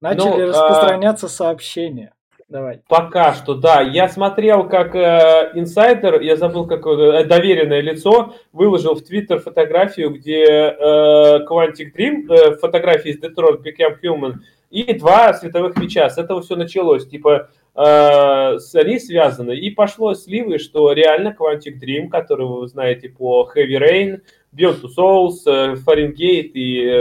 Начали 0.00 0.42
ну, 0.42 0.48
распространяться 0.48 1.26
а... 1.26 1.28
сообщения. 1.28 2.12
Давай. 2.48 2.80
Пока 2.88 3.34
что, 3.34 3.54
да. 3.54 3.80
Я 3.80 4.08
смотрел, 4.08 4.68
как 4.68 4.94
э, 4.94 5.52
инсайдер, 5.54 6.20
я 6.20 6.36
забыл, 6.36 6.66
как 6.66 6.86
э, 6.86 7.24
доверенное 7.24 7.80
лицо, 7.80 8.34
выложил 8.52 8.94
в 8.94 9.02
Твиттер 9.02 9.40
фотографию, 9.40 10.10
где 10.10 10.44
э, 10.44 11.44
Quantic 11.48 11.92
Dream, 11.96 12.28
э, 12.28 12.56
фотографии 12.56 13.10
из 13.10 13.20
Detroit 13.20 13.62
Become 13.62 13.98
Human, 14.02 14.34
и 14.70 14.92
два 14.94 15.32
световых 15.34 15.76
меча. 15.76 16.08
С 16.10 16.18
этого 16.18 16.42
все 16.42 16.56
началось. 16.56 17.08
Типа, 17.08 17.50
э, 17.74 18.58
они 18.74 18.98
связаны. 18.98 19.56
И 19.56 19.70
пошло 19.70 20.14
сливы, 20.14 20.58
что 20.58 20.92
реально 20.92 21.36
Quantic 21.38 21.80
Dream, 21.82 22.08
который 22.08 22.46
вы 22.46 22.66
знаете 22.68 23.08
по 23.08 23.50
Heavy 23.54 23.78
Rain, 23.78 24.20
Beyond 24.54 24.82
Two 24.82 24.90
Souls, 24.96 25.36
э, 25.46 25.74
Fahrenheit 25.74 26.52
и 26.52 26.84
э. 26.84 26.94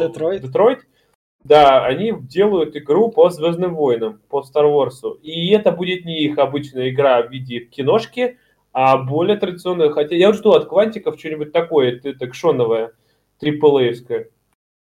Detroit 0.00 0.80
да, 1.44 1.84
они 1.84 2.14
делают 2.18 2.74
игру 2.74 3.10
по 3.10 3.28
Звездным 3.28 3.74
войнам, 3.74 4.20
по 4.30 4.40
Star 4.40 4.64
Wars. 4.64 5.18
И 5.22 5.50
это 5.50 5.72
будет 5.72 6.06
не 6.06 6.24
их 6.24 6.38
обычная 6.38 6.88
игра 6.88 7.22
в 7.22 7.30
виде 7.30 7.60
киношки, 7.60 8.38
а 8.72 8.96
более 8.96 9.36
традиционная. 9.36 9.90
Хотя 9.90 10.16
я 10.16 10.32
жду 10.32 10.52
от 10.52 10.68
Квантиков 10.68 11.18
что-нибудь 11.18 11.52
такое, 11.52 12.00
это 12.02 12.26
кшоновое, 12.26 12.92
триплеевское. 13.38 14.30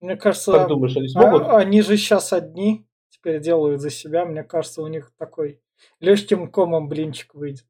Мне 0.01 0.15
кажется, 0.15 0.51
как 0.51 0.67
думаешь, 0.67 0.95
они 0.95 1.07
смогут? 1.07 1.43
А, 1.43 1.57
они 1.57 1.81
же 1.81 1.97
сейчас 1.97 2.33
одни 2.33 2.85
теперь 3.09 3.39
делают 3.39 3.81
за 3.81 3.89
себя. 3.89 4.25
Мне 4.25 4.43
кажется, 4.43 4.81
у 4.81 4.87
них 4.87 5.11
такой 5.17 5.59
легким 5.99 6.49
комом 6.49 6.87
блинчик 6.87 7.33
выйдет. 7.33 7.65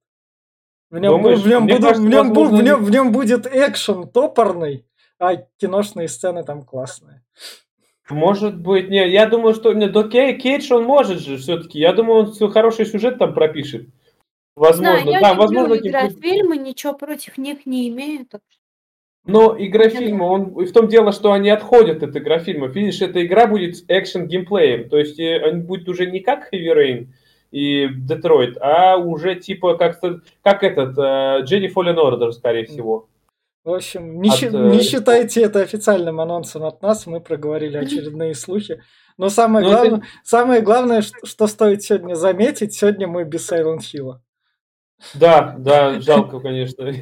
В 0.90 0.98
нем, 1.00 1.14
Думаешь, 1.14 1.40
в, 1.40 1.48
нем, 1.48 1.68
буду, 1.68 1.82
кажется, 1.82 2.02
в, 2.02 2.06
нем, 2.06 2.34
возможно... 2.34 2.58
в, 2.58 2.64
нем, 2.64 2.84
в 2.84 2.92
нем 2.92 3.12
будет 3.12 3.46
экшен 3.46 4.08
топорный, 4.10 4.86
а 5.20 5.36
киношные 5.58 6.08
сцены 6.08 6.44
там 6.44 6.64
классные. 6.64 7.24
Может 8.10 8.58
быть, 8.58 8.90
не, 8.90 9.10
я 9.10 9.26
думаю, 9.26 9.54
что 9.54 9.74
не, 9.74 9.90
до 9.90 10.08
Кей, 10.08 10.38
Кейдж 10.38 10.72
он 10.72 10.86
может 10.86 11.20
же 11.20 11.38
все-таки. 11.38 11.80
Я 11.80 11.92
думаю, 11.92 12.34
он 12.40 12.52
хороший 12.52 12.86
сюжет 12.86 13.18
там 13.18 13.34
пропишет. 13.34 13.90
Возможно, 14.56 15.06
да, 15.06 15.12
я 15.12 15.20
да, 15.20 15.30
люблю 15.32 15.42
возможно, 15.42 15.88
играть 15.88 16.14
в 16.14 16.22
фильмы, 16.22 16.58
ничего 16.58 16.94
против 16.94 17.38
них 17.38 17.66
не 17.66 17.90
имею. 17.90 18.26
Так... 18.26 18.42
Но 19.28 19.56
игрофильмы, 19.58 20.26
он 20.26 20.46
в 20.56 20.72
том 20.72 20.88
дело, 20.88 21.12
что 21.12 21.34
они 21.34 21.50
отходят 21.50 22.02
от 22.02 22.16
игрофильмов. 22.16 22.74
Видишь, 22.74 23.02
эта 23.02 23.26
игра 23.26 23.46
будет 23.46 23.76
с 23.76 23.84
экшен 23.88 24.26
геймплеем. 24.26 24.90
То 24.90 24.98
есть 24.98 25.20
э, 25.20 25.42
он 25.46 25.64
будет 25.64 25.90
уже 25.90 26.10
не 26.10 26.22
как 26.22 26.52
Heavy 26.52 26.74
Rain 26.74 27.08
и 27.52 27.88
Detroit, 27.88 28.58
а 28.60 28.96
уже 28.98 29.36
типа 29.36 29.78
как, 29.78 30.00
как 30.42 30.64
этот 30.64 30.98
Jenny 30.98 31.72
Fallen 31.74 31.98
Order, 31.98 32.32
скорее 32.32 32.66
всего. 32.66 33.10
В 33.66 33.74
общем, 33.74 34.22
не, 34.22 34.30
от, 34.30 34.54
не 34.54 34.78
э, 34.78 34.82
считайте 34.82 35.42
это 35.42 35.60
официальным 35.60 36.22
анонсом 36.22 36.64
от 36.64 36.82
нас, 36.82 37.06
мы 37.06 37.20
проговорили 37.20 37.76
очередные 37.76 38.34
слухи. 38.34 38.82
Но 39.18 39.28
самое, 39.28 39.66
Но 39.66 39.72
ну, 39.72 39.78
главное, 39.78 39.98
это... 39.98 40.08
самое 40.24 40.62
главное, 40.62 41.02
что, 41.02 41.26
что 41.26 41.48
стоит 41.48 41.84
сегодня 41.84 42.14
заметить, 42.14 42.74
сегодня 42.74 43.10
мы 43.10 43.26
без 43.26 43.52
Silent 43.52 43.80
Hill. 43.80 44.20
Да, 45.16 45.54
да, 45.58 46.00
жалко, 46.00 46.40
конечно. 46.40 46.86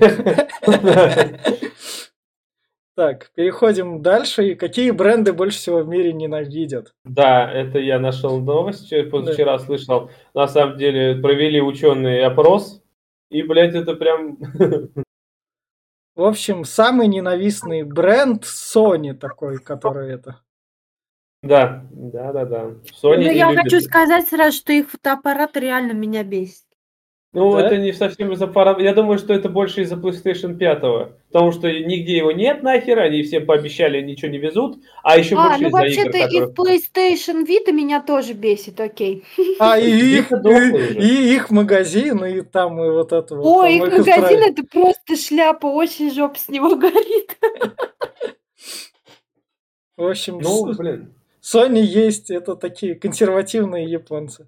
Так, 2.96 3.32
переходим 3.36 4.02
дальше. 4.02 4.52
И 4.52 4.56
какие 4.56 4.92
бренды 4.92 5.34
больше 5.34 5.58
всего 5.58 5.80
в 5.80 5.88
мире 5.88 6.14
ненавидят? 6.14 6.94
Да, 7.04 7.52
это 7.52 7.78
я 7.80 8.00
нашел 8.00 8.40
новость, 8.40 8.94
позавчера 9.12 9.58
да. 9.58 9.60
слышал. 9.60 10.10
На 10.34 10.48
самом 10.48 10.78
деле 10.78 11.16
провели 11.16 11.62
ученые 11.62 12.26
опрос, 12.26 12.82
и, 13.30 13.42
блядь, 13.44 13.76
это 13.76 13.96
прям 13.96 14.38
В 16.16 16.24
общем, 16.24 16.64
самый 16.64 17.10
ненавистный 17.10 17.84
бренд 17.84 18.46
Sony 18.46 19.14
такой, 19.14 19.60
который 19.60 20.14
это. 20.14 20.42
Да, 21.44 21.86
да, 21.92 22.32
да, 22.32 22.46
да. 22.46 22.64
Sony 23.04 23.18
ну, 23.18 23.32
я 23.32 23.52
любит. 23.52 23.64
хочу 23.64 23.82
сказать 23.82 24.28
сразу, 24.30 24.58
что 24.58 24.72
их 24.72 24.90
фотоаппарат 24.90 25.58
реально 25.58 25.92
меня 25.92 26.24
бесит. 26.24 26.65
Ну, 27.36 27.52
да? 27.52 27.66
это 27.66 27.78
не 27.78 27.92
совсем 27.92 28.32
из-за 28.32 28.48
пара... 28.48 28.80
Я 28.82 28.94
думаю, 28.94 29.20
что 29.20 29.34
это 29.34 29.50
больше 29.50 29.82
из-за 29.82 29.96
PlayStation 29.96 30.56
5. 30.56 30.80
Потому 31.28 31.52
что 31.52 31.70
нигде 31.70 32.16
его 32.16 32.32
нет 32.32 32.64
нахер, 32.64 32.98
они 33.00 33.24
все 33.24 33.42
пообещали, 33.42 34.02
ничего 34.02 34.32
не 34.32 34.38
везут. 34.38 34.82
А 35.04 35.18
еще 35.18 35.36
а, 35.36 35.50
больше 35.50 35.64
ну 35.64 35.70
вообще-то 35.72 36.18
игр, 36.18 36.48
которых... 36.48 36.50
и 36.50 36.62
PlayStation 36.62 37.46
Vita 37.46 37.74
меня 37.74 38.02
тоже 38.02 38.34
бесит, 38.34 38.80
окей. 38.80 39.26
А, 39.60 39.78
и 39.78 39.90
их, 39.92 40.32
и, 40.32 40.94
и 40.94 41.36
их 41.36 41.52
магазин, 41.52 42.24
и 42.24 42.40
там 42.40 42.82
и 42.82 42.90
вот 42.90 43.12
это 43.12 43.36
вот. 43.36 43.46
Ой, 43.46 43.76
их 43.76 43.82
магазин 43.82 44.42
это 44.42 44.64
просто 44.64 45.18
шляпа, 45.18 45.66
очень 45.66 46.14
жопа 46.14 46.40
с 46.40 46.48
него 46.48 46.76
горит. 46.78 47.38
В 49.98 50.08
общем, 50.08 50.40
ну, 50.40 50.74
блин. 50.74 51.14
Sony 51.42 51.82
есть, 51.82 52.32
это 52.32 52.56
такие 52.56 52.96
консервативные 52.96 53.86
японцы. 53.86 54.48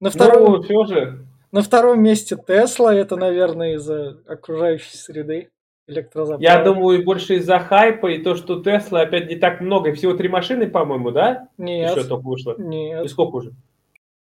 На 0.00 0.10
втором... 0.10 0.52
Ну, 0.52 0.62
все 0.62 0.84
же. 0.86 1.26
На 1.52 1.62
втором 1.62 2.02
месте 2.02 2.36
Тесла, 2.36 2.94
это, 2.94 3.16
наверное, 3.16 3.74
из-за 3.74 4.18
окружающей 4.26 4.96
среды 4.96 5.50
электрозаправок. 5.86 6.42
Я 6.42 6.62
думаю, 6.62 7.04
больше 7.04 7.36
из-за 7.36 7.58
хайпа 7.58 8.08
и 8.08 8.22
то, 8.22 8.34
что 8.34 8.62
Тесла 8.62 9.02
опять 9.02 9.28
не 9.28 9.36
так 9.36 9.60
много. 9.60 9.92
Всего 9.94 10.14
три 10.14 10.28
машины, 10.28 10.68
по-моему, 10.68 11.10
да? 11.12 11.48
Нет. 11.56 11.96
Еще 11.96 12.08
только 12.08 12.26
вышло. 12.26 12.56
Нет. 12.58 13.04
И 13.04 13.08
сколько 13.08 13.36
уже? 13.36 13.52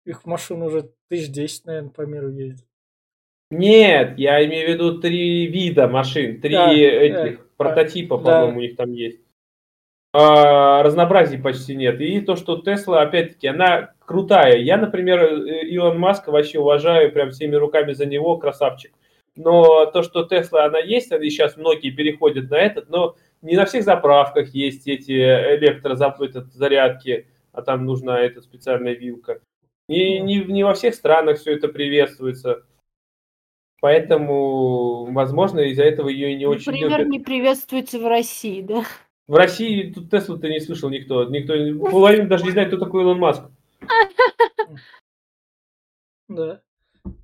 Их 0.04 0.24
машин 0.24 0.62
уже 0.62 0.90
тысяч 1.08 1.30
десять, 1.30 1.66
наверное, 1.66 1.90
по 1.90 2.02
миру 2.02 2.30
ездит. 2.30 2.64
Нет, 3.50 4.18
я 4.18 4.44
имею 4.46 4.68
в 4.68 4.72
виду 4.72 5.00
три 5.00 5.46
вида 5.46 5.88
машин, 5.88 6.40
три 6.40 6.54
да, 6.54 6.72
этих 6.72 7.38
да, 7.38 7.44
прототипа, 7.56 8.18
да. 8.18 8.22
по-моему, 8.22 8.58
у 8.58 8.60
них 8.60 8.76
там 8.76 8.92
есть 8.92 9.20
а, 10.12 10.82
разнообразия 10.82 11.38
почти 11.38 11.76
нет. 11.76 12.00
И 12.00 12.20
то, 12.20 12.36
что 12.36 12.60
Тесла, 12.60 13.02
опять-таки, 13.02 13.46
она 13.46 13.92
крутая. 14.08 14.56
Я, 14.56 14.78
например, 14.78 15.22
э, 15.22 15.66
Илон 15.66 15.98
Маск 15.98 16.28
вообще 16.28 16.58
уважаю 16.58 17.12
прям 17.12 17.30
всеми 17.30 17.56
руками 17.56 17.92
за 17.92 18.06
него, 18.06 18.38
красавчик. 18.38 18.92
Но 19.36 19.86
то, 19.86 20.02
что 20.02 20.24
Тесла, 20.24 20.64
она 20.64 20.78
есть, 20.78 21.12
и 21.12 21.30
сейчас 21.30 21.56
многие 21.56 21.90
переходят 21.90 22.50
на 22.50 22.56
этот, 22.56 22.88
но 22.88 23.14
не 23.42 23.54
на 23.54 23.66
всех 23.66 23.84
заправках 23.84 24.48
есть 24.48 24.88
эти 24.88 25.12
электрозарядки, 25.12 27.28
а 27.52 27.62
там 27.62 27.84
нужна 27.84 28.18
эта 28.18 28.40
специальная 28.40 28.94
вилка. 28.94 29.40
Не, 29.88 30.20
не, 30.20 30.42
не 30.42 30.64
во 30.64 30.72
всех 30.72 30.94
странах 30.94 31.38
все 31.38 31.54
это 31.54 31.68
приветствуется. 31.68 32.64
Поэтому, 33.80 35.04
возможно, 35.12 35.60
из-за 35.60 35.84
этого 35.84 36.08
ее 36.08 36.32
и 36.32 36.36
не 36.36 36.46
очень 36.46 36.72
Например, 36.72 36.98
любят. 36.98 37.12
не 37.12 37.20
приветствуется 37.20 38.00
в 38.00 38.08
России, 38.08 38.62
да? 38.62 38.82
В 39.28 39.34
России 39.34 39.92
тут 39.92 40.10
Теслу-то 40.10 40.48
не 40.48 40.58
слышал 40.58 40.88
никто. 40.88 41.24
Никто, 41.24 41.52
половина 41.90 42.26
даже 42.26 42.44
не 42.44 42.50
знает, 42.50 42.68
кто 42.68 42.78
такой 42.78 43.02
Илон 43.02 43.18
Маск. 43.18 43.44
Да. 46.28 46.60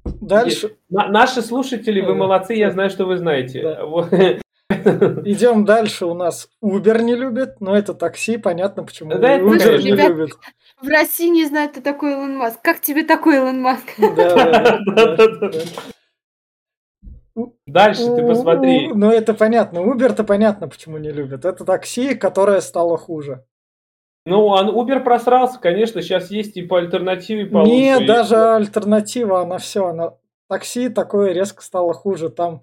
Дальше. 0.05 0.79
наши 0.89 1.43
слушатели, 1.43 2.01
вы 2.01 2.15
молодцы, 2.15 2.55
я 2.55 2.71
знаю, 2.71 2.89
что 2.89 3.05
вы 3.05 3.19
знаете. 3.19 3.61
Идем 4.71 5.67
дальше. 5.67 6.07
У 6.07 6.15
нас 6.15 6.49
Uber 6.63 7.03
не 7.03 7.15
любит, 7.15 7.61
но 7.61 7.77
это 7.77 7.93
такси, 7.93 8.39
понятно, 8.39 8.83
почему 8.83 9.11
да, 9.11 9.39
Uber 9.39 9.83
не 9.83 9.91
ребят, 9.93 10.09
любит. 10.09 10.31
В 10.81 10.89
России 10.89 11.29
не 11.29 11.45
знают, 11.45 11.73
кто 11.73 11.83
такой 11.83 12.13
Илон 12.13 12.37
Маск. 12.37 12.63
Как 12.63 12.81
тебе 12.81 13.05
такой 13.05 13.37
Илон 13.37 13.61
Маск? 13.61 13.85
Да, 13.99 14.81
да, 14.87 15.17
да. 15.17 15.51
Дальше 17.67 18.05
ты 18.15 18.27
посмотри. 18.27 18.93
Ну, 18.95 19.11
это 19.11 19.35
понятно. 19.35 19.81
Uber-то 19.81 20.25
понятно, 20.25 20.69
почему 20.69 20.99
не 20.99 21.11
любят. 21.11 21.45
Это 21.45 21.65
такси, 21.65 22.15
которое 22.15 22.61
стало 22.61 22.97
хуже. 22.97 23.45
Ну, 24.27 24.47
он 24.47 24.71
Uber 24.71 25.01
просрался, 25.01 25.59
конечно, 25.61 26.01
сейчас 26.01 26.31
есть 26.31 26.57
и 26.57 26.63
по 26.63 26.79
альтернативе 26.79 27.45
получше. 27.47 27.73
Нет, 27.75 28.07
даже 28.07 28.37
альтернатива, 28.37 29.43
она 29.43 29.59
все, 29.59 29.87
она 29.87 30.15
такси 30.49 30.89
такое 30.89 31.33
резко 31.33 31.63
стало 31.63 31.93
хуже. 31.93 32.31
Там 32.31 32.63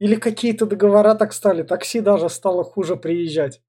Или 0.00 0.16
какие-то 0.16 0.66
договора 0.66 1.14
так 1.14 1.32
стали, 1.32 1.62
такси 1.62 2.00
даже 2.00 2.28
стало 2.28 2.64
хуже 2.64 2.96
приезжать. 2.96 3.62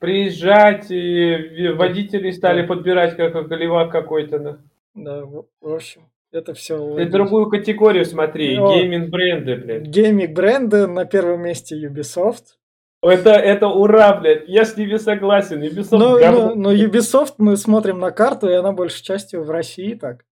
Приезжать, 0.00 0.90
и 0.90 1.68
водители 1.76 2.30
стали 2.30 2.64
подбирать 2.66 3.16
как 3.16 3.48
голевак 3.48 3.90
какой-то. 3.92 4.38
Да, 4.38 4.58
да 4.94 5.26
в, 5.26 5.46
в 5.60 5.74
общем, 5.74 6.08
это 6.30 6.54
все. 6.54 6.94
Ты 6.96 7.06
другую 7.06 7.50
категорию 7.50 8.06
смотри, 8.06 8.56
гейминг-бренды, 8.56 9.56
блядь. 9.56 9.82
Гейминг-бренды 9.82 10.86
на 10.86 11.04
первом 11.04 11.42
месте 11.42 11.76
Ubisoft. 11.76 12.57
Это, 13.00 13.30
это 13.30 13.68
ура, 13.68 14.14
блядь, 14.14 14.48
я 14.48 14.64
с 14.64 14.76
ними 14.76 14.96
согласен. 14.96 15.62
Ubisoft 15.62 15.98
но, 15.98 16.18
но, 16.18 16.54
но 16.54 16.72
Ubisoft 16.72 17.34
мы 17.38 17.56
смотрим 17.56 18.00
на 18.00 18.10
карту, 18.10 18.48
и 18.48 18.54
она 18.54 18.72
большей 18.72 19.04
частью 19.04 19.44
в 19.44 19.50
России 19.50 19.94
так. 19.94 20.24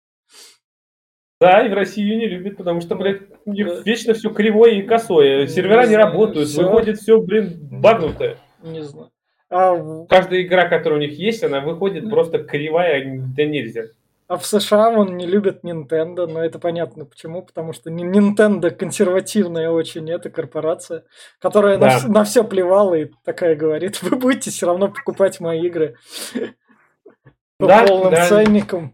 Да, 1.40 1.64
и 1.64 1.68
в 1.68 1.74
России 1.74 2.02
ее 2.02 2.16
не 2.16 2.26
любят, 2.26 2.56
потому 2.56 2.80
что, 2.80 2.96
блядь, 2.96 3.20
у 3.44 3.52
них 3.52 3.84
вечно 3.84 4.14
все 4.14 4.30
кривое 4.30 4.72
и 4.72 4.82
косое. 4.82 5.46
Сервера 5.46 5.84
не, 5.84 5.90
не 5.90 5.96
работают, 5.96 6.48
все... 6.48 6.62
выходит 6.62 6.98
все, 6.98 7.20
блин, 7.20 7.68
багнутое. 7.70 8.38
Не 8.62 8.82
знаю. 8.82 9.10
А... 9.50 10.06
Каждая 10.06 10.42
игра, 10.42 10.68
которая 10.68 10.98
у 10.98 11.02
них 11.02 11.18
есть, 11.18 11.44
она 11.44 11.60
выходит 11.60 12.08
просто 12.10 12.38
кривая, 12.42 13.22
да 13.36 13.44
нельзя. 13.44 13.84
А 14.28 14.36
в 14.38 14.44
США 14.44 14.90
он 14.90 15.16
не 15.16 15.26
любит 15.26 15.62
Nintendo, 15.62 16.26
но 16.26 16.44
это 16.44 16.58
понятно 16.58 17.04
почему, 17.04 17.42
потому 17.42 17.72
что 17.72 17.90
Nintendo 17.90 18.70
консервативная 18.70 19.70
очень, 19.70 20.10
это 20.10 20.30
корпорация, 20.30 21.04
которая 21.38 21.78
да. 21.78 22.00
на, 22.02 22.08
на 22.08 22.24
все 22.24 22.42
плевала 22.42 22.94
и 22.94 23.10
такая 23.24 23.54
говорит, 23.54 24.02
вы 24.02 24.16
будете 24.16 24.50
все 24.50 24.66
равно 24.66 24.88
покупать 24.88 25.38
мои 25.38 25.62
игры 25.62 25.96
по 27.58 27.66
да, 27.66 27.86
полным 27.86 28.10
да. 28.10 28.28
ценникам. 28.28 28.92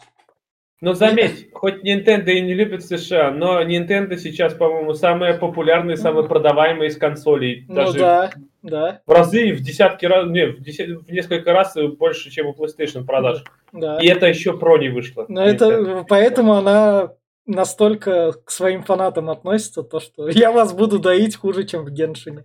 Но 0.83 0.95
заметь, 0.95 1.49
хоть 1.53 1.85
Nintendo 1.85 2.33
и 2.33 2.41
не 2.41 2.55
любит 2.55 2.85
США, 2.85 3.31
но 3.31 3.63
Nintendo 3.63 4.17
сейчас, 4.17 4.53
по-моему, 4.53 4.95
самая 4.95 5.39
популярная, 5.39 5.95
самая 5.95 6.25
продаваемая 6.25 6.89
из 6.89 6.97
консолей. 6.97 7.65
Ну 7.69 7.75
даже 7.77 7.99
да, 8.01 8.31
да. 8.63 9.01
В 9.07 9.13
разы, 9.13 9.53
в 9.53 9.61
десятки 9.61 10.07
раз, 10.07 10.27
не, 10.27 10.45
в, 10.47 10.61
десят, 10.61 10.89
в 10.89 11.09
несколько 11.09 11.53
раз 11.53 11.77
больше, 11.99 12.33
чем 12.33 12.49
у 12.49 12.53
PlayStation 12.53 13.05
продаж. 13.05 13.45
Да. 13.73 13.99
И 13.99 14.09
это 14.09 14.27
еще 14.27 14.59
про 14.59 14.77
не 14.77 14.89
вышло. 14.89 15.25
Но 15.29 15.45
это, 15.45 16.05
поэтому 16.09 16.55
она 16.55 17.13
настолько 17.47 18.33
к 18.45 18.51
своим 18.51 18.83
фанатам 18.83 19.31
относится, 19.31 19.85
то 19.85 20.01
что 20.01 20.29
я 20.31 20.51
вас 20.51 20.73
буду 20.73 20.99
доить 20.99 21.37
хуже, 21.37 21.63
чем 21.63 21.85
в 21.85 21.91
Геншине. 21.91 22.45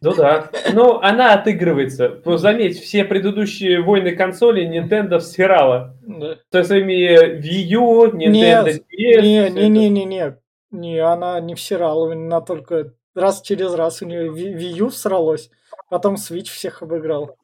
Ну 0.00 0.14
да. 0.14 0.50
Но 0.72 1.00
она 1.02 1.34
отыгрывается. 1.34 2.20
Заметь, 2.24 2.80
все 2.80 3.04
предыдущие 3.04 3.80
войны 3.80 4.14
консолей 4.14 4.66
Nintendo 4.68 5.18
всирала. 5.18 5.94
Да. 6.02 6.36
Со 6.52 6.64
своими 6.64 7.38
Wii 7.40 7.76
U, 7.76 8.06
Nintendo 8.12 8.30
Нет, 8.30 8.66
DS. 8.66 8.82
Не, 9.22 9.50
не, 9.50 9.68
не, 9.68 9.88
не, 9.88 10.04
не. 10.04 10.36
Не, 10.70 10.98
она 10.98 11.40
не 11.40 11.54
всирала. 11.54 12.12
Она 12.12 12.40
только 12.40 12.92
раз 13.14 13.40
через 13.42 13.74
раз 13.74 14.02
у 14.02 14.06
нее 14.06 14.28
Wii 14.30 14.78
U 14.78 14.88
всралось. 14.90 15.50
Потом 15.88 16.14
Switch 16.14 16.50
всех 16.50 16.82
обыграл. 16.82 17.36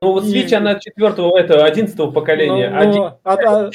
Ну 0.00 0.12
вот 0.12 0.24
Switch, 0.24 0.50
и... 0.50 0.54
она 0.54 0.78
четвертого, 0.78 1.38
это, 1.38 1.64
одиннадцатого 1.64 2.10
поколения. 2.10 2.70
Ну, 2.70 2.92
ну, 2.92 3.04
а, 3.24 3.34
а, 3.34 3.70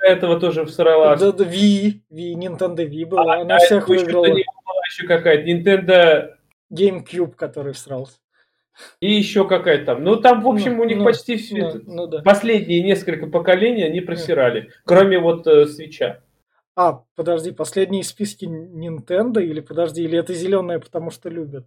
этого 0.00 0.38
тоже 0.38 0.64
всрала. 0.64 1.16
Да, 1.16 1.32
да, 1.32 1.44
Wii, 1.44 2.00
Wii, 2.12 2.34
Nintendo 2.34 2.88
Wii 2.88 3.06
была, 3.06 3.34
а, 3.34 3.40
она 3.40 3.56
а 3.56 3.58
всех 3.58 3.88
выиграла. 3.88 4.26
еще 4.26 5.06
какая-то, 5.06 5.50
Nintendo 5.50 6.35
GameCube, 6.72 7.34
который 7.34 7.72
всрался. 7.72 8.18
И 9.00 9.10
еще 9.10 9.48
какая-то 9.48 9.86
там. 9.86 10.04
Ну, 10.04 10.16
там, 10.16 10.42
в 10.42 10.48
общем, 10.48 10.76
ну, 10.76 10.82
у 10.82 10.84
них 10.84 10.98
ну, 10.98 11.04
почти 11.04 11.36
все. 11.36 11.56
Ну, 11.56 11.82
ну, 11.86 12.06
да. 12.06 12.22
Последние 12.22 12.82
несколько 12.82 13.26
поколений 13.26 13.82
они 13.82 14.00
просирали. 14.00 14.70
Кроме 14.84 15.18
вот 15.18 15.46
э, 15.46 15.66
свеча. 15.66 16.20
А, 16.74 17.02
подожди, 17.14 17.52
последние 17.52 18.04
списки 18.04 18.44
Nintendo 18.44 19.42
или 19.42 19.60
подожди, 19.60 20.02
или 20.02 20.18
это 20.18 20.34
зеленое, 20.34 20.78
потому 20.78 21.10
что 21.10 21.30
любят? 21.30 21.66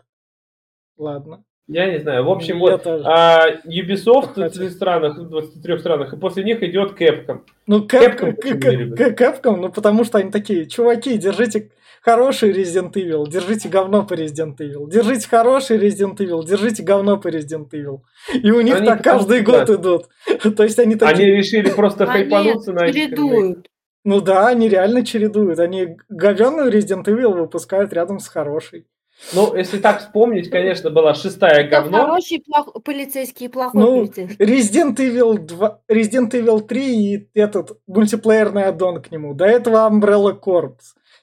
Ладно. 0.97 1.43
Я 1.67 1.91
не 1.91 1.99
знаю. 1.99 2.25
В 2.25 2.31
общем, 2.31 2.55
Я 2.55 2.61
вот 2.61 2.83
тоже. 2.83 3.03
а, 3.07 3.57
Ubisoft 3.65 4.31
в 4.31 4.33
30 4.33 4.71
странах, 4.71 5.17
в 5.17 5.29
23 5.29 5.77
странах, 5.79 6.13
и 6.13 6.17
после 6.17 6.43
них 6.43 6.61
идет 6.63 6.99
Capcom. 6.99 7.41
Ну, 7.67 7.85
Capcom, 7.85 8.35
Capcom, 8.35 9.15
Capcom, 9.15 9.55
ну 9.55 9.71
потому 9.71 10.03
что 10.03 10.17
они 10.17 10.31
такие, 10.31 10.67
чуваки, 10.67 11.17
держите 11.17 11.69
хороший 12.01 12.51
Resident 12.51 12.93
Evil, 12.93 13.27
держите 13.27 13.69
говно 13.69 14.05
по 14.05 14.13
Resident 14.13 14.57
Evil, 14.57 14.89
держите 14.89 15.27
хороший 15.27 15.77
Resident 15.77 16.17
Evil, 16.17 16.45
держите 16.45 16.83
говно 16.83 17.17
по 17.17 17.27
Resident 17.29 17.69
Evil. 17.71 18.01
И 18.33 18.51
у 18.51 18.61
них 18.61 18.77
они 18.77 18.87
так 18.87 19.03
каждый 19.03 19.41
год 19.41 19.65
да. 19.67 19.75
идут. 19.75 20.09
То 20.55 20.63
есть 20.63 20.79
они 20.79 20.95
такие... 20.95 21.27
Они 21.27 21.37
решили 21.37 21.69
просто 21.69 22.05
хайпануться 22.05 22.73
на 22.73 22.91
чередуют. 22.91 23.67
Ну 24.03 24.21
да, 24.21 24.47
они 24.47 24.69
реально 24.69 25.05
чередуют. 25.05 25.59
Они 25.59 25.97
говенную 26.07 26.71
Resident 26.71 27.03
Evil 27.05 27.33
выпускают 27.33 27.93
рядом 27.93 28.19
с 28.19 28.27
хорошей. 28.27 28.85
Ну, 29.33 29.53
если 29.53 29.79
так 29.79 29.99
вспомнить, 29.99 30.49
конечно, 30.49 30.89
была 30.89 31.13
шестая 31.13 31.67
говно. 31.67 32.05
Хороший 32.05 32.41
плох... 32.41 32.81
полицейский 32.83 33.47
и 33.47 33.49
плохой 33.49 33.81
ну, 33.81 33.97
полицейский. 34.07 34.45
Resident 34.45 34.95
Evil, 34.95 35.37
2, 35.37 35.81
Resident 35.91 36.31
Evil 36.31 36.61
3 36.61 36.95
и 36.95 37.29
этот 37.33 37.77
мультиплеерный 37.85 38.63
аддон 38.63 39.01
к 39.01 39.11
нему. 39.11 39.33
До 39.33 39.45
этого 39.45 39.89
Umbrella 39.89 40.39
Corps. 40.39 40.77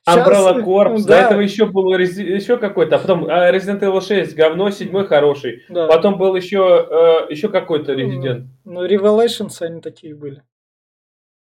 Umbrella 0.08 0.62
Corps, 0.62 0.98
да. 0.98 1.04
до 1.04 1.14
этого 1.14 1.40
еще 1.40 1.66
был 1.66 1.92
еще 1.92 2.58
какой-то, 2.58 2.96
а 2.96 2.98
потом 3.00 3.26
а, 3.28 3.52
Resident 3.52 3.80
Evil 3.80 4.00
6, 4.00 4.36
говно, 4.36 4.70
седьмой 4.70 5.06
хороший. 5.06 5.64
Да. 5.68 5.88
Потом 5.88 6.16
был 6.16 6.36
еще, 6.36 6.86
э, 7.28 7.32
еще 7.32 7.48
какой-то 7.48 7.92
Resident. 7.94 8.44
Ну, 8.64 8.86
Revelations 8.86 9.56
они 9.60 9.80
такие 9.80 10.14
были. 10.14 10.42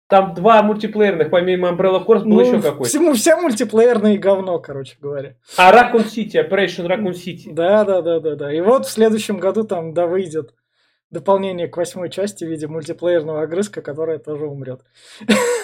Там 0.09 0.35
два 0.35 0.63
мультиплеерных, 0.63 1.31
помимо 1.31 1.69
Umbrella 1.69 2.05
Corps, 2.05 2.21
был 2.21 2.37
ну, 2.37 2.41
еще 2.41 2.61
какой-то. 2.61 2.85
Всему 2.85 3.15
вся 3.15 3.37
мультиплеерное 3.41 4.19
говно, 4.19 4.59
короче 4.59 4.97
говоря. 5.01 5.37
А 5.57 5.73
Raccoon 5.73 6.07
City, 6.07 6.35
Operation 6.35 6.87
Raccoon 6.87 7.13
City. 7.13 7.53
Да, 7.53 7.85
да, 7.85 8.03
да, 8.03 8.21
да, 8.21 8.35
да. 8.35 8.53
И 8.53 8.61
вот 8.61 8.87
в 8.87 8.91
следующем 8.91 9.39
году 9.39 9.65
там 9.65 9.95
да 9.95 10.07
выйдет 10.07 10.55
дополнение 11.15 11.69
к 11.69 11.77
восьмой 11.79 12.11
части 12.11 12.45
в 12.45 12.49
виде 12.49 12.67
мультиплеерного 12.67 13.43
огрызка, 13.43 13.81
которая 13.81 14.19
тоже 14.19 14.47
умрет. 14.47 14.83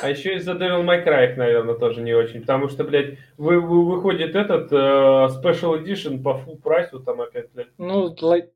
А 0.02 0.08
еще 0.08 0.36
из-за 0.36 0.52
Devil 0.52 0.82
May 0.82 1.04
Cry, 1.04 1.36
наверное, 1.36 1.74
тоже 1.74 2.00
не 2.00 2.14
очень. 2.14 2.40
Потому 2.40 2.68
что, 2.68 2.84
блядь, 2.84 3.18
вы, 3.36 3.60
вы, 3.60 3.84
выходит 3.84 4.34
этот 4.34 4.72
э, 4.72 4.76
Special 4.76 5.84
Edition 5.84 6.22
по 6.22 6.30
full 6.30 6.56
прайсу 6.62 7.00
там 7.00 7.20
опять, 7.20 7.52
блядь. 7.52 7.68
Ну, 7.76 8.14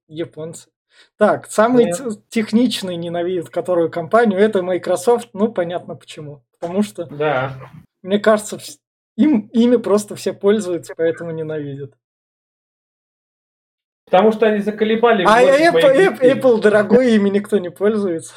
японцы. 0.08 0.70
Так, 1.18 1.46
самый 1.50 1.86
Нет. 1.86 2.00
техничный 2.28 2.96
ненавидит 2.96 3.50
которую 3.50 3.90
компанию, 3.90 4.38
это 4.38 4.62
Microsoft. 4.62 5.30
Ну, 5.32 5.52
понятно 5.52 5.96
почему. 5.96 6.44
Потому 6.58 6.82
что, 6.82 7.06
да. 7.06 7.58
мне 8.02 8.18
кажется, 8.18 8.58
им, 9.16 9.50
ими 9.52 9.76
просто 9.76 10.14
все 10.16 10.32
пользуются, 10.32 10.94
поэтому 10.96 11.32
ненавидят. 11.32 11.94
Потому 14.14 14.30
что 14.30 14.46
они 14.46 14.60
заколебали. 14.60 15.24
А 15.26 15.42
Apple, 15.42 16.20
Apple, 16.20 16.60
дорогой, 16.60 17.16
ими 17.16 17.30
никто 17.30 17.58
не 17.58 17.68
пользуется. 17.68 18.34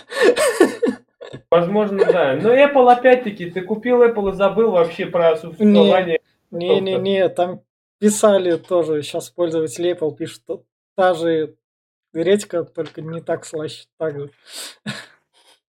Возможно, 1.51 2.03
да. 2.03 2.33
Но 2.41 2.51
Apple, 2.51 2.91
опять-таки, 2.91 3.51
ты 3.51 3.61
купил 3.61 4.01
Apple 4.01 4.31
и 4.31 4.33
забыл 4.33 4.71
вообще 4.71 5.05
про 5.05 5.35
существование. 5.35 6.19
Не-не-не, 6.49 7.29
там 7.29 7.61
писали 7.99 8.57
тоже, 8.57 9.03
сейчас 9.03 9.29
пользователи 9.29 9.95
Apple 9.95 10.15
пишут, 10.15 10.41
та 10.95 11.13
же 11.13 11.53
редька, 12.11 12.63
только 12.63 13.03
не 13.03 13.21
так 13.21 13.45
слаще, 13.45 13.85
так 13.99 14.19
же. 14.19 14.31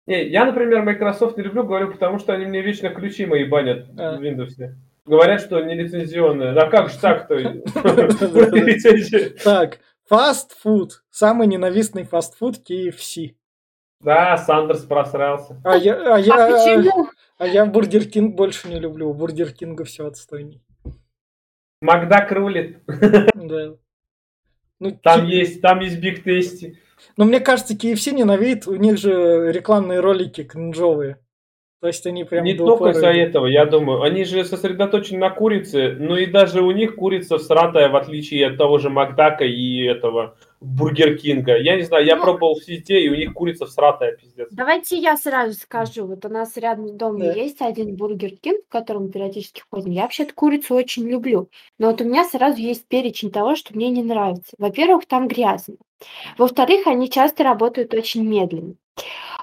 Не, 0.08 0.30
я, 0.30 0.45
например, 0.45 0.82
Microsoft 0.84 1.36
не 1.36 1.43
люблю, 1.43 1.64
говорю, 1.64 1.91
потому 1.91 2.20
что 2.20 2.32
они 2.32 2.45
мне 2.45 2.62
вечно 2.62 2.88
ключи 2.88 3.26
мои 3.26 3.43
банят 3.43 3.88
а. 3.97 4.16
в 4.16 4.22
Windows. 4.22 4.54
Говорят, 5.06 5.41
что 5.41 5.60
не 5.60 5.74
лицензионные. 5.74 6.52
А 6.52 6.70
как 6.70 6.89
же 6.89 7.00
так-то? 7.00 7.36
Так, 9.43 9.80
фастфуд. 10.10 11.03
Самый 11.12 11.47
ненавистный 11.47 12.03
фастфуд 12.03 12.57
KFC. 12.68 13.36
Да, 14.01 14.38
Сандерс 14.38 14.84
просрался. 14.84 15.62
А 15.64 15.78
я, 15.78 16.16
а 16.16 16.20
я, 16.20 16.34
а 16.34 16.51
почему? 16.51 17.10
А 17.38 17.47
я 17.47 17.66
Burger 17.66 18.05
King 18.05 18.36
больше 18.36 18.68
не 18.68 18.80
люблю. 18.80 19.10
У 19.10 19.14
Burger 19.14 19.51
King 19.53 19.78
а 19.78 19.84
все 19.84 20.07
отстойней. 20.07 20.64
Макдак 21.82 22.32
рулит. 22.32 22.80
Да. 22.88 23.76
Ну, 24.82 24.91
там 24.91 25.26
ки... 25.26 25.32
есть, 25.32 25.62
там 25.62 25.82
есть 25.82 25.99
Big 25.99 26.24
Tasty. 26.24 26.80
Но 27.18 27.26
мне 27.26 27.41
кажется, 27.41 27.76
KFC 27.76 28.14
ненавидит, 28.14 28.66
у 28.68 28.76
них 28.76 28.97
же 28.97 29.51
рекламные 29.51 29.99
ролики 29.99 30.43
кринжовые. 30.43 31.18
То 31.82 31.88
есть 31.88 32.05
они 32.05 32.25
прям... 32.25 32.43
Не 32.43 32.55
только 32.55 32.89
из-за 32.89 33.07
этого, 33.07 33.45
я 33.45 33.65
думаю. 33.65 34.01
Они 34.01 34.25
же 34.25 34.43
сосредоточены 34.43 35.19
на 35.19 35.30
курице, 35.30 35.95
но 35.97 36.17
и 36.17 36.25
даже 36.25 36.61
у 36.61 36.71
них 36.71 36.95
курица 36.95 37.38
всратая, 37.38 37.88
в 37.88 37.95
отличие 37.95 38.47
от 38.47 38.57
того 38.57 38.80
же 38.80 38.89
Макдака 38.89 39.45
и 39.45 39.86
этого 39.86 40.36
Бургер 40.59 41.17
Кинга. 41.17 41.57
Я 41.57 41.77
не 41.77 41.84
знаю, 41.84 42.05
я 42.05 42.17
ну, 42.17 42.23
пробовал 42.23 42.55
в 42.55 42.63
сети, 42.65 42.99
и 42.99 43.07
у 43.07 43.15
них 43.15 43.34
курица 43.34 43.65
всратая, 43.65 44.17
пиздец. 44.17 44.49
Давайте 44.51 44.97
я 44.97 45.15
сразу 45.15 45.53
скажу. 45.53 46.05
Вот 46.05 46.25
у 46.25 46.30
нас 46.30 46.57
рядом 46.57 46.97
дома 46.97 47.19
да. 47.19 47.32
есть 47.32 47.61
один 47.61 47.95
Burger 47.95 48.32
King, 48.32 48.66
в 48.67 48.71
котором 48.71 49.03
мы 49.03 49.11
периодически 49.11 49.63
ходим. 49.71 49.91
Я 49.91 50.01
вообще-то 50.01 50.34
курицу 50.34 50.75
очень 50.75 51.07
люблю. 51.07 51.49
Но 51.77 51.91
вот 51.91 52.01
у 52.01 52.03
меня 52.03 52.25
сразу 52.25 52.57
есть 52.59 52.89
перечень 52.89 53.32
того, 53.32 53.55
что 53.55 53.73
мне 53.73 53.89
не 53.89 54.03
нравится. 54.03 54.53
Во-первых, 54.57 55.05
там 55.05 55.30
грязно. 55.30 55.75
Во-вторых, 56.38 56.88
они 56.88 57.09
часто 57.09 57.43
работают 57.43 57.93
очень 57.93 58.27
медленно. 58.27 58.75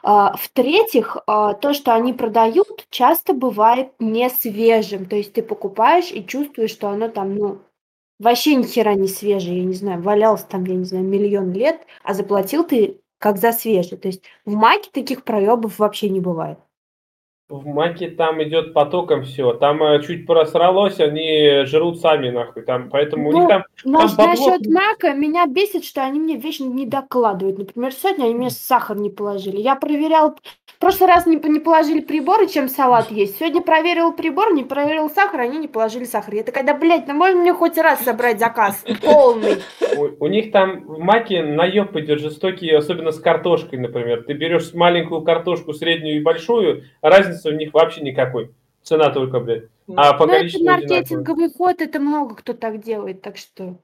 А, 0.09 0.37
в-третьих, 0.37 1.17
а, 1.27 1.55
то, 1.55 1.75
что 1.75 1.93
они 1.93 2.13
продают, 2.13 2.87
часто 2.91 3.35
бывает 3.35 3.91
не 3.99 4.31
свежим. 4.31 5.07
То 5.07 5.17
есть 5.17 5.33
ты 5.33 5.43
покупаешь 5.43 6.13
и 6.13 6.25
чувствуешь, 6.25 6.71
что 6.71 6.91
оно 6.91 7.09
там, 7.09 7.35
ну, 7.35 7.59
вообще 8.21 8.55
ни 8.55 8.63
хера 8.63 8.95
не 8.95 9.09
свежий, 9.09 9.57
я 9.59 9.65
не 9.65 9.75
знаю, 9.75 10.01
валялся 10.03 10.47
там, 10.47 10.65
я 10.65 10.77
не 10.77 10.85
знаю, 10.85 11.05
миллион 11.05 11.53
лет, 11.53 11.81
а 12.05 12.15
заплатил 12.15 12.63
ты 12.65 13.01
как 13.19 13.39
за 13.39 13.51
свежий. 13.51 13.99
То 13.99 14.07
есть 14.07 14.23
в 14.45 14.55
маке 14.55 14.91
таких 14.93 15.25
проебов 15.25 15.81
вообще 15.81 16.09
не 16.09 16.21
бывает. 16.21 16.61
В 17.49 17.65
маке 17.65 18.09
там 18.09 18.43
идет 18.43 18.75
потоком 18.75 19.23
все. 19.23 19.53
Там 19.53 19.81
э, 19.81 20.03
чуть 20.03 20.27
просралось, 20.27 20.99
они 20.99 21.63
жрут 21.65 22.01
сами 22.01 22.31
нахуй. 22.31 22.65
Там, 22.65 22.91
поэтому 22.91 23.31
ну, 23.31 23.39
у 23.39 23.41
них 23.41 23.49
там. 23.49 23.63
Может, 23.85 24.17
там 24.17 24.27
бабло... 24.31 24.47
насчет 24.47 24.67
мака 24.67 25.13
меня 25.13 25.47
бесит, 25.47 25.85
что 25.85 26.03
они 26.03 26.19
мне 26.19 26.37
вечно 26.37 26.65
не 26.65 26.87
докладывают. 26.87 27.59
Например, 27.59 27.93
сегодня 27.93 28.25
они 28.25 28.35
мне 28.35 28.51
сахар 28.51 28.97
не 28.97 29.11
положили. 29.11 29.59
Я 29.59 29.77
проверял. 29.77 30.37
В 30.67 30.79
прошлый 30.79 31.09
раз 31.09 31.25
не, 31.25 31.37
не 31.37 31.61
положили 31.61 32.01
приборы, 32.01 32.49
чем 32.49 32.69
салат 32.69 33.13
есть. 33.13 33.39
Сегодня 33.39 33.63
проверил 33.63 34.13
прибор, 34.13 34.53
не 34.53 34.65
проверил 34.65 35.09
сахар, 35.09 35.41
они 35.41 35.59
не 35.59 35.69
положили 35.69 36.05
сахар. 36.05 36.35
Я 36.35 36.43
такая, 36.43 36.65
да, 36.65 36.75
блядь, 36.75 37.07
ну 37.07 37.15
можно 37.15 37.41
мне 37.41 37.55
хоть 37.55 37.79
раз 37.79 38.01
собрать 38.01 38.41
заказ 38.41 38.85
полный? 39.03 39.63
У, 39.97 40.25
у 40.25 40.27
них 40.27 40.51
там 40.51 40.85
в 40.85 40.99
маке 40.99 41.43
наеб 41.43 41.97
идет 41.97 42.21
жестокий, 42.21 42.71
особенно 42.73 43.13
с 43.13 43.21
картошкой, 43.21 43.79
например. 43.79 44.25
Ты 44.25 44.35
берешь 44.35 44.75
маленькую 44.75 45.23
картошку, 45.23 45.73
среднюю 45.73 46.17
и 46.17 46.23
большую, 46.23 46.83
разница 47.01 47.36
разницы 47.37 47.51
у 47.51 47.59
них 47.59 47.73
вообще 47.75 48.01
никакой. 48.03 48.55
Цена 48.83 49.11
только, 49.11 49.41
блядь. 49.41 49.65
А 49.97 50.13
по 50.15 50.27
Но 50.27 50.33
ну, 50.33 50.39
количеству 50.39 50.65
это 50.65 50.73
маркетинговый 50.73 51.53
ход, 51.53 51.81
это 51.81 52.01
много 52.01 52.37
кто 52.37 52.53
так 52.53 52.83
делает, 52.83 53.23
так 53.23 53.37
что... 53.37 53.79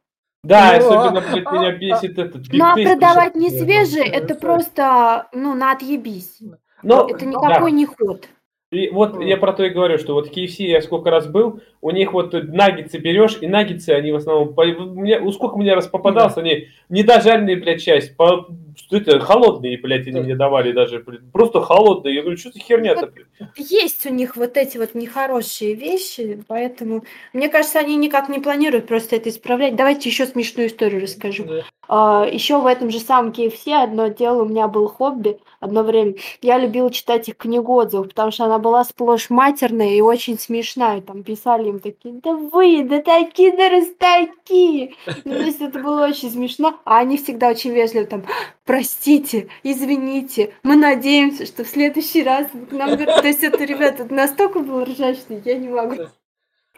Да, 0.44 0.76
ну, 0.80 0.88
особенно, 0.88 1.20
блядь, 1.20 1.46
а, 1.46 1.52
меня 1.52 1.68
а, 1.68 1.72
бесит 1.72 2.18
а, 2.18 2.22
этот... 2.22 2.42
Ну, 2.52 2.64
а 2.64 2.74
продавать 2.74 3.34
не 3.36 3.50
свежие, 3.50 4.04
это 4.04 4.34
просто, 4.34 5.28
ну, 5.32 5.54
на 5.54 5.72
отъебись. 5.72 6.40
Но, 6.82 7.08
это 7.08 7.24
никакой 7.26 7.70
да. 7.70 7.76
не 7.76 7.86
ход. 7.86 8.28
И 8.72 8.88
вот 8.88 9.16
mm. 9.16 9.24
я 9.26 9.36
про 9.36 9.52
то 9.52 9.62
и 9.64 9.68
говорю, 9.68 9.98
что 9.98 10.14
вот 10.14 10.34
KFC 10.34 10.64
я 10.64 10.80
сколько 10.80 11.10
раз 11.10 11.26
был, 11.26 11.60
у 11.82 11.90
них 11.90 12.14
вот 12.14 12.32
наггетсы 12.32 12.96
берешь, 12.96 13.36
и 13.42 13.46
наггетсы, 13.46 13.90
они 13.90 14.12
в 14.12 14.16
основном, 14.16 14.54
мне, 14.94 15.20
сколько 15.32 15.58
мне 15.58 15.74
раз 15.74 15.88
попадался, 15.88 16.40
mm. 16.40 16.42
они 16.42 16.68
недожаренные, 16.88 17.56
блядь, 17.56 17.82
часть, 17.82 18.16
по, 18.16 18.46
что 18.74 18.96
это, 18.96 19.20
холодные, 19.20 19.76
блядь, 19.76 20.06
они 20.06 20.20
mm. 20.20 20.22
мне 20.22 20.36
давали 20.36 20.72
даже, 20.72 21.00
блядь, 21.00 21.30
просто 21.32 21.60
холодные. 21.60 22.14
Я 22.14 22.22
говорю, 22.22 22.38
что 22.38 22.50
за 22.50 22.60
херня-то, 22.60 23.08
блядь? 23.08 23.26
Есть 23.56 24.06
у 24.06 24.10
них 24.10 24.36
вот 24.36 24.56
эти 24.56 24.78
вот 24.78 24.94
нехорошие 24.94 25.74
вещи, 25.74 26.42
поэтому, 26.48 27.04
мне 27.34 27.50
кажется, 27.50 27.78
они 27.78 27.96
никак 27.96 28.30
не 28.30 28.38
планируют 28.38 28.86
просто 28.86 29.16
это 29.16 29.28
исправлять. 29.28 29.76
Давайте 29.76 30.08
еще 30.08 30.24
смешную 30.24 30.68
историю 30.68 31.02
расскажу. 31.02 31.44
Mm. 31.44 31.62
А, 31.88 32.26
еще 32.30 32.58
в 32.58 32.66
этом 32.66 32.90
же 32.90 33.00
самом 33.00 33.32
KFC 33.32 33.72
одно 33.74 34.08
дело, 34.08 34.44
у 34.44 34.48
меня 34.48 34.66
был 34.66 34.88
хобби 34.88 35.38
одно 35.60 35.82
время. 35.82 36.14
Я 36.40 36.58
любила 36.58 36.90
читать 36.90 37.28
их 37.28 37.36
книгу 37.36 37.74
отзывов, 37.74 38.08
потому 38.08 38.30
что 38.30 38.44
она 38.44 38.58
была 38.62 38.84
сплошь 38.84 39.28
матерная 39.28 39.90
и 39.90 40.00
очень 40.00 40.38
смешная. 40.38 41.02
Там 41.02 41.22
писали 41.22 41.68
им 41.68 41.80
такие, 41.80 42.14
да 42.22 42.32
вы, 42.32 42.84
да 42.84 43.02
такие, 43.02 43.54
да 43.56 43.68
растаки. 43.68 44.94
Ну, 45.24 45.34
то 45.34 45.42
есть 45.42 45.60
это 45.60 45.78
было 45.78 46.06
очень 46.06 46.30
смешно. 46.30 46.80
А 46.84 46.98
они 46.98 47.18
всегда 47.18 47.50
очень 47.50 47.72
вежливо 47.72 48.06
там, 48.06 48.24
простите, 48.64 49.48
извините, 49.62 50.54
мы 50.62 50.76
надеемся, 50.76 51.44
что 51.44 51.64
в 51.64 51.68
следующий 51.68 52.22
раз 52.22 52.46
к 52.70 52.72
нам... 52.72 52.96
То 52.96 53.26
есть 53.26 53.42
это, 53.42 53.62
ребята, 53.64 54.06
настолько 54.08 54.60
было 54.60 54.84
ржать, 54.84 55.18
что 55.18 55.34
я 55.44 55.58
не 55.58 55.68
могу. 55.68 55.96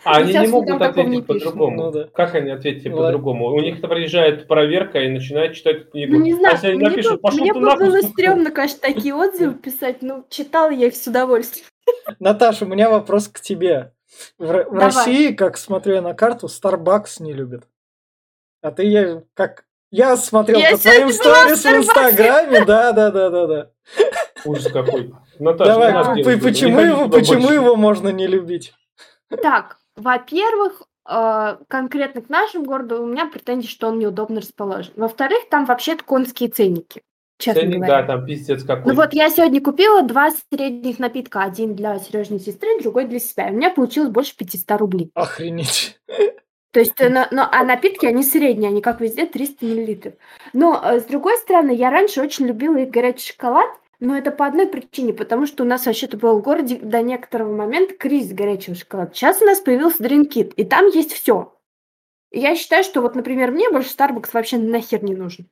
А 0.05 0.19
они 0.19 0.35
не 0.35 0.49
могут 0.49 0.83
ответить 0.83 1.27
по-другому. 1.27 1.85
Ну, 1.85 1.91
да. 1.91 2.09
Как 2.13 2.35
они 2.35 2.51
ответить 2.51 2.91
вот. 2.91 2.99
по-другому? 2.99 3.47
У 3.47 3.61
них 3.61 3.81
приезжает 3.81 4.47
проверка 4.47 5.01
и 5.01 5.09
начинает 5.09 5.55
читать 5.55 5.91
книгу. 5.91 6.15
Ну, 6.15 6.21
не 6.21 6.35
знаю, 6.35 6.59
а 6.63 6.67
мне, 6.67 6.89
напишут, 6.89 7.23
бы, 7.23 7.31
мне 7.33 7.53
бы 7.55 7.61
было 7.61 8.03
стрёмно, 8.03 8.51
конечно, 8.51 8.81
такие 8.81 9.15
отзывы 9.15 9.55
писать, 9.55 10.03
но 10.03 10.25
читала 10.29 10.71
я 10.71 10.89
их 10.89 10.97
с 10.97 11.07
удовольствием. 11.07 11.67
Наташа, 12.19 12.65
у 12.65 12.69
меня 12.69 12.91
вопрос 12.91 13.29
к 13.29 13.41
тебе. 13.41 13.93
В, 14.39 14.47
в 14.47 14.75
России, 14.75 15.33
как 15.33 15.57
смотрю 15.57 15.95
я 15.95 16.03
на 16.03 16.15
карту, 16.15 16.47
Starbucks 16.47 17.21
не 17.21 17.33
любят. 17.33 17.67
А 18.63 18.71
ты 18.71 18.85
я 18.85 19.23
как 19.35 19.65
я 19.91 20.17
смотрел 20.17 20.59
я 20.59 20.73
по 20.73 20.79
твоим 20.79 21.11
сторис 21.11 21.65
в 21.65 21.67
Инстаграме, 21.67 22.65
да, 22.65 22.93
да, 22.93 23.11
да, 23.11 23.31
да, 23.31 23.47
да. 23.47 23.71
Ужас 24.45 24.73
какой. 24.73 25.15
Наташа, 25.39 25.73
Давай, 25.73 26.25
почему 26.39 26.81
его, 26.81 27.09
почему 27.09 27.51
его 27.51 27.77
можно 27.77 28.09
не 28.09 28.27
любить? 28.27 28.73
Так, 29.43 29.79
во-первых, 29.97 30.83
э, 31.09 31.59
конкретно 31.69 32.23
к 32.23 32.29
нашему 32.29 32.65
городу 32.65 33.03
у 33.03 33.07
меня 33.07 33.27
претензии, 33.27 33.69
что 33.69 33.89
он 33.89 33.99
неудобно 33.99 34.41
расположен. 34.41 34.93
Во-вторых, 34.97 35.49
там 35.51 35.65
вообще-то 35.65 36.05
конские 36.05 36.49
ценники. 36.49 37.03
Честно 37.39 37.63
Ценник, 37.63 37.77
говоря. 37.77 38.03
да, 38.03 38.07
там 38.07 38.27
пиздец 38.27 38.63
какой. 38.63 38.93
Ну 38.93 38.95
вот 38.95 39.13
я 39.13 39.29
сегодня 39.29 39.61
купила 39.61 40.03
два 40.03 40.31
средних 40.53 40.99
напитка. 40.99 41.43
Один 41.43 41.75
для 41.75 41.99
Сережной 41.99 42.41
сестры, 42.41 42.81
другой 42.81 43.07
для 43.07 43.19
себя. 43.19 43.49
у 43.49 43.53
меня 43.53 43.71
получилось 43.71 44.11
больше 44.11 44.37
500 44.37 44.81
рублей. 44.81 45.11
Охренеть. 45.15 45.99
То 46.75 46.81
есть, 46.81 46.99
но, 46.99 47.21
э, 47.21 47.29
но, 47.31 47.49
а 47.51 47.63
напитки, 47.63 48.05
они 48.05 48.25
средние, 48.25 48.69
они 48.71 48.83
как 48.83 49.01
везде 49.01 49.27
300 49.27 49.65
миллилитров. 49.65 50.15
Но, 50.53 50.81
э, 50.83 50.99
с 50.99 51.05
другой 51.05 51.37
стороны, 51.39 51.71
я 51.71 51.91
раньше 51.91 52.21
очень 52.21 52.47
любила 52.47 52.77
их 52.79 52.91
горячий 52.91 53.33
шоколад, 53.33 53.69
но 54.01 54.17
это 54.17 54.33
по 54.33 54.45
одной 54.45 54.67
причине, 54.67 55.13
потому 55.13 55.47
что 55.47 55.63
у 55.63 55.67
нас 55.67 55.87
вообще-то 55.87 56.17
был 56.17 56.39
в 56.39 56.43
городе 56.43 56.77
до 56.77 57.01
некоторого 57.01 57.55
момента 57.55 57.95
кризис 57.95 58.33
горячего 58.33 58.75
шоколада. 58.75 59.13
Сейчас 59.15 59.41
у 59.41 59.45
нас 59.45 59.61
появился 59.61 60.03
дринкит, 60.03 60.53
и 60.55 60.65
там 60.65 60.89
есть 60.89 61.13
все. 61.13 61.57
Я 62.33 62.57
считаю, 62.57 62.83
что 62.83 63.01
вот, 63.03 63.15
например, 63.15 63.53
мне 63.53 63.71
больше 63.71 63.95
Starbucks 63.97 64.31
вообще 64.33 64.59
нахер 64.59 65.05
не 65.05 65.15
нужен. 65.15 65.49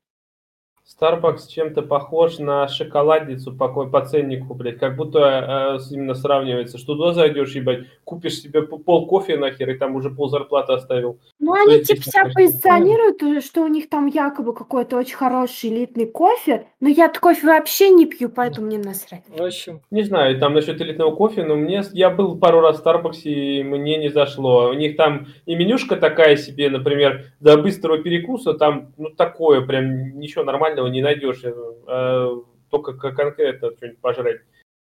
Starbucks 0.84 1.48
чем-то 1.48 1.82
похож 1.82 2.38
на 2.38 2.66
шоколадницу 2.66 3.56
по, 3.56 3.68
по 3.68 4.04
ценнику, 4.04 4.54
блядь, 4.54 4.78
как 4.78 4.96
будто 4.96 5.78
э, 5.78 5.94
именно 5.94 6.14
сравнивается, 6.14 6.76
что 6.76 6.96
туда 6.96 7.12
зайдешь, 7.12 7.54
ебать, 7.54 7.86
купишь 8.04 8.40
себе 8.40 8.62
пол 8.62 9.06
кофе 9.06 9.36
нахер, 9.36 9.70
и 9.70 9.78
там 9.78 9.94
уже 9.94 10.10
пол 10.10 10.28
зарплаты 10.28 10.72
оставил. 10.72 11.18
Ну, 11.38 11.54
они 11.54 11.82
типа 11.82 12.02
себя 12.02 12.30
позиционируют, 12.34 13.22
э, 13.22 13.40
что 13.40 13.62
у 13.62 13.68
них 13.68 13.88
там 13.88 14.06
якобы 14.06 14.54
какой-то 14.54 14.96
очень 14.96 15.16
хороший 15.16 15.70
элитный 15.70 16.06
кофе, 16.06 16.66
но 16.80 16.88
я 16.88 17.08
кофе 17.08 17.46
вообще 17.46 17.90
не 17.90 18.06
пью, 18.06 18.28
поэтому 18.28 18.66
мне 18.66 18.78
насрать. 18.78 19.22
В 19.28 19.40
общем, 19.40 19.82
не 19.92 20.02
знаю, 20.02 20.38
там 20.40 20.54
насчет 20.54 20.80
элитного 20.80 21.14
кофе, 21.14 21.44
но 21.44 21.54
мне, 21.54 21.82
я 21.92 22.10
был 22.10 22.38
пару 22.38 22.60
раз 22.60 22.80
в 22.80 22.84
Starbucks, 22.86 23.22
и 23.22 23.62
мне 23.62 23.98
не 23.98 24.08
зашло. 24.08 24.70
У 24.70 24.74
них 24.74 24.96
там 24.96 25.28
и 25.46 25.54
менюшка 25.54 25.96
такая 25.96 26.34
себе, 26.36 26.70
например, 26.70 27.26
до 27.38 27.56
быстрого 27.56 27.98
перекуса, 27.98 28.54
там, 28.54 28.92
ну, 28.96 29.10
такое, 29.10 29.60
прям 29.60 30.18
ничего 30.18 30.42
нормального 30.42 30.71
нормального 30.72 30.88
не 30.88 31.02
найдешь, 31.02 31.42
э, 31.44 32.36
только 32.70 32.92
конкретно 32.94 33.70
что-нибудь 33.76 34.00
пожрать. 34.00 34.40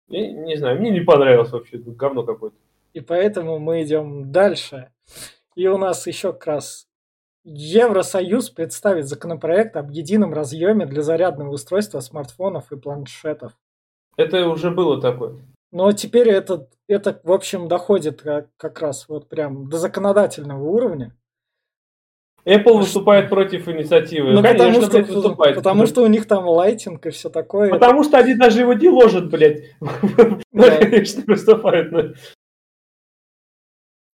Я 0.08 0.32
не 0.32 0.56
знаю, 0.56 0.78
мне 0.78 0.90
не 0.90 1.00
понравилось 1.00 1.50
вообще, 1.50 1.78
говно 1.78 2.22
какое-то. 2.22 2.56
И 2.92 3.00
поэтому 3.00 3.58
мы 3.58 3.82
идем 3.82 4.32
дальше. 4.32 4.90
И 5.54 5.66
у 5.66 5.78
нас 5.78 6.06
еще 6.06 6.32
как 6.32 6.46
раз 6.46 6.88
Евросоюз 7.44 8.50
представит 8.50 9.06
законопроект 9.06 9.76
об 9.76 9.90
едином 9.90 10.32
разъеме 10.32 10.86
для 10.86 11.02
зарядного 11.02 11.50
устройства 11.50 12.00
смартфонов 12.00 12.72
и 12.72 12.76
планшетов. 12.76 13.52
Это 14.16 14.48
уже 14.48 14.70
было 14.70 15.00
такое. 15.00 15.36
Но 15.72 15.92
теперь 15.92 16.30
это, 16.30 16.68
это 16.88 17.20
в 17.22 17.32
общем, 17.32 17.68
доходит 17.68 18.22
как, 18.22 18.48
как 18.56 18.80
раз 18.80 19.08
вот 19.08 19.28
прям 19.28 19.68
до 19.68 19.78
законодательного 19.78 20.62
уровня. 20.62 21.14
Apple 22.46 22.78
выступает 22.78 23.28
против 23.28 23.68
инициативы. 23.68 24.32
Ну, 24.32 24.40
Конечно, 24.40 24.86
потому, 24.86 25.04
что, 25.04 25.14
выступает. 25.14 25.56
потому 25.56 25.86
что 25.86 26.02
у 26.02 26.06
них 26.06 26.28
там 26.28 26.46
лайтинг 26.46 27.04
и 27.06 27.10
все 27.10 27.28
такое. 27.28 27.70
Потому 27.70 28.04
что 28.04 28.18
они 28.18 28.34
даже 28.34 28.60
его 28.60 28.72
не 28.72 28.88
ложат, 28.88 29.28
блядь. 29.28 29.64
Конечно, 30.52 31.24
выступают. 31.26 32.16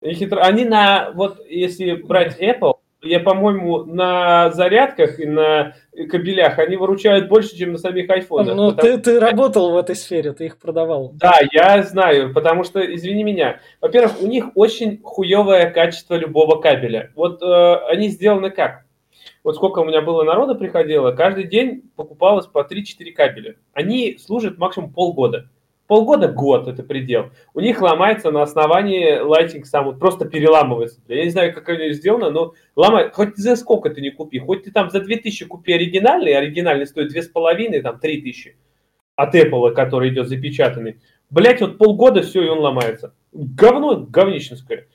Они 0.00 0.64
на, 0.64 1.12
вот 1.14 1.44
если 1.46 1.92
брать 1.92 2.40
Apple, 2.40 2.71
я, 3.02 3.20
по-моему, 3.20 3.84
на 3.84 4.50
зарядках 4.52 5.18
и 5.18 5.26
на 5.26 5.74
кабелях 6.08 6.58
они 6.58 6.76
выручают 6.76 7.28
больше, 7.28 7.56
чем 7.56 7.72
на 7.72 7.78
самих 7.78 8.08
айфонах. 8.08 8.54
Ну, 8.54 8.70
потому... 8.70 8.96
ты, 8.96 8.98
ты 8.98 9.20
работал 9.20 9.72
в 9.72 9.76
этой 9.76 9.96
сфере, 9.96 10.32
ты 10.32 10.46
их 10.46 10.58
продавал. 10.58 11.12
Да, 11.14 11.34
я 11.52 11.82
знаю, 11.82 12.32
потому 12.32 12.64
что, 12.64 12.80
извини 12.80 13.24
меня, 13.24 13.60
во-первых, 13.80 14.22
у 14.22 14.26
них 14.26 14.50
очень 14.54 15.00
хуевое 15.02 15.70
качество 15.70 16.14
любого 16.14 16.60
кабеля. 16.60 17.10
Вот 17.16 17.42
э, 17.42 17.74
они 17.88 18.08
сделаны 18.08 18.50
как? 18.50 18.84
Вот 19.42 19.56
сколько 19.56 19.80
у 19.80 19.84
меня 19.84 20.00
было 20.00 20.22
народа 20.22 20.54
приходило, 20.54 21.10
каждый 21.10 21.44
день 21.44 21.90
покупалось 21.96 22.46
по 22.46 22.60
3-4 22.60 23.12
кабеля. 23.12 23.56
Они 23.72 24.16
служат 24.18 24.58
максимум 24.58 24.92
полгода 24.92 25.48
полгода, 25.86 26.28
год 26.28 26.68
это 26.68 26.82
предел. 26.82 27.30
У 27.54 27.60
них 27.60 27.80
ломается 27.80 28.30
на 28.30 28.42
основании 28.42 29.18
лайтинг 29.18 29.66
сам, 29.66 29.84
вот 29.86 29.98
просто 29.98 30.26
переламывается. 30.26 31.00
Я 31.08 31.24
не 31.24 31.30
знаю, 31.30 31.52
как 31.52 31.68
это 31.68 31.92
сделано, 31.92 32.30
но 32.30 32.54
ломает. 32.76 33.14
Хоть 33.14 33.36
за 33.36 33.56
сколько 33.56 33.90
ты 33.90 34.00
не 34.00 34.10
купи, 34.10 34.38
хоть 34.38 34.64
ты 34.64 34.70
там 34.70 34.90
за 34.90 35.00
2000 35.00 35.46
купи 35.46 35.72
оригинальный, 35.72 36.34
оригинальный 36.34 36.86
стоит 36.86 37.14
2,5, 37.14 37.80
там 37.82 37.98
3000 37.98 38.56
от 39.16 39.34
Apple, 39.34 39.72
который 39.72 40.10
идет 40.10 40.28
запечатанный. 40.28 41.00
Блять, 41.30 41.60
вот 41.60 41.78
полгода 41.78 42.22
все, 42.22 42.42
и 42.42 42.48
он 42.48 42.58
ломается. 42.58 43.14
Говно 43.32 44.06
говнищенское. 44.08 44.86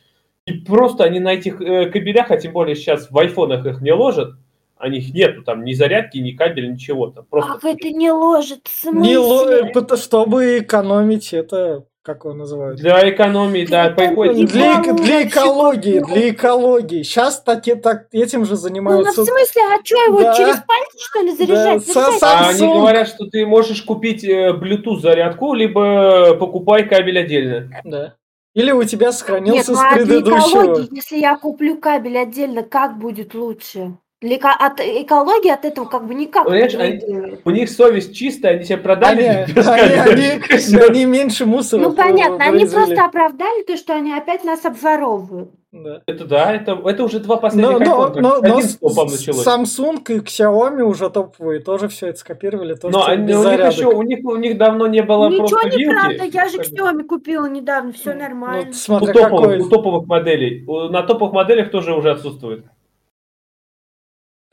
И 0.46 0.54
просто 0.54 1.04
они 1.04 1.20
на 1.20 1.34
этих 1.34 1.60
э, 1.62 1.90
кабелях, 1.90 2.32
а 2.32 2.38
тем 2.38 2.54
более 2.54 2.76
сейчас 2.76 3.12
в 3.12 3.18
айфонах 3.18 3.66
их 3.66 3.82
не 3.82 3.92
ложат, 3.92 4.36
о 4.80 4.90
них 4.90 5.14
нету 5.14 5.44
там 5.44 5.64
ни 5.64 5.74
зарядки, 5.74 6.18
ни 6.18 6.32
кабеля, 6.32 6.68
ничего 6.68 7.08
там. 7.08 7.26
Просто... 7.26 7.54
А 7.54 7.60
в 7.60 7.66
это 7.66 7.90
не 7.90 8.12
ложит 8.12 8.68
смысл? 8.68 9.00
Не 9.00 9.18
ложит, 9.18 10.00
чтобы 10.00 10.60
экономить 10.60 11.34
это 11.34 11.86
как 12.08 12.24
его 12.24 12.34
называют? 12.34 12.80
Для 12.80 13.10
экономии, 13.10 13.66
да, 13.66 13.90
Для, 13.90 14.82
для 14.94 15.28
экологии, 15.28 16.00
для 16.00 16.30
экологии. 16.30 17.04
Сейчас 17.04 17.42
таки, 17.42 17.76
так, 17.76 18.08
этим 18.14 18.46
же 18.46 18.56
занимаются. 18.56 19.20
Ну, 19.20 19.26
в 19.26 19.28
смысле, 19.28 19.62
а 19.64 19.84
что, 19.84 19.98
его 19.98 20.22
да. 20.22 20.34
через 20.34 20.56
пальцы, 20.66 20.98
что 20.98 21.20
ли, 21.20 21.36
заряжать? 21.36 21.86
Да. 21.86 21.94
заряжать? 21.94 22.24
А 22.24 22.48
они 22.48 22.66
говорят, 22.66 23.10
что 23.10 23.26
ты 23.26 23.46
можешь 23.46 23.82
купить 23.82 24.24
э, 24.24 24.54
Bluetooth 24.54 25.02
зарядку, 25.02 25.54
либо 25.54 26.36
покупай 26.36 26.88
кабель 26.88 27.20
отдельно. 27.20 27.70
Да. 27.84 28.16
Или 28.54 28.72
у 28.72 28.86
тебя 28.86 29.12
сохранился 29.12 29.74
Нет, 29.74 29.80
с 29.80 29.94
предыдущего. 29.94 30.64
Экологии, 30.64 30.96
если 30.96 31.18
я 31.18 31.36
куплю 31.36 31.78
кабель 31.78 32.18
отдельно, 32.18 32.64
как 32.64 33.00
будет 33.00 33.36
лучше? 33.36 33.98
От 34.20 34.80
экологии 34.80 35.51
от 35.51 35.63
этого 35.63 35.86
как 35.86 36.07
бы 36.07 36.15
никак 36.15 36.45
Понимаешь, 36.45 36.74
не 36.74 36.82
они, 36.82 37.38
У 37.45 37.51
них 37.51 37.70
совесть 37.70 38.15
чистая, 38.15 38.55
они 38.55 38.63
себе 38.63 38.78
продали. 38.78 39.22
Они, 39.24 39.59
они, 39.59 40.26
они, 40.26 40.78
они 40.89 41.05
меньше 41.05 41.45
мусора. 41.45 41.82
Ну 41.82 41.93
понятно, 41.93 42.43
они 42.43 42.65
просто 42.65 43.05
оправдали 43.05 43.61
то, 43.63 43.78
что 43.78 43.93
они 43.93 44.11
опять 44.11 44.43
нас 44.43 44.65
обворовывают. 44.65 45.51
Да. 45.72 46.01
Это 46.07 46.26
да, 46.26 46.51
это, 46.55 46.82
это 46.86 47.03
уже 47.03 47.20
два 47.20 47.38
последних 47.38 47.80
но, 47.86 48.07
но, 48.07 48.13
но, 48.15 48.41
но 48.41 48.59
Samsung 48.59 50.01
и 50.07 50.20
Xiaomi 50.20 50.82
уже 50.82 51.09
топовые, 51.11 51.59
тоже 51.59 51.88
все 51.88 52.07
это 52.07 52.20
скопировали. 52.20 52.74
Тоже 52.74 52.97
но 52.97 53.05
они, 53.05 53.36
у, 53.36 53.43
них 53.43 53.59
еще, 53.59 53.86
у, 53.86 54.01
них, 54.01 54.26
у 54.26 54.36
них 54.38 54.57
давно 54.57 54.88
не 54.88 55.03
было 55.03 55.28
Ничего 55.28 55.47
просто 55.47 55.78
не 55.78 55.86
правда, 55.86 56.24
я 56.24 56.49
же 56.49 56.57
Xiaomi 56.57 57.03
купила 57.03 57.45
недавно, 57.45 57.91
все 57.91 58.13
ну, 58.13 58.22
нормально. 58.22 58.68
Ну, 58.68 58.74
смотря 58.74 59.11
у, 59.11 59.13
топовых, 59.13 59.41
какой... 59.41 59.59
у 59.59 59.70
топовых 59.70 60.07
моделей. 60.07 60.65
На 60.89 61.03
топовых 61.03 61.34
моделях 61.34 61.70
тоже 61.70 61.93
уже 61.93 62.11
отсутствует. 62.11 62.65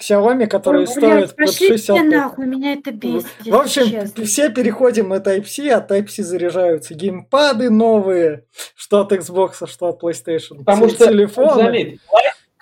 Xiaomi, 0.01 0.47
которые 0.47 0.82
Ой, 0.82 0.86
стоят 0.88 1.36
под 1.36 1.53
60... 1.53 2.05
нахуй, 2.05 2.47
меня 2.47 2.72
это 2.72 2.90
бесит. 2.90 3.28
В 3.45 3.55
общем, 3.55 3.88
честно. 3.88 4.24
все 4.24 4.51
переходим 4.51 5.09
на 5.09 5.16
Type-C, 5.16 5.70
а 5.70 5.86
Type-C 5.86 6.22
заряжаются 6.22 6.95
геймпады 6.95 7.70
новые, 7.70 8.45
что 8.74 9.01
от 9.01 9.12
Xbox, 9.12 9.66
что 9.68 9.88
от 9.88 10.03
PlayStation. 10.03 10.59
Потому 10.59 10.88
что, 10.88 11.07
телефоны. 11.07 11.62
заметь, 11.62 12.01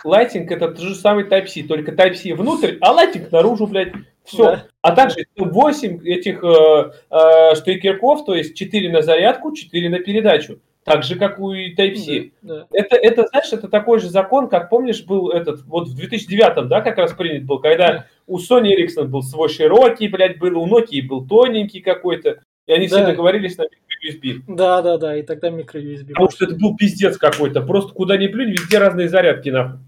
Lighting 0.05 0.47
это 0.51 0.69
тот 0.69 0.81
же 0.81 0.95
самый 0.95 1.25
Type-C, 1.25 1.63
только 1.63 1.93
Type-C 1.93 2.35
внутрь, 2.35 2.77
а 2.81 2.95
Lighting 2.95 3.29
наружу, 3.31 3.67
блядь. 3.67 3.93
Все. 4.25 4.45
Да. 4.45 4.67
А 4.83 4.93
также 4.93 5.27
8 5.37 6.07
этих 6.07 6.45
э, 6.45 6.93
э, 7.11 7.55
штекерков, 7.57 8.25
то 8.25 8.35
есть 8.35 8.55
4 8.57 8.93
на 8.93 9.03
зарядку, 9.03 9.53
4 9.53 9.89
на 9.89 9.99
передачу. 9.99 10.61
Так 10.85 11.05
же, 11.05 11.17
как 11.17 11.39
у 11.39 11.55
Type-C. 11.55 12.31
Да, 12.43 12.57
да. 12.57 12.67
Это, 12.73 12.97
это, 12.97 13.27
знаешь, 13.29 13.53
это 13.53 13.69
такой 13.69 14.01
же 14.01 14.09
закон, 14.09 14.49
как, 14.49 14.69
помнишь, 14.69 15.05
был 15.05 15.31
этот, 15.31 15.63
вот 15.67 15.89
в 15.89 15.95
2009, 15.95 16.69
да, 16.69 16.81
как 16.81 16.99
раз 16.99 17.13
принят 17.13 17.45
был, 17.45 17.61
когда 17.61 17.89
да. 17.89 18.07
у 18.27 18.39
Sony 18.39 18.71
Ericsson 18.77 19.05
был 19.05 19.23
свой 19.23 19.49
широкий, 19.49 20.09
блядь, 20.09 20.39
был, 20.39 20.59
у 20.59 20.67
Nokia 20.67 21.07
был 21.07 21.27
тоненький 21.27 21.81
какой-то, 21.81 22.41
и 22.67 22.73
они 22.73 22.89
да. 22.89 22.97
все 22.97 23.07
договорились 23.07 23.57
на 23.59 23.63
micro-USB. 23.63 24.41
Да, 24.49 24.83
да, 24.83 24.99
да, 24.99 25.17
и 25.17 25.23
тогда 25.23 25.51
micro-USB. 25.51 26.09
Потому 26.09 26.31
что 26.31 26.47
это 26.47 26.57
был 26.57 26.77
пиздец 26.77 27.17
какой-то, 27.17 27.63
просто 27.63 27.95
куда 27.95 28.17
ни 28.17 28.27
плюнь, 28.27 28.51
везде 28.51 28.79
разные 28.79 29.09
зарядки, 29.09 29.51
нахуй. 29.51 29.79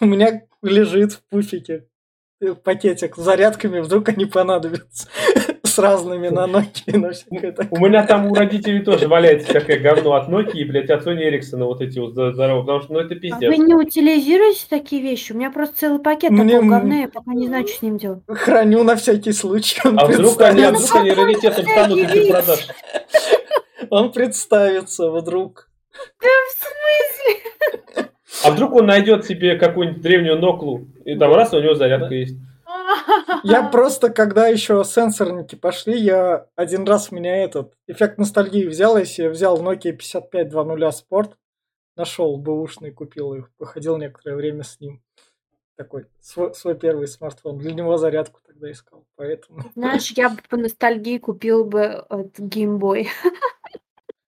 У 0.00 0.04
меня 0.04 0.42
лежит 0.62 1.12
в 1.12 1.22
пуфике 1.30 1.86
пакетик 2.62 3.16
с 3.16 3.20
зарядками, 3.20 3.80
вдруг 3.80 4.08
они 4.10 4.26
понадобятся 4.26 5.08
с 5.78 5.82
разными 5.82 6.28
на 6.28 6.46
Nokia. 6.46 6.96
На 6.98 7.66
у 7.70 7.78
меня 7.78 8.04
там 8.04 8.26
у 8.26 8.34
родителей 8.34 8.80
тоже 8.80 9.06
валяется 9.06 9.48
всякое 9.48 9.78
говно 9.78 10.14
от 10.14 10.28
Nokia, 10.28 10.64
блядь, 10.64 10.90
от 10.90 11.06
Sony 11.06 11.30
Ericsson, 11.30 11.64
вот 11.64 11.80
эти 11.80 11.98
вот 11.98 12.12
здоровые, 12.12 12.62
потому 12.62 12.80
что, 12.80 12.92
ну, 12.92 12.98
это 12.98 13.14
пиздец. 13.14 13.42
А 13.42 13.46
вы 13.46 13.58
не 13.58 13.74
утилизируете 13.74 14.66
такие 14.68 15.00
вещи? 15.00 15.32
У 15.32 15.36
меня 15.36 15.50
просто 15.50 15.76
целый 15.76 16.00
пакет 16.00 16.30
Мне... 16.30 16.54
такого 16.54 16.70
говна, 16.70 17.00
я 17.00 17.08
пока 17.08 17.32
не 17.32 17.46
знаю, 17.46 17.66
что 17.66 17.78
с 17.78 17.82
ним 17.82 17.98
делать. 17.98 18.22
Храню 18.26 18.82
на 18.82 18.96
всякий 18.96 19.32
случай. 19.32 19.80
а 19.84 20.06
вдруг 20.06 20.40
они, 20.40 20.62
а 20.62 20.72
вдруг 20.72 20.96
они 20.96 21.12
раритетом 21.12 21.64
станут 21.64 21.98
из 21.98 22.28
продаж? 22.28 22.68
Он 23.90 24.12
представится 24.12 25.10
вдруг. 25.10 25.68
Да 26.20 26.28
в 26.28 26.52
смысле? 26.58 28.10
А 28.44 28.50
вдруг 28.50 28.72
он 28.74 28.86
найдет 28.86 29.24
себе 29.24 29.56
какую-нибудь 29.56 30.02
древнюю 30.02 30.38
Ноклу, 30.38 30.86
и 31.04 31.16
там 31.16 31.34
раз 31.34 31.52
у 31.54 31.60
него 31.60 31.74
зарядка 31.74 32.14
есть. 32.14 32.36
Я 33.44 33.68
просто, 33.68 34.10
когда 34.10 34.48
еще 34.48 34.84
сенсорники 34.84 35.54
пошли, 35.54 35.98
я 35.98 36.46
один 36.56 36.84
раз 36.84 37.10
у 37.10 37.16
меня 37.16 37.36
этот 37.36 37.74
эффект 37.86 38.18
ностальгии 38.18 38.66
взял, 38.66 38.96
если 38.96 39.24
я 39.24 39.30
взял 39.30 39.62
Nokia 39.62 39.92
5520 39.92 41.06
Sport, 41.08 41.32
нашел 41.96 42.36
бэушный, 42.36 42.92
купил 42.92 43.34
их, 43.34 43.50
походил 43.56 43.96
некоторое 43.98 44.36
время 44.36 44.62
с 44.62 44.80
ним. 44.80 45.02
Такой 45.76 46.06
свой, 46.20 46.54
свой 46.54 46.76
первый 46.76 47.06
смартфон. 47.06 47.58
Для 47.58 47.72
него 47.72 47.96
зарядку 47.98 48.40
тогда 48.44 48.70
искал, 48.70 49.06
поэтому... 49.14 49.62
Знаешь, 49.74 50.10
я 50.12 50.28
бы 50.28 50.38
по 50.48 50.56
ностальгии 50.56 51.18
купил 51.18 51.64
бы 51.64 51.84
от 51.84 52.38
Game 52.38 52.78
Boy. 52.78 53.06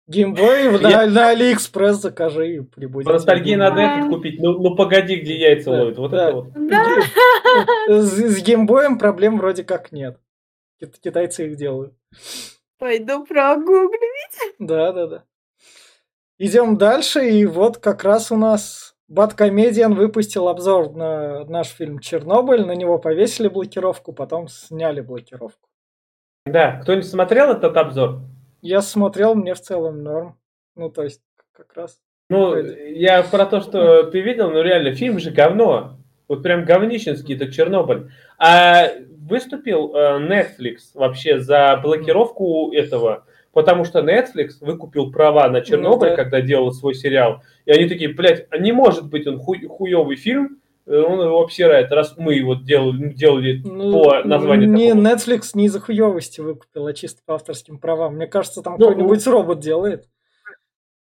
Game 0.10 0.50
Boy 0.50 0.80
на, 0.80 1.06
на 1.06 1.30
Алиэкспресс 1.30 1.98
закажи 1.98 2.56
и 2.56 2.60
прибудет. 2.62 3.06
По 3.06 3.14
ностальгии 3.14 3.54
надо 3.54 3.82
этот 3.82 4.10
купить. 4.10 4.40
Ну, 4.42 4.60
ну 4.60 4.76
погоди, 4.76 5.18
где 5.18 5.38
яйца 5.38 5.70
ловят. 5.70 6.00
Вот 6.00 6.10
да. 6.10 6.30
это 6.30 6.36
вот. 6.36 6.48
Да. 6.56 6.96
С, 7.88 8.10
с 8.14 8.44
геймбоем 8.44 8.98
проблем 8.98 9.38
вроде 9.38 9.64
как 9.64 9.92
нет. 9.92 10.20
Китайцы 11.04 11.48
их 11.48 11.58
делают. 11.58 11.94
Пойду 12.80 13.24
прогуглить. 13.24 14.56
Да, 14.58 14.92
да, 14.94 15.06
да. 15.06 15.24
Идем 16.40 16.78
дальше, 16.78 17.30
и 17.30 17.46
вот 17.46 17.78
как 17.78 18.04
раз 18.04 18.32
у 18.32 18.36
нас 18.36 18.96
BadComedian 19.10 19.94
выпустил 19.94 20.48
обзор 20.48 20.92
на 20.94 21.44
наш 21.46 21.68
фильм 21.68 22.00
«Чернобыль», 22.00 22.66
на 22.66 22.74
него 22.74 22.98
повесили 22.98 23.48
блокировку, 23.48 24.14
потом 24.14 24.48
сняли 24.48 25.02
блокировку. 25.02 25.70
Да, 26.46 26.80
кто-нибудь 26.82 27.08
смотрел 27.08 27.52
этот 27.52 27.78
обзор? 27.78 28.22
Я 28.62 28.82
смотрел, 28.82 29.36
мне 29.36 29.54
в 29.54 29.62
целом 29.62 30.04
норм. 30.04 30.38
Ну, 30.76 30.90
то 30.90 31.04
есть, 31.04 31.22
как 31.54 31.74
раз. 31.76 32.00
Ну, 32.30 32.56
я 32.56 33.24
про 33.24 33.46
то, 33.46 33.60
что 33.60 34.04
ты 34.04 34.22
видел, 34.22 34.52
ну 34.52 34.62
реально, 34.62 34.94
фильм 34.94 35.20
же 35.20 35.32
говно. 35.32 35.98
Вот 36.28 36.44
прям 36.44 36.64
говнищенский, 36.64 37.36
это 37.36 37.52
Чернобыль. 37.52 38.12
А 38.38 38.90
выступил 39.30 39.94
э, 39.96 40.20
Netflix 40.20 40.92
вообще 40.94 41.40
за 41.40 41.80
блокировку 41.82 42.72
этого, 42.72 43.26
потому 43.52 43.84
что 43.84 44.00
Netflix 44.00 44.58
выкупил 44.62 45.12
права 45.12 45.50
на 45.50 45.62
Чернобыль, 45.62 46.10
ну, 46.10 46.16
да. 46.16 46.24
когда 46.24 46.42
делал 46.42 46.72
свой 46.72 46.94
сериал. 46.94 47.42
И 47.66 47.72
они 47.72 47.90
такие, 47.90 48.14
блядь, 48.14 48.46
а 48.52 48.58
не 48.58 48.72
может 48.72 49.10
быть 49.10 49.26
он 49.26 49.40
хуй, 49.40 49.66
хуевый 49.66 50.18
фильм, 50.18 50.62
он 50.90 51.22
его 51.22 51.42
обсирает, 51.42 51.92
раз 51.92 52.16
мы 52.18 52.34
его 52.34 52.56
делали, 52.56 53.14
делали 53.14 53.62
ну, 53.64 54.04
по 54.04 54.24
названию. 54.24 54.70
Не 54.70 54.90
такого. 54.90 55.06
Netflix 55.06 55.52
не 55.54 55.66
из-за 55.66 55.80
хуевости 55.80 56.42
выкупил, 56.42 56.88
а 56.88 56.94
чисто 56.94 57.22
по 57.26 57.36
авторским 57.36 57.78
правам. 57.78 58.16
Мне 58.16 58.26
кажется, 58.26 58.64
там 58.64 58.76
ну, 58.80 58.88
какой-нибудь 58.88 59.26
ну, 59.26 59.32
робот 59.32 59.60
делает. 59.60 60.06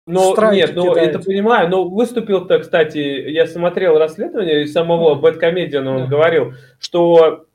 Ну, 0.07 0.34
нет, 0.53 0.72
ну, 0.74 0.95
это 0.95 1.18
понимаю, 1.18 1.68
но 1.68 1.86
выступил-то, 1.86 2.59
кстати, 2.61 2.99
я 2.99 3.47
смотрел 3.47 3.99
расследование 3.99 4.66
самого 4.66 5.14
Бэткомедиана, 5.16 5.97
он 5.97 6.03
да. 6.05 6.07
говорил, 6.07 6.55
что 6.78 7.48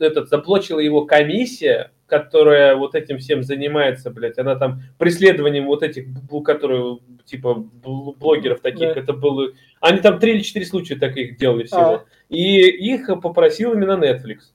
этот, 0.00 0.28
заблочила 0.28 0.78
его 0.78 1.04
комиссия, 1.04 1.90
которая 2.06 2.76
вот 2.76 2.94
этим 2.94 3.18
всем 3.18 3.42
занимается, 3.42 4.10
блядь, 4.10 4.38
она 4.38 4.56
там 4.56 4.82
преследованием 4.98 5.66
вот 5.66 5.82
этих, 5.82 6.06
которые, 6.44 6.98
типа, 7.24 7.54
блогеров 7.54 8.60
таких, 8.60 8.94
да. 8.94 9.00
это 9.00 9.12
было... 9.12 9.52
Они 9.80 9.98
там 9.98 10.18
три 10.18 10.34
или 10.34 10.40
четыре 10.40 10.66
случая 10.66 10.96
таких 10.96 11.36
делали 11.36 11.64
всего. 11.64 11.80
А. 11.80 12.04
И 12.28 12.68
их 12.68 13.06
попросил 13.20 13.72
именно 13.72 13.92
Netflix. 13.92 14.52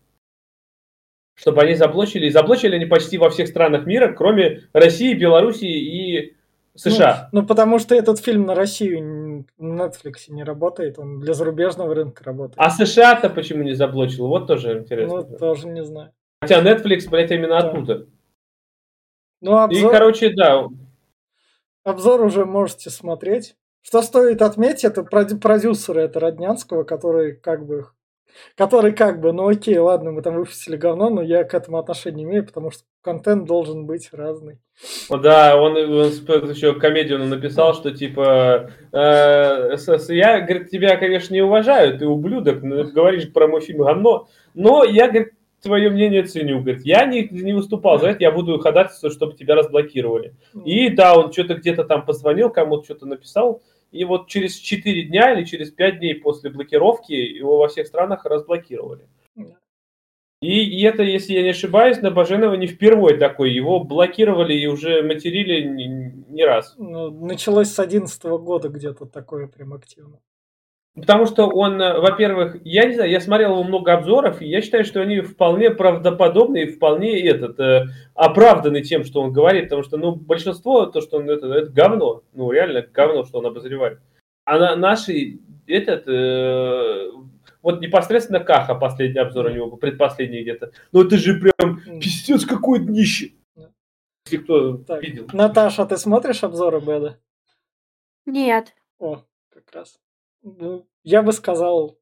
Чтобы 1.36 1.62
они 1.62 1.76
заблочили. 1.76 2.28
И 2.28 2.32
заблочили 2.32 2.76
они 2.76 2.86
почти 2.86 3.18
во 3.18 3.30
всех 3.30 3.48
странах 3.48 3.86
мира, 3.86 4.14
кроме 4.14 4.64
России, 4.74 5.14
Белоруссии 5.14 5.70
и 5.70 6.36
США. 6.80 7.30
Ну, 7.32 7.42
ну, 7.42 7.48
потому 7.48 7.80
что 7.80 7.94
этот 7.96 8.20
фильм 8.20 8.46
на 8.46 8.56
Россию 8.56 9.46
на 9.58 9.84
Netflix 9.84 10.30
не 10.30 10.44
работает, 10.44 10.98
он 10.98 11.20
для 11.20 11.34
зарубежного 11.34 11.94
рынка 11.94 12.24
работает. 12.24 12.58
А 12.58 12.70
США-то 12.70 13.30
почему 13.30 13.64
не 13.64 13.74
заблочил? 13.74 14.28
Вот 14.28 14.48
тоже 14.48 14.80
интересно. 14.80 15.26
Ну, 15.30 15.38
тоже 15.38 15.68
не 15.68 15.84
знаю. 15.84 16.14
Хотя 16.42 16.62
Netflix, 16.62 17.10
блядь, 17.10 17.32
именно 17.32 17.60
да. 17.60 17.70
оттуда. 17.70 18.08
Ну, 19.42 19.58
обзор... 19.58 19.90
И, 19.90 19.94
короче, 19.94 20.34
да. 20.34 20.68
Обзор 21.84 22.22
уже 22.22 22.46
можете 22.46 22.90
смотреть. 22.90 23.56
Что 23.82 24.02
стоит 24.02 24.42
отметить, 24.42 24.86
это 24.86 25.04
продюсеры 25.04 26.02
это 26.02 26.20
Роднянского, 26.20 26.84
который 26.84 27.36
как 27.36 27.66
бы 27.66 27.88
который 28.56 28.94
как 28.94 29.20
бы, 29.20 29.32
ну 29.32 29.48
окей, 29.48 29.78
ладно, 29.78 30.12
мы 30.12 30.22
там 30.22 30.36
выпустили 30.36 30.76
говно, 30.76 31.10
но 31.10 31.22
я 31.22 31.44
к 31.44 31.54
этому 31.54 31.78
отношения 31.78 32.18
не 32.18 32.24
имею, 32.24 32.46
потому 32.46 32.72
что 32.72 32.84
контент 33.02 33.46
должен 33.46 33.86
быть 33.86 34.10
разный. 34.12 34.60
Да, 35.10 35.58
он, 35.58 35.76
он 35.76 36.10
еще 36.50 36.74
комедию 36.74 37.20
написал, 37.26 37.74
что 37.74 37.92
типа 37.92 38.72
э, 38.92 39.76
я, 40.10 40.42
говорит, 40.42 40.70
тебя, 40.70 40.98
конечно, 40.98 41.34
не 41.34 41.42
уважаю, 41.42 41.98
ты 41.98 42.08
ублюдок, 42.08 42.62
говоришь 42.62 43.32
про 43.32 43.48
мой 43.48 43.62
фильм 43.62 43.80
говно, 43.84 44.28
но 44.54 44.84
я, 44.84 45.08
говорит, 45.08 45.34
твое 45.62 45.90
мнение 45.90 46.24
ценю. 46.24 46.62
Говорит, 46.62 46.86
я 46.86 47.06
не, 47.06 47.28
не 47.30 47.54
выступал 47.54 48.00
за 48.00 48.10
это, 48.10 48.24
я 48.24 48.32
буду 48.32 48.58
ходатайствовать, 48.60 49.16
чтобы 49.16 49.36
тебя 49.36 49.56
разблокировали. 49.56 50.34
И 50.66 50.90
да, 50.90 51.18
он 51.18 51.32
что-то 51.32 51.56
где-то 51.56 51.84
там 51.84 52.06
позвонил, 52.06 52.50
кому-то 52.50 52.86
что-то 52.86 53.06
написал, 53.06 53.62
и 53.92 54.04
вот 54.04 54.28
через 54.28 54.56
4 54.56 55.04
дня 55.04 55.34
или 55.34 55.46
через 55.46 55.72
5 55.72 56.00
дней 56.00 56.16
после 56.16 56.50
блокировки 56.50 57.14
его 57.14 57.58
во 57.58 57.68
всех 57.68 57.88
странах 57.88 58.26
разблокировали. 58.26 59.08
И, 60.42 60.64
и 60.64 60.84
это, 60.84 61.04
если 61.04 61.34
я 61.34 61.44
не 61.44 61.50
ошибаюсь, 61.50 62.00
на 62.00 62.12
Баженова 62.12 62.54
не 62.54 62.68
впервые 62.68 63.18
такой. 63.18 63.52
Его 63.52 63.84
блокировали 63.84 64.54
и 64.54 64.68
уже 64.68 65.04
материли 65.04 65.68
не, 65.68 65.88
не 66.30 66.46
раз. 66.46 66.76
Ну, 66.78 67.12
началось 67.12 67.68
с 67.68 67.76
2011 67.76 68.24
года 68.24 68.70
где-то 68.70 69.06
такое 69.06 69.48
прям 69.48 69.74
активно. 69.74 70.20
Потому 71.02 71.26
что 71.26 71.48
он, 71.48 71.82
э, 71.82 72.00
во-первых, 72.00 72.58
я 72.64 72.86
не 72.86 72.96
знаю, 72.96 73.10
я 73.10 73.20
смотрел 73.20 73.52
его 73.52 73.64
много 73.64 73.94
обзоров, 73.94 74.42
и 74.42 74.48
я 74.48 74.62
считаю, 74.62 74.86
что 74.86 75.02
они 75.02 75.22
вполне 75.22 75.70
правдоподобны 75.72 76.64
и 76.64 76.72
вполне 76.72 77.20
этот, 77.28 77.60
э, 77.60 77.88
оправданы 78.16 78.82
тем, 78.82 79.04
что 79.04 79.22
он 79.22 79.32
говорит, 79.32 79.66
потому 79.66 79.84
что, 79.84 79.98
ну, 79.98 80.16
большинство, 80.16 80.86
то, 80.86 81.02
что 81.02 81.18
он, 81.18 81.30
это, 81.30 81.48
это 81.48 81.72
говно, 81.72 82.24
ну, 82.34 82.52
реально 82.52 82.82
говно, 82.82 83.24
что 83.24 83.40
он 83.40 83.46
обозревает. 83.46 84.00
А 84.46 84.58
на, 84.58 84.76
наши, 84.76 85.40
этот, 85.68 86.08
э, 86.08 87.12
вот 87.62 87.82
непосредственно 87.82 88.40
Каха, 88.40 88.76
последний 88.76 89.20
обзор 89.20 89.48
у 89.48 89.50
него, 89.50 89.78
предпоследний 89.78 90.42
где-то, 90.42 90.72
ну, 90.92 91.04
это 91.04 91.18
же 91.18 91.40
прям 91.40 91.82
пиздец 92.00 92.46
какой 92.46 92.80
днище. 92.80 93.34
Если 94.26 94.38
кто 94.38 94.78
так, 94.78 95.02
видел. 95.02 95.28
Наташа, 95.34 95.86
ты 95.86 95.98
смотришь 95.98 96.44
обзоры 96.44 96.80
Беда? 96.80 97.18
Нет. 98.26 98.76
О, 99.00 99.24
как 99.50 99.72
раз. 99.74 100.00
Ну, 100.42 100.88
я 101.04 101.22
бы 101.22 101.32
сказал, 101.34 101.98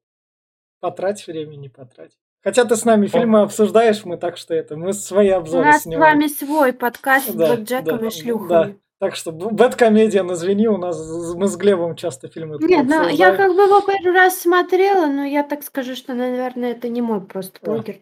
потрать 0.80 1.26
время, 1.26 1.56
не 1.56 1.68
потрать. 1.68 2.12
Хотя 2.42 2.64
ты 2.64 2.76
с 2.76 2.84
нами 2.84 3.06
фильмы 3.06 3.42
обсуждаешь, 3.42 4.04
мы 4.04 4.16
так 4.16 4.36
что 4.36 4.54
это, 4.54 4.76
мы 4.76 4.92
свои 4.92 5.28
обзоры 5.28 5.62
У 5.62 5.66
нас 5.66 5.82
снимаем. 5.82 6.00
с 6.00 6.14
вами 6.14 6.28
свой 6.28 6.72
подкаст 6.72 7.34
да, 7.34 7.56
с 7.56 7.60
Джеком 7.60 7.98
да, 7.98 8.06
и 8.06 8.10
шлюхами. 8.10 8.72
Да. 8.72 8.78
Так 9.00 9.14
что 9.14 9.30
Бэткомедиан, 9.30 10.32
извини, 10.32 10.66
у 10.68 10.76
нас 10.76 10.98
мы 11.34 11.46
с 11.46 11.56
Глебом 11.56 11.94
часто 11.94 12.28
фильмы 12.28 12.58
Нет, 12.60 12.86
ну 12.86 13.08
я 13.08 13.34
как 13.34 13.54
бы 13.54 13.62
его 13.62 13.80
первый 13.80 14.12
раз 14.12 14.40
смотрела, 14.40 15.06
но 15.06 15.24
я 15.24 15.44
так 15.44 15.62
скажу, 15.62 15.94
что, 15.94 16.14
наверное, 16.14 16.72
это 16.72 16.88
не 16.88 17.00
мой 17.00 17.20
просто 17.20 17.60
блогер. 17.62 17.96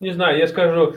Не 0.00 0.12
знаю, 0.12 0.38
я 0.38 0.46
скажу, 0.46 0.94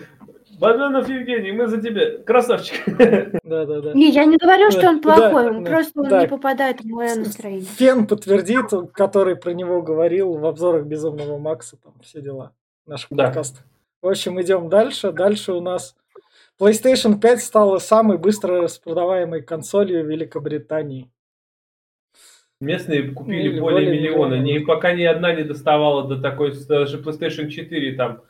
Богданов 0.60 1.08
Евгений, 1.08 1.52
мы 1.52 1.68
за 1.68 1.82
тебя. 1.82 2.18
Красавчик. 2.24 2.84
Да, 3.44 3.66
да, 3.66 3.80
да. 3.80 3.94
Не, 3.94 4.10
я 4.10 4.26
не 4.26 4.36
говорю, 4.36 4.72
что 4.72 4.90
он 4.90 5.02
плохой, 5.02 5.50
он 5.50 5.64
просто 5.64 6.02
он 6.02 6.20
не 6.20 6.28
попадает 6.28 6.82
в 6.82 6.86
мое 6.86 7.16
настроение. 7.16 7.64
Фен 7.64 8.06
подтвердит, 8.06 8.66
который 8.94 9.38
про 9.38 9.52
него 9.52 9.82
говорил 9.82 10.34
в 10.34 10.46
обзорах 10.46 10.86
Безумного 10.86 11.38
Макса, 11.38 11.78
там 11.82 11.94
все 12.02 12.22
дела 12.22 12.52
наших 12.86 13.10
да. 13.12 13.26
подкастов. 13.26 13.64
В 14.02 14.08
общем, 14.08 14.42
идем 14.42 14.68
дальше. 14.68 15.14
Дальше 15.14 15.54
у 15.54 15.62
нас 15.62 15.96
PlayStation 16.60 17.20
5 17.20 17.42
стала 17.42 17.78
самой 17.78 18.18
быстро 18.18 18.62
распродаваемой 18.62 19.44
консолью 19.44 20.06
Великобритании. 20.06 21.10
Местные 22.60 23.12
купили 23.12 23.50
Или 23.50 23.60
более, 23.60 23.88
более 23.88 23.92
миллиона. 23.92 24.36
миллиона. 24.36 24.60
Ни, 24.60 24.66
пока 24.66 24.94
ни 24.94 25.04
одна 25.04 25.34
не 25.34 25.44
доставала 25.44 26.08
до 26.08 26.20
такой, 26.20 26.54
даже 26.68 26.98
PlayStation 26.98 27.50
4 27.50 27.96
там 27.96 28.24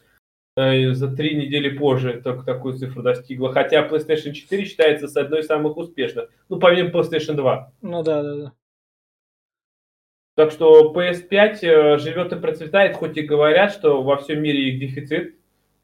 за 0.57 1.15
три 1.15 1.35
недели 1.35 1.69
позже 1.69 2.19
только 2.23 2.43
такую 2.43 2.75
цифру 2.75 3.03
достигла. 3.03 3.53
Хотя 3.53 3.87
PlayStation 3.87 4.31
4 4.31 4.65
считается 4.65 5.07
с 5.07 5.15
одной 5.15 5.41
из 5.41 5.45
самых 5.45 5.77
успешных. 5.77 6.29
Ну, 6.49 6.57
помимо 6.59 6.89
PlayStation 6.89 7.35
2. 7.35 7.71
Ну 7.83 8.03
да, 8.03 8.23
да, 8.23 8.35
да. 8.35 8.53
Так 10.35 10.51
что 10.51 10.93
PS5 10.93 11.59
э, 11.61 11.97
живет 11.99 12.31
и 12.31 12.35
процветает, 12.35 12.95
хоть 12.95 13.17
и 13.17 13.21
говорят, 13.21 13.71
что 13.71 14.01
во 14.01 14.17
всем 14.17 14.41
мире 14.41 14.69
их 14.69 14.79
дефицит. 14.79 15.35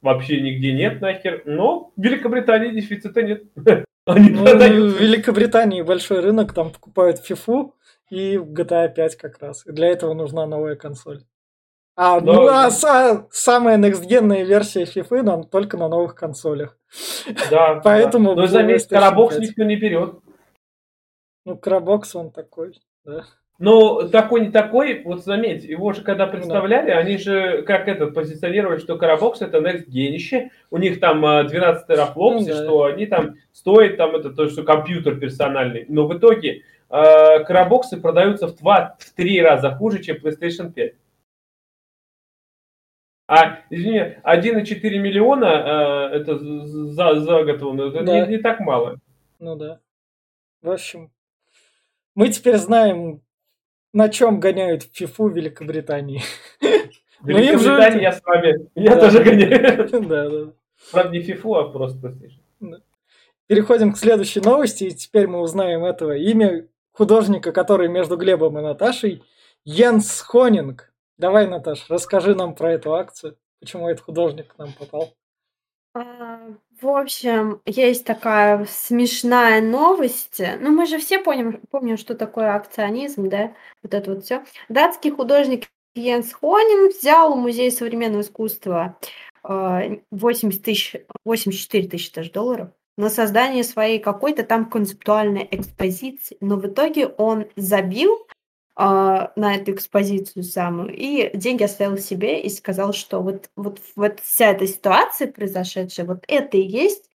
Вообще 0.01 0.41
нигде 0.41 0.73
нет 0.73 1.01
нахер. 1.01 1.43
Но 1.45 1.91
в 1.95 2.01
Великобритании 2.01 2.71
дефицита 2.71 3.21
нет. 3.21 3.43
Они 4.05 4.31
ну, 4.31 4.43
продают. 4.43 4.93
В 4.93 4.99
Великобритании 4.99 5.83
большой 5.83 6.19
рынок, 6.21 6.53
там 6.53 6.71
покупают 6.71 7.21
FIFA 7.27 7.71
и 8.09 8.37
GTA 8.37 8.93
5 8.93 9.15
как 9.17 9.39
раз. 9.39 9.65
И 9.67 9.71
для 9.71 9.87
этого 9.87 10.13
нужна 10.13 10.47
новая 10.47 10.75
консоль. 10.75 11.21
А, 11.95 12.19
Но... 12.19 12.33
ну, 12.33 12.47
а 12.47 12.69
са- 12.69 13.27
самая 13.31 13.77
некстгенная 13.77 14.43
версия 14.43 14.83
FIFA 14.83 15.21
нам 15.21 15.43
только 15.43 15.77
на 15.77 15.87
новых 15.87 16.15
консолях. 16.15 16.77
Да. 17.51 17.81
Поэтому... 17.83 18.35
Да. 18.35 18.41
Но 18.41 18.47
заметь, 18.47 18.87
Карабокс 18.87 19.37
никто 19.37 19.63
не 19.63 19.75
берет. 19.75 20.15
Ну, 21.45 21.57
Карабокс 21.57 22.15
он 22.15 22.31
такой, 22.31 22.79
да. 23.05 23.25
Но 23.59 24.07
такой 24.07 24.41
не 24.41 24.51
такой, 24.51 25.03
вот 25.03 25.23
заметь, 25.23 25.63
его 25.63 25.93
же 25.93 26.01
когда 26.01 26.25
представляли, 26.25 26.87
да. 26.87 26.97
они 26.97 27.17
же 27.17 27.61
как 27.61 27.87
это 27.87 28.07
позиционировали, 28.07 28.79
что 28.79 28.97
Карабокс 28.97 29.41
это 29.41 29.59
next 29.59 29.85
генище, 29.87 30.49
у 30.71 30.77
них 30.77 30.99
там 30.99 31.21
12 31.21 31.85
терафлопс, 31.85 32.41
ну, 32.41 32.47
да. 32.47 32.63
что 32.63 32.83
они 32.85 33.05
там 33.05 33.35
стоят 33.51 33.97
там 33.97 34.15
это 34.15 34.31
то, 34.31 34.49
что 34.49 34.63
компьютер 34.63 35.17
персональный. 35.17 35.85
Но 35.87 36.07
в 36.07 36.17
итоге 36.17 36.63
э, 36.89 37.43
Карабоксы 37.43 38.01
продаются 38.01 38.47
в 38.47 38.55
2-3 38.59 39.41
раза 39.41 39.69
хуже, 39.75 40.01
чем 40.01 40.17
PlayStation 40.17 40.71
5. 40.73 40.93
А, 43.27 43.61
извини, 43.69 44.17
1,4 44.23 44.97
миллиона 44.99 46.09
э, 46.11 46.17
это 46.17 46.37
за, 46.37 47.15
за 47.15 47.43
год, 47.43 47.79
это 47.79 48.03
да. 48.03 48.25
не, 48.25 48.33
не 48.33 48.37
так 48.37 48.59
мало. 48.59 48.99
Ну 49.39 49.55
да. 49.55 49.79
В 50.61 50.69
общем, 50.69 51.11
мы 52.15 52.29
теперь 52.29 52.57
знаем, 52.57 53.21
на 53.93 54.09
чем 54.09 54.39
гоняют 54.39 54.83
фифу 54.83 55.29
в 55.29 55.35
Великобритании. 55.35 56.21
В 57.21 57.27
ну, 57.27 57.37
Великобритании 57.37 58.01
я 58.01 58.11
с 58.11 58.21
вами, 58.23 58.67
я 58.75 58.97
тоже 58.97 59.23
гоняю. 59.23 59.89
Да, 60.07 60.29
да. 60.29 60.51
Правда, 60.91 61.11
не 61.11 61.21
фифу, 61.21 61.55
а 61.55 61.69
просто 61.69 62.15
Переходим 63.47 63.93
к 63.93 63.97
следующей 63.97 64.39
новости, 64.39 64.85
и 64.85 64.91
теперь 64.91 65.27
мы 65.27 65.39
узнаем 65.39 65.83
этого 65.85 66.15
имя 66.15 66.67
художника, 66.91 67.51
который 67.51 67.87
между 67.87 68.15
Глебом 68.15 68.57
и 68.57 68.61
Наташей, 68.61 69.23
Йенс 69.65 70.21
Хонинг. 70.21 70.92
Давай, 71.23 71.47
Наташ, 71.47 71.85
расскажи 71.87 72.35
нам 72.35 72.53
про 72.53 72.73
эту 72.73 72.95
акцию, 72.95 73.37
почему 73.61 73.87
этот 73.87 74.03
художник 74.03 74.53
к 74.53 74.57
нам 74.57 74.73
попал. 74.73 75.15
А, 75.93 76.49
в 76.81 76.87
общем, 76.89 77.61
есть 77.65 78.03
такая 78.03 78.65
смешная 78.65 79.61
новость. 79.61 80.41
Ну, 80.59 80.71
мы 80.71 80.85
же 80.85 80.97
все 80.97 81.19
помним, 81.19 81.61
помним, 81.71 81.95
что 81.95 82.13
такое 82.13 82.53
акционизм, 82.53 83.29
да? 83.29 83.55
Вот 83.83 83.93
это 83.93 84.13
вот 84.13 84.25
все. 84.25 84.43
Датский 84.67 85.11
художник 85.11 85.69
Йенс 85.95 86.33
Хонин 86.33 86.89
взял 86.89 87.31
у 87.31 87.37
Музея 87.37 87.71
современного 87.71 88.23
искусства 88.23 88.97
80 89.43 90.59
а, 90.59 90.61
тысяч, 90.61 90.97
84 91.23 91.87
тысячи 91.87 92.13
даже 92.13 92.31
долларов 92.31 92.71
на 92.97 93.09
создание 93.09 93.63
своей 93.63 93.99
какой-то 93.99 94.43
там 94.43 94.69
концептуальной 94.69 95.47
экспозиции, 95.51 96.35
но 96.41 96.57
в 96.57 96.67
итоге 96.67 97.07
он 97.07 97.45
забил 97.55 98.27
на 98.75 99.55
эту 99.55 99.71
экспозицию 99.73 100.43
самую, 100.43 100.95
и 100.95 101.35
деньги 101.37 101.63
оставил 101.63 101.97
себе 101.97 102.41
и 102.41 102.49
сказал, 102.49 102.91
что 102.93 103.21
вот, 103.21 103.49
вот, 103.55 103.79
вот 103.95 104.19
вся 104.19 104.51
эта 104.51 104.65
ситуация 104.65 105.31
произошедшая, 105.31 106.07
вот 106.07 106.23
это 106.27 106.57
и 106.57 106.61
есть 106.61 107.09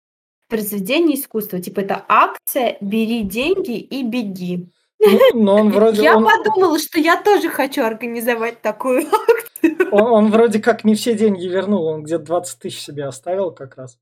произведение 0.48 1.20
искусства. 1.20 1.60
Типа 1.60 1.82
это 1.82 2.06
акция 2.08 2.78
«Бери 2.82 3.24
деньги 3.24 3.80
и 3.80 4.04
беги». 4.04 4.70
Ну, 5.00 5.20
но 5.34 5.56
он 5.56 5.70
вроде, 5.74 6.04
я 6.04 6.18
он... 6.18 6.26
подумала, 6.26 6.80
что 6.80 7.00
я 7.00 7.22
тоже 7.22 7.50
хочу 7.50 7.84
организовать 7.84 8.62
такую 8.62 9.06
акцию. 9.08 9.90
Он, 9.92 10.04
он 10.12 10.32
вроде 10.32 10.60
как 10.60 10.84
не 10.84 10.96
все 10.96 11.16
деньги 11.16 11.48
вернул, 11.48 11.86
он 11.86 12.04
где-то 12.04 12.26
20 12.26 12.60
тысяч 12.60 12.82
себе 12.82 13.06
оставил 13.06 13.52
как 13.52 13.78
раз. 13.78 14.00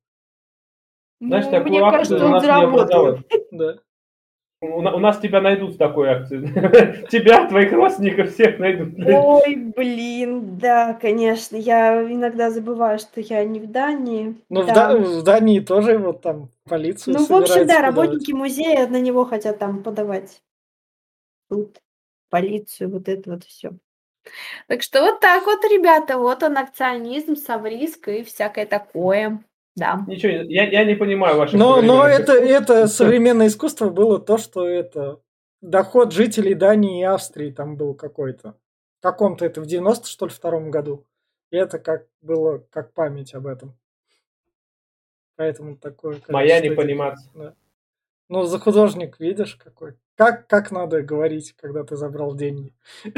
Знаешь, 1.22 1.46
ну, 1.50 1.60
мне 1.62 1.80
кажется, 1.80 2.26
он 2.26 2.42
заработал. 2.42 3.20
Да. 3.52 3.76
У, 4.62 4.80
у 4.80 5.00
нас 5.00 5.20
тебя 5.20 5.42
найдут 5.42 5.74
с 5.74 5.78
такой 5.78 6.10
акцией. 6.10 7.08
Тебя, 7.10 7.48
твоих 7.48 7.72
родственников, 7.74 8.34
всех 8.34 8.58
найдут. 8.58 8.94
Ой, 8.98 9.56
блин, 9.56 10.58
да, 10.58 10.94
конечно. 10.94 11.56
Я 11.56 12.02
иногда 12.04 12.50
забываю, 12.50 12.98
что 12.98 13.22
я 13.22 13.44
не 13.44 13.60
в 13.60 13.70
Дании. 13.70 14.36
Ну, 14.50 14.64
да. 14.64 14.96
в, 14.96 15.20
в 15.20 15.24
Дании 15.24 15.60
тоже 15.60 15.98
вот 15.98 16.22
там 16.22 16.50
полицию 16.68 17.16
Ну, 17.16 17.26
в 17.26 17.32
общем, 17.32 17.68
да, 17.68 17.82
работники 17.82 18.32
музея 18.32 18.88
на 18.88 19.00
него 19.00 19.26
хотят 19.26 19.60
там 19.60 19.84
подавать 19.84 20.42
тут 21.50 21.80
полицию, 22.30 22.92
вот 22.92 23.08
это 23.08 23.32
вот 23.32 23.44
все. 23.44 23.72
Так 24.68 24.82
что 24.82 25.02
вот 25.02 25.20
так 25.20 25.46
вот, 25.46 25.64
ребята, 25.66 26.18
вот 26.18 26.42
он 26.44 26.58
акционизм, 26.58 27.36
совриск 27.36 28.08
и 28.08 28.24
всякое 28.24 28.66
такое. 28.66 29.44
Да. 29.76 30.04
Ничего, 30.08 30.32
я, 30.32 30.70
я 30.70 30.86
не 30.86 30.96
понимаю 30.96 31.38
ваших 31.38 31.60
Но, 31.60 31.82
но 31.82 32.08
это, 32.08 32.34
это 32.34 32.88
современное 32.88 33.48
искусство 33.48 33.90
было 33.90 34.20
то, 34.20 34.38
что 34.38 34.66
это 34.66 35.20
доход 35.62 36.14
жителей 36.14 36.54
Дании 36.54 37.02
и 37.02 37.04
Австрии 37.04 37.52
там 37.52 37.76
был 37.76 37.94
какой-то. 37.94 38.56
В 39.00 39.04
каком-то 39.04 39.46
это 39.46 39.62
в 39.62 39.66
90 39.66 40.08
что 40.08 40.28
ли 40.28 40.32
втором 40.32 40.72
году. 40.72 41.06
И 41.52 41.58
это 41.58 41.78
как 41.80 42.08
было 42.22 42.66
как 42.70 42.94
память 42.94 43.36
об 43.36 43.48
этом. 43.48 43.78
Поэтому 45.36 45.76
такое... 45.76 46.22
Моя 46.30 46.62
не 46.62 46.72
понимать. 46.72 47.20
Да. 47.34 47.54
Ну, 48.30 48.44
за 48.44 48.60
художник 48.60 49.20
видишь 49.20 49.56
какой. 49.56 49.96
Как, 50.16 50.48
как 50.48 50.72
надо 50.72 51.02
говорить, 51.02 51.54
когда 51.58 51.84
ты 51.84 51.98
забрал 51.98 52.34
деньги? 52.36 52.74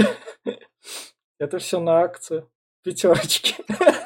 Это 1.39 1.59
все 1.59 1.79
на 1.79 2.01
акцию. 2.01 2.49
Пятерочки. 2.83 3.55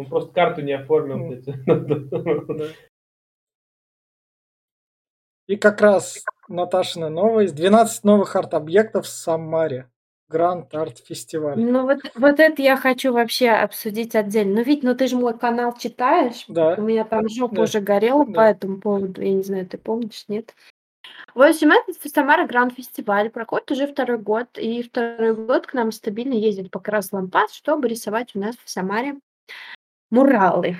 Он 0.00 0.06
просто 0.06 0.32
карту 0.32 0.62
не 0.62 0.72
оформил. 0.72 1.42
И 5.46 5.56
как 5.56 5.82
раз 5.82 6.24
Наташина 6.48 7.10
новость. 7.10 7.54
12 7.54 8.04
новых 8.04 8.34
арт-объектов 8.34 9.04
в 9.04 9.08
Самаре. 9.08 9.90
Гранд 10.30 10.74
Арт 10.74 11.00
Фестиваль. 11.00 11.58
Ну 11.60 11.82
вот, 11.82 11.98
вот 12.14 12.40
это 12.40 12.62
я 12.62 12.76
хочу 12.78 13.12
вообще 13.12 13.50
обсудить 13.50 14.14
отдельно. 14.14 14.54
Ну 14.54 14.62
ведь, 14.62 14.82
ну 14.84 14.94
ты 14.94 15.06
же 15.06 15.16
мой 15.16 15.36
канал 15.36 15.76
читаешь. 15.76 16.44
Да. 16.48 16.76
У 16.78 16.82
меня 16.82 17.04
там 17.04 17.28
жопа 17.28 17.56
Да. 17.56 17.62
уже 17.62 17.80
горела 17.80 18.24
Да. 18.24 18.32
по 18.32 18.40
этому 18.40 18.80
поводу. 18.80 19.20
Я 19.20 19.34
не 19.34 19.42
знаю, 19.42 19.66
ты 19.66 19.76
помнишь, 19.76 20.24
нет? 20.28 20.54
В 21.34 21.42
общем, 21.42 21.72
этот 21.72 22.00
Самара 22.10 22.46
Гранд 22.46 22.72
Фестиваль 22.74 23.28
проходит 23.28 23.70
уже 23.72 23.86
второй 23.86 24.16
год, 24.18 24.46
и 24.56 24.82
второй 24.82 25.34
год 25.34 25.66
к 25.66 25.74
нам 25.74 25.92
стабильно 25.92 26.34
ездит 26.34 26.70
Покрас 26.70 27.12
Лампас, 27.12 27.52
чтобы 27.52 27.88
рисовать 27.88 28.34
у 28.34 28.38
нас 28.38 28.56
в 28.64 28.70
Самаре 28.70 29.16
муралы. 30.10 30.76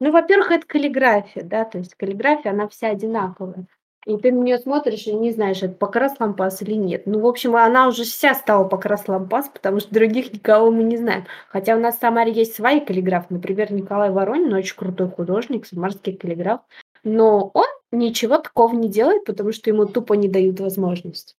Ну, 0.00 0.10
во-первых, 0.10 0.50
это 0.50 0.66
каллиграфия, 0.66 1.44
да, 1.44 1.64
то 1.64 1.78
есть 1.78 1.94
каллиграфия, 1.94 2.52
она 2.52 2.68
вся 2.68 2.88
одинаковая. 2.88 3.66
И 4.04 4.16
ты 4.16 4.32
на 4.32 4.40
нее 4.42 4.58
смотришь 4.58 5.06
и 5.06 5.12
не 5.12 5.30
знаешь, 5.30 5.62
это 5.62 5.74
Покрас 5.74 6.16
Лампас 6.18 6.60
или 6.62 6.74
нет. 6.74 7.06
Ну, 7.06 7.20
в 7.20 7.26
общем, 7.26 7.54
она 7.54 7.86
уже 7.86 8.02
вся 8.02 8.34
стала 8.34 8.66
Покрас 8.66 9.06
Лампас, 9.06 9.48
потому 9.48 9.78
что 9.78 9.94
других 9.94 10.32
никого 10.32 10.72
мы 10.72 10.82
не 10.82 10.96
знаем. 10.96 11.26
Хотя 11.48 11.76
у 11.76 11.78
нас 11.78 11.96
в 11.96 12.00
Самаре 12.00 12.32
есть 12.32 12.54
свои 12.54 12.80
каллиграфы. 12.80 13.26
Например, 13.30 13.72
Николай 13.72 14.10
Воронин, 14.10 14.52
очень 14.52 14.76
крутой 14.76 15.08
художник, 15.08 15.66
самарский 15.66 16.14
каллиграф. 16.14 16.62
Но 17.04 17.52
он 17.54 17.66
ничего 17.92 18.38
такого 18.38 18.74
не 18.74 18.88
делает, 18.88 19.24
потому 19.24 19.52
что 19.52 19.70
ему 19.70 19.86
тупо 19.86 20.14
не 20.14 20.26
дают 20.26 20.58
возможность. 20.58 21.36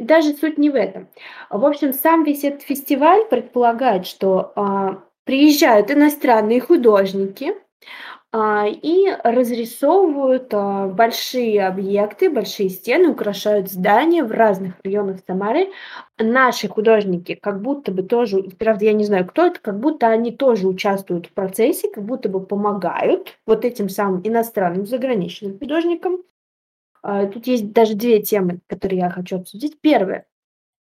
Даже 0.00 0.32
суть 0.32 0.58
не 0.58 0.70
в 0.70 0.74
этом. 0.74 1.08
В 1.48 1.64
общем, 1.64 1.92
сам 1.92 2.24
весь 2.24 2.42
этот 2.42 2.62
фестиваль 2.62 3.24
предполагает, 3.26 4.06
что 4.06 4.52
а, 4.56 5.04
приезжают 5.24 5.90
иностранные 5.90 6.60
художники 6.60 7.54
а, 8.32 8.66
и 8.68 9.06
разрисовывают 9.22 10.52
а, 10.52 10.88
большие 10.88 11.66
объекты, 11.66 12.30
большие 12.30 12.68
стены, 12.68 13.08
украшают 13.10 13.70
здания 13.70 14.24
в 14.24 14.32
разных 14.32 14.74
районах 14.84 15.20
Самары. 15.26 15.68
Наши 16.18 16.68
художники 16.68 17.34
как 17.34 17.62
будто 17.62 17.92
бы 17.92 18.02
тоже, 18.02 18.42
правда, 18.58 18.86
я 18.86 18.92
не 18.92 19.04
знаю, 19.04 19.26
кто 19.26 19.46
это, 19.46 19.60
как 19.60 19.78
будто 19.78 20.08
они 20.08 20.32
тоже 20.32 20.66
участвуют 20.66 21.26
в 21.26 21.32
процессе, 21.32 21.88
как 21.90 22.04
будто 22.04 22.28
бы 22.28 22.44
помогают 22.44 23.38
вот 23.46 23.64
этим 23.64 23.88
самым 23.88 24.20
иностранным 24.24 24.86
заграничным 24.86 25.58
художникам. 25.58 26.24
А, 27.02 27.26
Тут 27.26 27.46
есть 27.46 27.72
даже 27.72 27.94
две 27.94 28.22
темы, 28.22 28.60
которые 28.66 29.00
я 29.00 29.10
хочу 29.10 29.36
обсудить. 29.36 29.80
Первое. 29.80 30.26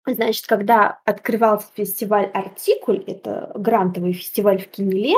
Значит, 0.06 0.48
когда 0.48 1.00
открывался 1.06 1.68
фестиваль 1.76 2.26
«Артикуль», 2.34 3.04
это 3.06 3.52
грантовый 3.56 4.14
фестиваль 4.14 4.60
в 4.60 4.68
Кинеле, 4.70 5.16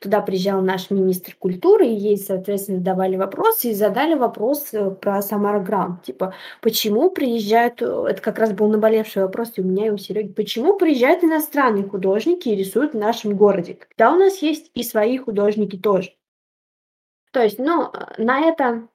туда 0.00 0.22
приезжал 0.22 0.62
наш 0.62 0.90
министр 0.90 1.36
культуры, 1.38 1.86
и 1.86 1.94
ей, 1.94 2.16
соответственно, 2.16 2.80
давали 2.80 3.16
вопросы, 3.16 3.70
и 3.70 3.74
задали 3.74 4.14
вопрос 4.14 4.72
э, 4.72 4.90
про 4.90 5.20
Самара 5.20 5.60
Грант. 5.60 6.04
Типа, 6.04 6.34
почему 6.62 7.10
приезжают, 7.10 7.82
э, 7.82 8.06
это 8.08 8.22
как 8.22 8.38
раз 8.38 8.52
был 8.52 8.68
наболевший 8.68 9.22
вопрос 9.22 9.52
и 9.56 9.60
у 9.60 9.64
меня, 9.64 9.88
и 9.88 9.90
у 9.90 9.98
Сереги, 9.98 10.32
почему 10.32 10.78
приезжают 10.78 11.22
иностранные 11.22 11.86
художники 11.86 12.48
и 12.48 12.56
рисуют 12.56 12.94
в 12.94 12.98
нашем 12.98 13.36
городе, 13.36 13.74
когда 13.74 14.12
у 14.12 14.16
нас 14.16 14.38
есть 14.38 14.70
и 14.74 14.82
свои 14.82 15.18
художники 15.18 15.76
тоже. 15.76 16.14
То 17.32 17.42
есть, 17.42 17.58
ну, 17.58 17.92
на 18.16 18.40
это 18.40 18.88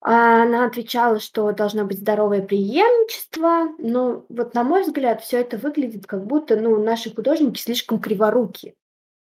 а, 0.00 0.42
она 0.42 0.64
отвечала, 0.66 1.18
что 1.18 1.50
должно 1.52 1.84
быть 1.84 1.98
здоровое 1.98 2.42
преемничество. 2.42 3.68
Но 3.78 4.24
вот 4.28 4.54
на 4.54 4.62
мой 4.62 4.82
взгляд, 4.82 5.22
все 5.22 5.40
это 5.40 5.56
выглядит 5.56 6.06
как 6.06 6.24
будто 6.24 6.56
ну, 6.56 6.82
наши 6.82 7.14
художники 7.14 7.60
слишком 7.60 8.00
криворуки, 8.00 8.74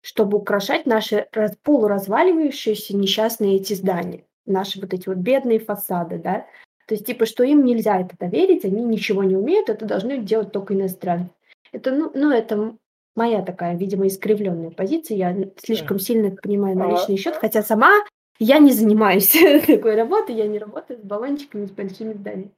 чтобы 0.02 0.38
украшать 0.38 0.86
наши 0.86 1.26
раз- 1.32 1.56
полуразваливающиеся 1.62 2.96
несчастные 2.96 3.56
эти 3.56 3.74
здания, 3.74 4.24
наши 4.46 4.80
вот 4.80 4.92
эти 4.92 5.08
вот 5.08 5.18
бедные 5.18 5.58
фасады, 5.58 6.18
да. 6.18 6.46
То 6.86 6.94
есть, 6.94 7.06
типа, 7.06 7.26
что 7.26 7.44
им 7.44 7.64
нельзя 7.64 8.00
это 8.00 8.16
доверить, 8.18 8.64
они 8.64 8.82
ничего 8.82 9.22
не 9.22 9.36
умеют, 9.36 9.68
это 9.68 9.84
должны 9.84 10.18
делать 10.18 10.52
только 10.52 10.74
иностранцы. 10.74 11.30
Это, 11.70 11.90
ну, 11.90 12.10
ну, 12.14 12.30
это 12.30 12.76
моя 13.14 13.42
такая, 13.42 13.76
видимо, 13.76 14.06
искривленная 14.06 14.70
позиция. 14.70 15.18
Я 15.18 15.36
слишком 15.62 15.98
сильно 15.98 16.30
понимаю 16.30 16.78
на 16.78 16.90
личный 16.90 17.18
счет, 17.18 17.36
хотя 17.36 17.62
сама 17.62 17.92
я 18.38 18.58
не 18.58 18.72
занимаюсь 18.72 19.32
такой 19.66 19.94
работой, 19.94 20.34
я 20.34 20.46
не 20.46 20.58
работаю 20.58 20.98
с 20.98 21.02
баллончиками, 21.02 21.66
с 21.66 21.70
большими 21.70 22.12
зданиями. 22.12 22.52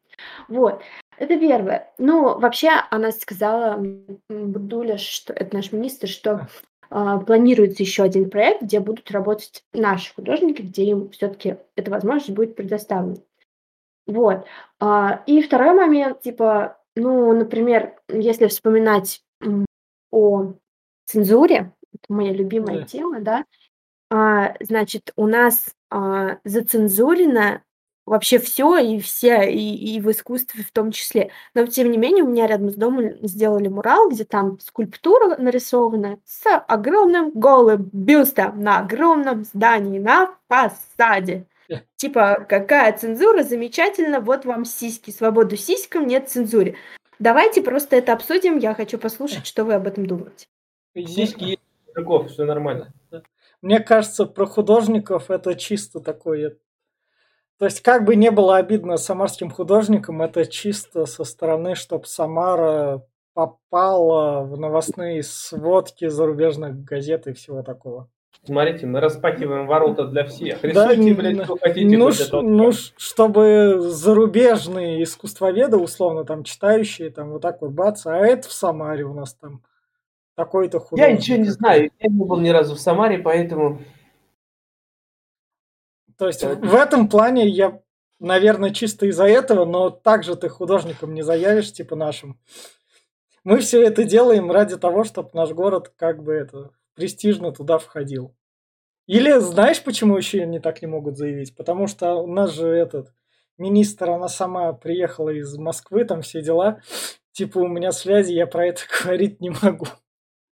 Вот, 0.49 0.83
это 1.19 1.39
первое. 1.39 1.93
Ну, 1.99 2.39
вообще, 2.39 2.71
она 2.91 3.13
сказала, 3.13 3.83
Будуля, 4.29 4.99
что 4.99 5.33
это 5.33 5.57
наш 5.57 5.73
министр, 5.73 6.09
что 6.09 6.49
а, 6.91 7.19
планируется 7.19 7.83
еще 7.83 8.03
один 8.03 8.29
проект, 8.29 8.63
где 8.63 8.81
будут 8.81 9.11
работать 9.11 9.65
наши 9.73 10.15
художники, 10.15 10.63
где 10.63 10.85
им 10.85 11.11
все-таки 11.11 11.57
эта 11.77 11.91
возможность 11.91 12.31
будет 12.31 12.57
предоставлена. 12.57 13.17
Вот. 14.07 14.45
А, 14.81 15.23
И 15.27 15.41
второй 15.41 15.73
момент, 15.75 16.21
типа, 16.21 16.79
ну, 16.97 17.33
например, 17.33 17.95
если 18.09 18.49
вспоминать 18.49 19.23
о 20.11 20.55
цензуре, 21.07 21.73
это 21.93 22.13
моя 22.13 22.33
любимая 22.33 22.81
Да. 22.81 22.85
тема, 22.85 23.21
да, 23.21 23.45
а, 24.11 24.55
значит, 24.61 25.13
у 25.17 25.27
нас 25.27 25.75
а, 25.89 26.39
зацензурено 26.45 27.63
вообще 28.11 28.41
все 28.41 28.77
и 28.77 28.99
все, 28.99 29.49
и, 29.49 29.95
и 29.95 30.01
в 30.01 30.11
искусстве 30.11 30.65
в 30.65 30.73
том 30.73 30.91
числе. 30.91 31.31
Но 31.55 31.65
тем 31.67 31.91
не 31.93 31.97
менее, 31.97 32.25
у 32.25 32.29
меня 32.29 32.49
рядом 32.49 32.71
с 32.71 32.75
домом 32.75 33.13
сделали 33.23 33.69
мурал, 33.69 34.11
где 34.11 34.25
там 34.25 34.59
скульптура 34.59 35.37
нарисована 35.37 36.19
с 36.25 36.45
огромным 36.67 37.31
голым 37.31 37.89
бюстом 37.93 38.61
на 38.61 38.81
огромном 38.81 39.45
здании 39.45 40.01
на 40.01 40.35
фасаде. 40.49 41.47
Типа, 41.97 42.45
какая 42.49 42.93
цензура, 42.99 43.45
замечательно, 43.45 44.21
вот 44.21 44.45
вам 44.45 44.65
сиськи, 44.65 45.13
свободу 45.13 45.57
сиськам, 45.57 46.07
нет 46.09 46.29
цензуре. 46.29 46.75
Давайте 47.21 47.63
просто 47.63 47.95
это 47.95 48.13
обсудим, 48.13 48.59
я 48.59 48.75
хочу 48.75 48.99
послушать, 48.99 49.45
что 49.47 49.65
вы 49.65 49.75
об 49.75 49.87
этом 49.87 50.05
думаете. 50.07 50.47
Сиськи 50.97 51.45
есть 51.45 51.61
все 52.33 52.45
нормально. 52.45 52.93
Мне 53.63 53.81
кажется, 53.81 54.25
про 54.27 54.47
художников 54.47 55.31
это 55.31 55.55
чисто 55.55 56.01
такое. 56.01 56.57
То 57.59 57.67
есть, 57.67 57.83
как 57.83 58.05
бы 58.07 58.17
не 58.17 58.31
было 58.31 58.57
обидно 58.57 58.97
самарским 58.97 59.51
художникам, 59.51 60.23
это 60.23 60.47
чисто 60.47 61.05
со 61.05 61.25
стороны, 61.25 61.75
чтобы 61.75 62.07
Самара 62.07 63.05
попала 63.35 64.43
в 64.45 64.59
новостные 64.59 65.23
сводки 65.23 66.09
зарубежных 66.09 66.83
газет 66.85 67.27
и 67.27 67.33
всего 67.35 67.63
такого. 67.63 68.09
Смотрите, 68.45 68.87
мы 68.87 69.01
распахиваем 69.01 69.67
ворота 69.67 70.07
для 70.07 70.25
всех. 70.25 70.63
Да, 70.63 70.89
Рисуйте, 70.93 71.11
н- 71.11 71.17
блядь, 71.17 71.45
что 71.45 71.59
хотите. 71.59 71.99
Ну, 71.99 72.13
ш- 72.13 72.41
ну, 72.41 72.73
чтобы 72.97 73.77
зарубежные 73.81 75.03
искусствоведы, 75.03 75.77
условно, 75.77 76.25
там, 76.25 76.45
читающие, 76.45 77.11
там, 77.11 77.33
вот 77.33 77.43
так 77.43 77.61
вот 77.61 77.73
бац, 77.73 78.07
а 78.07 78.17
это 78.17 78.49
в 78.49 78.53
Самаре 78.53 79.05
у 79.05 79.13
нас 79.13 79.35
там 79.35 79.63
такой-то 80.37 80.79
Я 80.79 80.81
художник. 80.81 81.19
ничего 81.19 81.37
не 81.39 81.49
знаю, 81.51 81.91
я 81.99 82.09
не 82.09 82.25
был 82.25 82.39
ни 82.39 82.49
разу 82.49 82.75
в 82.75 82.81
Самаре, 82.81 83.19
поэтому... 83.19 83.81
То 86.19 86.27
есть 86.27 86.43
Да. 86.43 86.55
в 86.55 86.75
этом 86.75 87.09
плане 87.09 87.49
я, 87.49 87.81
наверное, 88.19 88.71
чисто 88.71 89.07
из-за 89.07 89.27
этого, 89.27 89.65
но 89.65 89.91
также 89.91 90.37
ты 90.37 90.49
художником 90.49 91.15
не 91.15 91.23
заявишь, 91.23 91.73
типа 91.73 91.97
нашим. 91.97 92.39
Мы 93.43 93.59
все 93.61 93.83
это 93.83 94.05
делаем 94.05 94.51
ради 94.51 94.77
того, 94.77 95.05
чтобы 95.05 95.31
наш 95.33 95.51
город 95.53 95.93
как 95.97 96.23
бы 96.23 96.33
это 96.35 96.71
престижно 96.95 97.53
туда 97.53 97.79
входил. 97.79 98.35
Или 99.07 99.39
знаешь, 99.39 99.83
почему 99.83 100.17
еще 100.17 100.43
они 100.43 100.61
так 100.61 100.83
не 100.83 100.89
могут 100.89 101.17
заявить? 101.17 101.57
Потому 101.57 101.87
что 101.87 102.15
у 102.17 102.27
нас 102.27 102.53
же 102.53 102.69
этот 102.69 103.13
министр, 103.57 104.11
она 104.11 104.29
сама 104.29 104.73
приехала 104.75 105.31
из 105.31 105.57
Москвы, 105.57 106.05
там 106.05 106.21
все 106.23 106.43
дела. 106.43 106.81
Типа 107.33 107.59
у 107.59 107.67
меня 107.67 107.93
связи, 107.93 108.33
я 108.33 108.47
про 108.47 108.67
это 108.67 108.83
говорить 109.03 109.41
не 109.41 109.51
могу. 109.51 109.87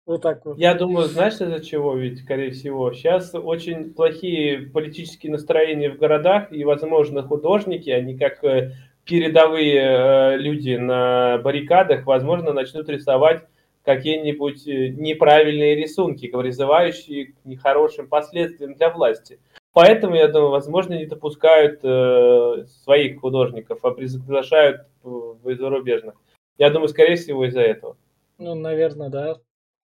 Вот 0.06 0.22
так 0.22 0.46
вот. 0.46 0.58
Я 0.58 0.76
думаю, 0.76 1.08
знаешь, 1.08 1.34
из-за 1.34 1.64
чего 1.64 1.96
ведь, 1.96 2.20
скорее 2.20 2.52
всего, 2.52 2.94
сейчас 2.94 3.34
очень 3.34 3.94
плохие 3.94 4.70
политические 4.70 5.32
настроения 5.32 5.90
в 5.90 5.98
городах, 5.98 6.52
и, 6.52 6.64
возможно, 6.64 7.24
художники, 7.24 7.90
они 7.90 8.16
как 8.16 8.44
э, 8.44 8.74
передовые 9.04 9.82
э, 9.82 10.38
люди 10.38 10.76
на 10.76 11.40
баррикадах, 11.40 12.06
возможно, 12.06 12.54
начнут 12.54 12.88
рисовать 12.88 13.46
какие-нибудь 13.84 14.68
э, 14.68 14.90
неправильные 14.90 15.76
рисунки, 15.76 16.30
вызывающие 16.32 17.28
к 17.28 17.36
нехорошим 17.44 18.08
последствиям 18.08 18.76
для 18.76 18.92
власти. 18.92 19.40
Поэтому, 19.74 20.16
я 20.16 20.28
думаю, 20.28 20.52
возможно, 20.52 20.94
не 20.94 21.06
допускают 21.06 21.80
э, 21.84 22.66
своих 22.84 23.20
художников, 23.20 23.80
а 23.84 23.92
приглашают 23.92 24.82
э, 25.04 25.56
зарубежных. 25.56 26.14
Я 26.58 26.70
думаю, 26.70 26.90
скорее 26.90 27.16
всего, 27.16 27.46
из-за 27.46 27.62
этого. 27.62 27.98
Ну, 28.38 28.56
наверное, 28.56 29.10
да. 29.10 29.36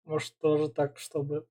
Может, 0.05 0.33
тоже 0.41 0.69
так, 0.69 0.97
чтобы... 0.97 1.35
Что- 1.35 1.47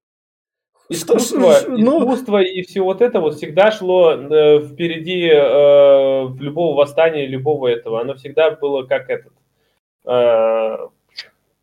Искусство, 0.88 1.54
ну, 1.68 2.00
искусство 2.00 2.42
и 2.42 2.62
все 2.62 2.82
вот 2.82 3.00
это 3.00 3.20
вот 3.20 3.36
всегда 3.36 3.70
шло 3.70 4.12
э, 4.12 4.66
впереди 4.66 5.28
э, 5.28 6.24
в 6.24 6.40
любого 6.40 6.76
восстания, 6.76 7.26
любого 7.26 7.68
этого. 7.68 8.00
Оно 8.00 8.14
всегда 8.14 8.50
было 8.50 8.82
как 8.82 9.08
этот 9.08 9.32
э, 10.04 10.76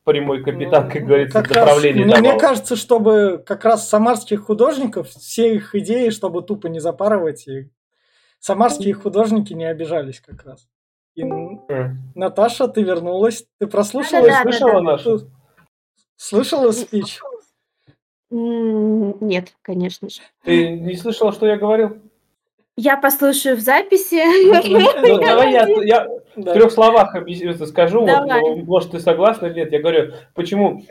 прямой 0.04 0.44
капитан, 0.44 0.86
Ну, 0.86 0.92
как 0.92 1.04
говорится, 1.04 1.44
как 1.44 1.52
раз, 1.52 1.66
направление 1.66 2.06
ну, 2.06 2.18
Мне 2.18 2.40
кажется, 2.40 2.76
чтобы 2.76 3.44
как 3.46 3.66
раз 3.66 3.88
самарских 3.88 4.42
художников, 4.42 5.10
все 5.10 5.56
их 5.56 5.76
идеи, 5.76 6.10
чтобы 6.10 6.42
тупо 6.42 6.68
не 6.68 6.80
запарывать, 6.80 7.48
и 7.48 7.70
самарские 8.40 8.94
художники 8.94 9.54
не 9.54 9.66
обижались 9.66 10.22
как 10.22 10.44
раз. 10.46 10.68
И... 11.16 11.24
Mm. 11.24 11.92
Наташа, 12.16 12.68
ты 12.68 12.82
вернулась? 12.82 13.46
Ты 13.60 13.68
прослушала? 13.68 14.26
Да, 14.26 14.28
да, 14.28 14.42
слышала 14.44 14.72
да, 14.72 14.78
да. 14.78 14.84
нашу? 14.84 15.32
Слышала 16.20 16.72
спич? 16.72 17.22
Нет, 18.30 19.53
конечно 19.61 20.09
же. 20.09 20.20
Ты 20.43 20.72
не 20.72 20.95
слышала, 20.97 21.32
что 21.32 21.47
я 21.47 21.55
говорил? 21.55 21.97
Я 22.76 22.97
послушаю 22.97 23.55
в 23.55 23.61
записи. 23.61 24.22
Ну, 24.67 25.20
давай 25.26 25.53
я, 25.53 25.65
я 25.86 26.07
в 26.36 26.43
трех 26.43 26.74
словах 26.74 27.15
скажу. 27.67 28.01
Вот, 28.01 28.63
может, 28.65 28.91
ты 28.91 28.99
согласна 28.99 29.45
или 29.45 29.61
нет. 29.61 29.72
Я 29.72 29.80
говорю, 29.80 30.13
почему 30.36 30.84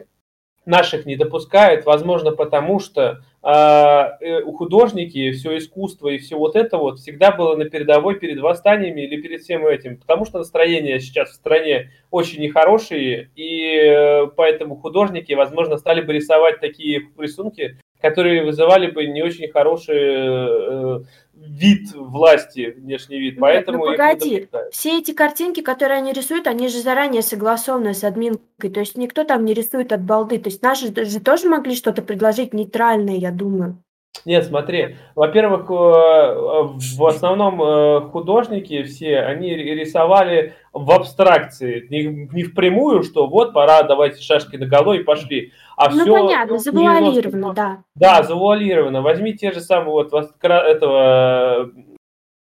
наших 0.69 1.07
не 1.07 1.17
допускают, 1.17 1.87
возможно, 1.87 2.31
потому 2.31 2.79
что 2.79 3.23
а, 3.43 4.19
э, 4.21 4.43
у 4.43 4.53
художники 4.53 5.31
все 5.33 5.57
искусство 5.57 6.09
и 6.09 6.19
все 6.19 6.37
вот 6.37 6.57
это 6.57 6.77
вот 6.77 6.99
всегда 6.99 7.33
было 7.33 7.57
на 7.57 7.65
передовой 7.65 8.19
перед 8.19 8.39
восстаниями 8.41 9.01
или 9.01 9.21
перед 9.21 9.41
всем 9.41 9.67
этим, 9.67 9.97
потому 9.97 10.27
что 10.27 10.39
настроения 10.39 11.01
сейчас 11.01 11.31
в 11.31 11.35
стране 11.35 11.91
очень 12.11 12.43
нехорошие, 12.43 13.31
и 13.35 13.77
э, 13.77 14.27
поэтому 14.37 14.77
художники, 14.77 15.33
возможно, 15.33 15.79
стали 15.79 16.03
бы 16.03 16.13
рисовать 16.13 16.61
такие 16.61 17.09
рисунки, 17.17 17.79
которые 18.03 18.45
вызывали 18.45 18.91
бы 18.91 19.07
не 19.07 19.23
очень 19.23 19.49
хороший 19.49 19.97
э, 19.99 21.01
вид 21.47 21.93
власти, 21.95 22.75
внешний 22.77 23.19
вид. 23.19 23.35
Нет, 23.35 23.41
Поэтому 23.41 23.85
ну 23.85 23.93
погоди, 23.93 24.49
все 24.71 24.99
эти 24.99 25.13
картинки, 25.13 25.61
которые 25.61 25.99
они 25.99 26.13
рисуют, 26.13 26.47
они 26.47 26.69
же 26.69 26.81
заранее 26.81 27.23
согласованы 27.23 27.95
с 27.95 28.05
админкой, 28.05 28.71
то 28.71 28.81
есть 28.81 28.97
никто 28.97 29.25
там 29.25 29.45
не 29.45 29.55
рисует 29.55 29.93
от 29.93 30.03
балды, 30.03 30.39
то 30.39 30.49
есть 30.49 30.63
наши 30.63 30.93
же 30.95 31.21
тоже 31.21 31.49
могли 31.49 31.75
что-то 31.75 32.03
предложить 32.03 32.55
нейтральное, 32.55 33.17
я 33.17 33.31
думаю. 33.31 33.83
Нет, 34.25 34.45
смотри, 34.45 34.97
во-первых, 35.15 35.71
э, 35.71 35.73
в 35.73 37.07
основном 37.07 37.63
э, 37.63 38.01
художники 38.11 38.83
все, 38.83 39.21
они 39.21 39.55
рисовали 39.55 40.55
в 40.73 40.91
абстракции, 40.91 41.87
не, 41.89 42.45
впрямую, 42.45 43.05
что 43.05 43.27
вот 43.27 43.53
пора, 43.53 43.83
давайте 43.85 44.21
шашки 44.23 44.57
на 44.57 44.67
голову 44.67 44.95
и 44.95 45.03
пошли. 45.03 45.53
А 45.77 45.91
ну, 45.91 46.03
все, 46.03 46.13
понятно, 46.13 46.59
завуалировано, 46.59 47.55
да. 47.55 47.85
Да, 47.95 48.23
завуалировано. 48.23 49.03
Возьми 49.03 49.35
те 49.35 49.53
же 49.53 49.61
самые 49.61 49.93
вот 49.93 50.13
этого 50.13 51.71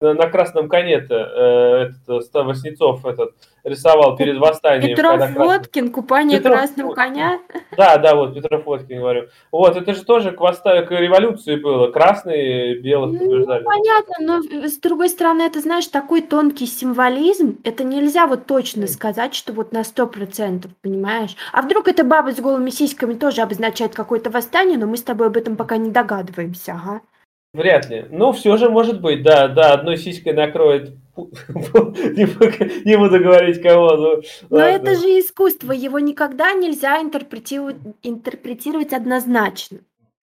на 0.03 0.27
красном 0.27 0.69
коне-то 0.69 1.15
э, 1.15 1.91
этот, 2.09 2.35
э, 2.35 2.43
Васнецов 2.43 3.07
этот 3.07 3.35
рисовал 3.63 4.17
перед 4.17 4.39
восстанием. 4.39 4.97
Петров 4.97 5.31
Водкин, 5.35 5.93
купание 5.93 6.39
Петров... 6.39 6.59
красного 6.59 6.95
коня. 6.95 7.39
Да, 7.77 7.97
да, 7.97 8.15
вот 8.15 8.35
Петров 8.35 8.65
Водкин 8.67 8.99
говорю. 8.99 9.29
Вот, 9.51 9.77
это 9.77 9.95
же 9.95 10.05
тоже 10.05 10.33
к, 10.33 10.41
восста... 10.41 10.83
к 10.83 10.91
революции 10.91 11.57
было. 11.57 11.91
Красные, 11.91 12.79
белых 12.79 13.13
ну, 13.21 13.47
понятно, 13.47 14.15
но 14.21 14.69
с 14.69 14.77
другой 14.79 15.09
стороны, 15.09 15.43
это, 15.43 15.61
знаешь, 15.61 15.87
такой 15.87 16.23
тонкий 16.23 16.67
символизм, 16.67 17.59
это 17.65 17.85
нельзя 17.85 18.27
вот 18.27 18.47
точно 18.47 18.87
сказать, 18.87 19.35
что 19.35 19.53
вот 19.53 19.73
на 19.73 19.85
сто 19.85 20.07
процентов, 20.07 20.73
понимаешь? 20.83 21.37
А 21.53 21.63
вдруг 21.63 21.89
эта 21.89 22.05
баба 22.05 22.33
с 22.33 22.41
голыми 22.41 22.71
сиськами 22.71 23.15
тоже 23.15 23.43
обозначает 23.43 23.95
какое-то 23.95 24.31
восстание, 24.31 24.79
но 24.79 24.87
мы 24.87 24.97
с 24.97 25.03
тобой 25.03 25.29
об 25.29 25.37
этом 25.37 25.57
пока 25.57 25.77
не 25.77 25.91
догадываемся, 25.91 26.73
ага. 26.73 27.01
Вряд 27.55 27.91
ли. 27.91 28.07
Но 28.11 28.33
все 28.33 28.57
же 28.57 28.71
может 28.71 29.03
быть, 29.03 29.23
да, 29.23 29.47
да, 29.49 29.75
одной 29.75 29.99
сиськой 29.99 30.33
накроет. 30.33 30.97
Не 31.17 32.97
буду 32.97 33.23
говорить 33.23 33.61
кого, 33.61 33.95
но. 33.97 34.23
Но 34.49 34.59
это 34.59 34.95
же 34.95 35.21
искусство, 35.21 35.73
его 35.73 35.99
никогда 35.99 36.55
нельзя 36.55 37.03
интерпретировать, 37.03 37.77
интерпретировать 38.03 38.95
однозначно. 38.95 39.81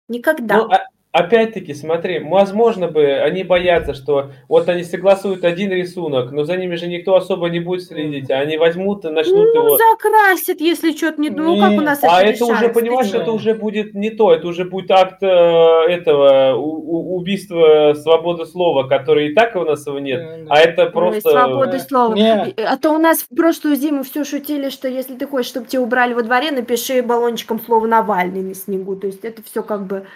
Никогда. 0.09 0.57
Ну, 0.57 0.65
а, 0.73 0.85
Опять-таки, 1.13 1.75
смотри, 1.75 2.21
возможно 2.21 2.89
бы 2.89 3.05
они 3.05 3.45
боятся, 3.45 3.93
что 3.93 4.31
вот 4.49 4.71
они 4.71 4.83
согласуют 4.83 5.45
один 5.45 5.71
рисунок, 5.71 6.33
но 6.33 6.45
за 6.45 6.57
ними 6.57 6.77
же 6.77 6.87
никто 6.87 7.15
особо 7.15 7.51
не 7.51 7.61
будет 7.61 7.83
следить, 7.83 8.31
а 8.31 8.39
они 8.39 8.57
возьмут 8.57 9.05
и 9.05 9.11
начнут 9.11 9.55
ну, 9.55 9.67
его... 9.67 9.77
закрасят, 9.77 10.63
если 10.63 10.97
что-то 10.97 11.21
не... 11.21 11.29
Ну, 11.29 11.61
как 11.61 11.73
у 11.73 11.83
нас 11.83 12.03
А 12.03 12.23
это, 12.23 12.31
это 12.31 12.47
уже, 12.47 12.69
понимаешь, 12.71 13.13
это 13.13 13.31
уже 13.31 13.55
будет 13.55 13.93
не 13.93 14.09
то, 14.09 14.33
это 14.33 14.47
уже 14.47 14.65
будет 14.65 14.91
акт 14.91 15.23
э, 15.23 15.27
этого 15.27 16.57
у, 16.57 17.19
убийства 17.19 17.93
свободы 17.93 18.47
слова, 18.47 18.89
который 18.89 19.33
и 19.33 19.35
так 19.35 19.55
у 19.57 19.65
нас 19.67 19.87
его 19.87 19.99
нет, 19.99 20.47
а 20.49 20.61
это 20.61 20.87
просто... 20.87 21.29
Ой, 21.29 21.35
свободы 21.35 21.79
слова. 21.81 22.15
Нет. 22.15 22.59
А 22.59 22.79
то 22.79 22.91
у 22.91 22.99
нас 22.99 23.19
в 23.19 23.37
прошлую 23.37 23.77
зиму 23.77 24.03
все 24.03 24.25
шутили, 24.25 24.71
что 24.71 24.89
если 24.89 25.15
ты 25.15 25.27
хочешь, 25.27 25.51
чтобы 25.51 25.67
тебя 25.67 25.83
убрали 25.83 26.15
во 26.15 26.23
дворе, 26.23 26.53
напиши 26.53 27.03
баллончиком 27.03 27.61
слово 27.61 27.87
Навальный 27.87 28.41
на 28.41 28.55
снегу, 28.55 28.97
то 28.97 29.07
есть 29.07 29.27
это 29.27 29.43
все 29.43 29.63
как 29.63 29.87
бы 29.87 30.07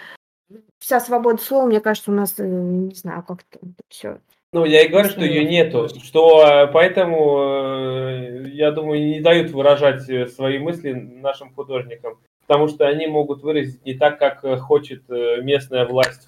вся 0.79 0.99
свобода 0.99 1.41
слова, 1.41 1.65
мне 1.65 1.79
кажется, 1.79 2.11
у 2.11 2.13
нас, 2.13 2.35
э, 2.37 2.45
не 2.45 2.95
знаю, 2.95 3.23
как-то 3.23 3.59
все. 3.89 4.19
Ну, 4.53 4.65
я 4.65 4.81
и 4.83 4.87
говорю, 4.87 5.09
что 5.09 5.21
ее 5.21 5.43
нету, 5.43 5.89
что 5.89 6.45
э, 6.45 6.67
поэтому, 6.67 7.39
э, 7.39 8.49
я 8.49 8.71
думаю, 8.71 9.05
не 9.05 9.19
дают 9.19 9.51
выражать 9.51 10.03
свои 10.31 10.57
мысли 10.57 10.91
нашим 10.93 11.53
художникам, 11.53 12.19
потому 12.45 12.67
что 12.67 12.87
они 12.87 13.07
могут 13.07 13.41
выразить 13.43 13.85
не 13.85 13.93
так, 13.93 14.19
как 14.19 14.41
хочет 14.61 15.03
местная 15.09 15.85
власть. 15.85 16.27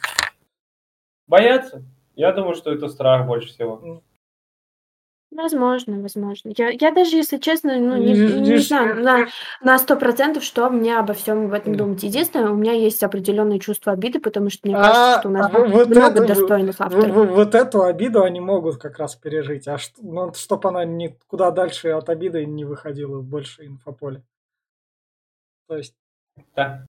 Боятся? 1.28 1.84
Я 2.16 2.34
думаю, 2.34 2.56
что 2.56 2.74
это 2.74 2.89
страх 2.89 3.26
больше 3.26 3.50
всего. 3.50 4.02
Возможно, 5.32 6.02
возможно. 6.02 6.52
Я, 6.58 6.70
я 6.70 6.92
даже, 6.92 7.16
если 7.16 7.38
честно, 7.38 7.78
ну, 7.80 7.98
не, 7.98 8.14
не 8.14 8.58
знаю 8.58 9.04
на, 9.04 9.28
на 9.62 9.78
сто 9.78 9.96
процентов, 9.96 10.44
что 10.44 10.68
мне 10.72 10.98
обо 10.98 11.14
всем 11.14 11.46
об 11.46 11.54
этом 11.54 11.76
думать. 11.76 12.02
Единственное, 12.02 12.50
у 12.50 12.56
меня 12.56 12.74
есть 12.74 13.04
определенное 13.04 13.60
чувство 13.60 13.94
обиды, 13.94 14.20
потому 14.20 14.50
что 14.50 14.68
мне 14.68 14.76
кажется, 14.76 15.18
а, 15.18 15.20
что 15.20 15.30
у 15.30 15.32
нас 15.32 15.46
а, 15.54 15.60
вот 15.60 15.88
много 15.88 16.24
это, 16.24 16.28
достойных 16.28 16.82
авторов. 16.82 17.12
Вот, 17.12 17.30
вот 17.30 17.54
эту 17.54 17.84
обиду 17.84 18.24
они 18.24 18.40
могут 18.40 18.78
как 18.78 18.98
раз 18.98 19.16
пережить, 19.16 19.68
а 19.68 19.78
что, 19.78 20.02
ну, 20.02 20.34
чтобы 20.34 20.70
она 20.70 20.84
никуда 20.84 21.52
дальше 21.52 21.90
от 21.90 22.10
обиды 22.10 22.46
не 22.48 22.66
выходила 22.66 23.20
в 23.20 23.24
больше 23.24 23.68
инфополе. 23.68 24.24
То 25.68 25.78
есть... 25.78 25.94
Да. 26.56 26.88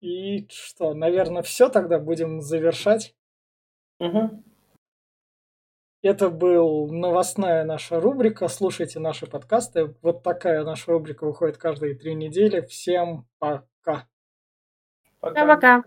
И 0.00 0.46
что, 0.50 0.94
наверное, 0.94 1.42
все 1.42 1.68
тогда 1.68 1.98
будем 1.98 2.40
завершать. 2.40 3.16
Угу. 3.98 4.44
Это 6.04 6.28
был 6.28 6.92
новостная 6.92 7.64
наша 7.64 7.98
рубрика. 7.98 8.48
Слушайте 8.48 9.00
наши 9.00 9.24
подкасты. 9.26 9.94
Вот 10.02 10.22
такая 10.22 10.62
наша 10.62 10.92
рубрика 10.92 11.24
выходит 11.24 11.56
каждые 11.56 11.94
три 11.94 12.14
недели. 12.14 12.60
Всем 12.60 13.26
пока. 13.38 14.06
Пока-пока. 15.20 15.82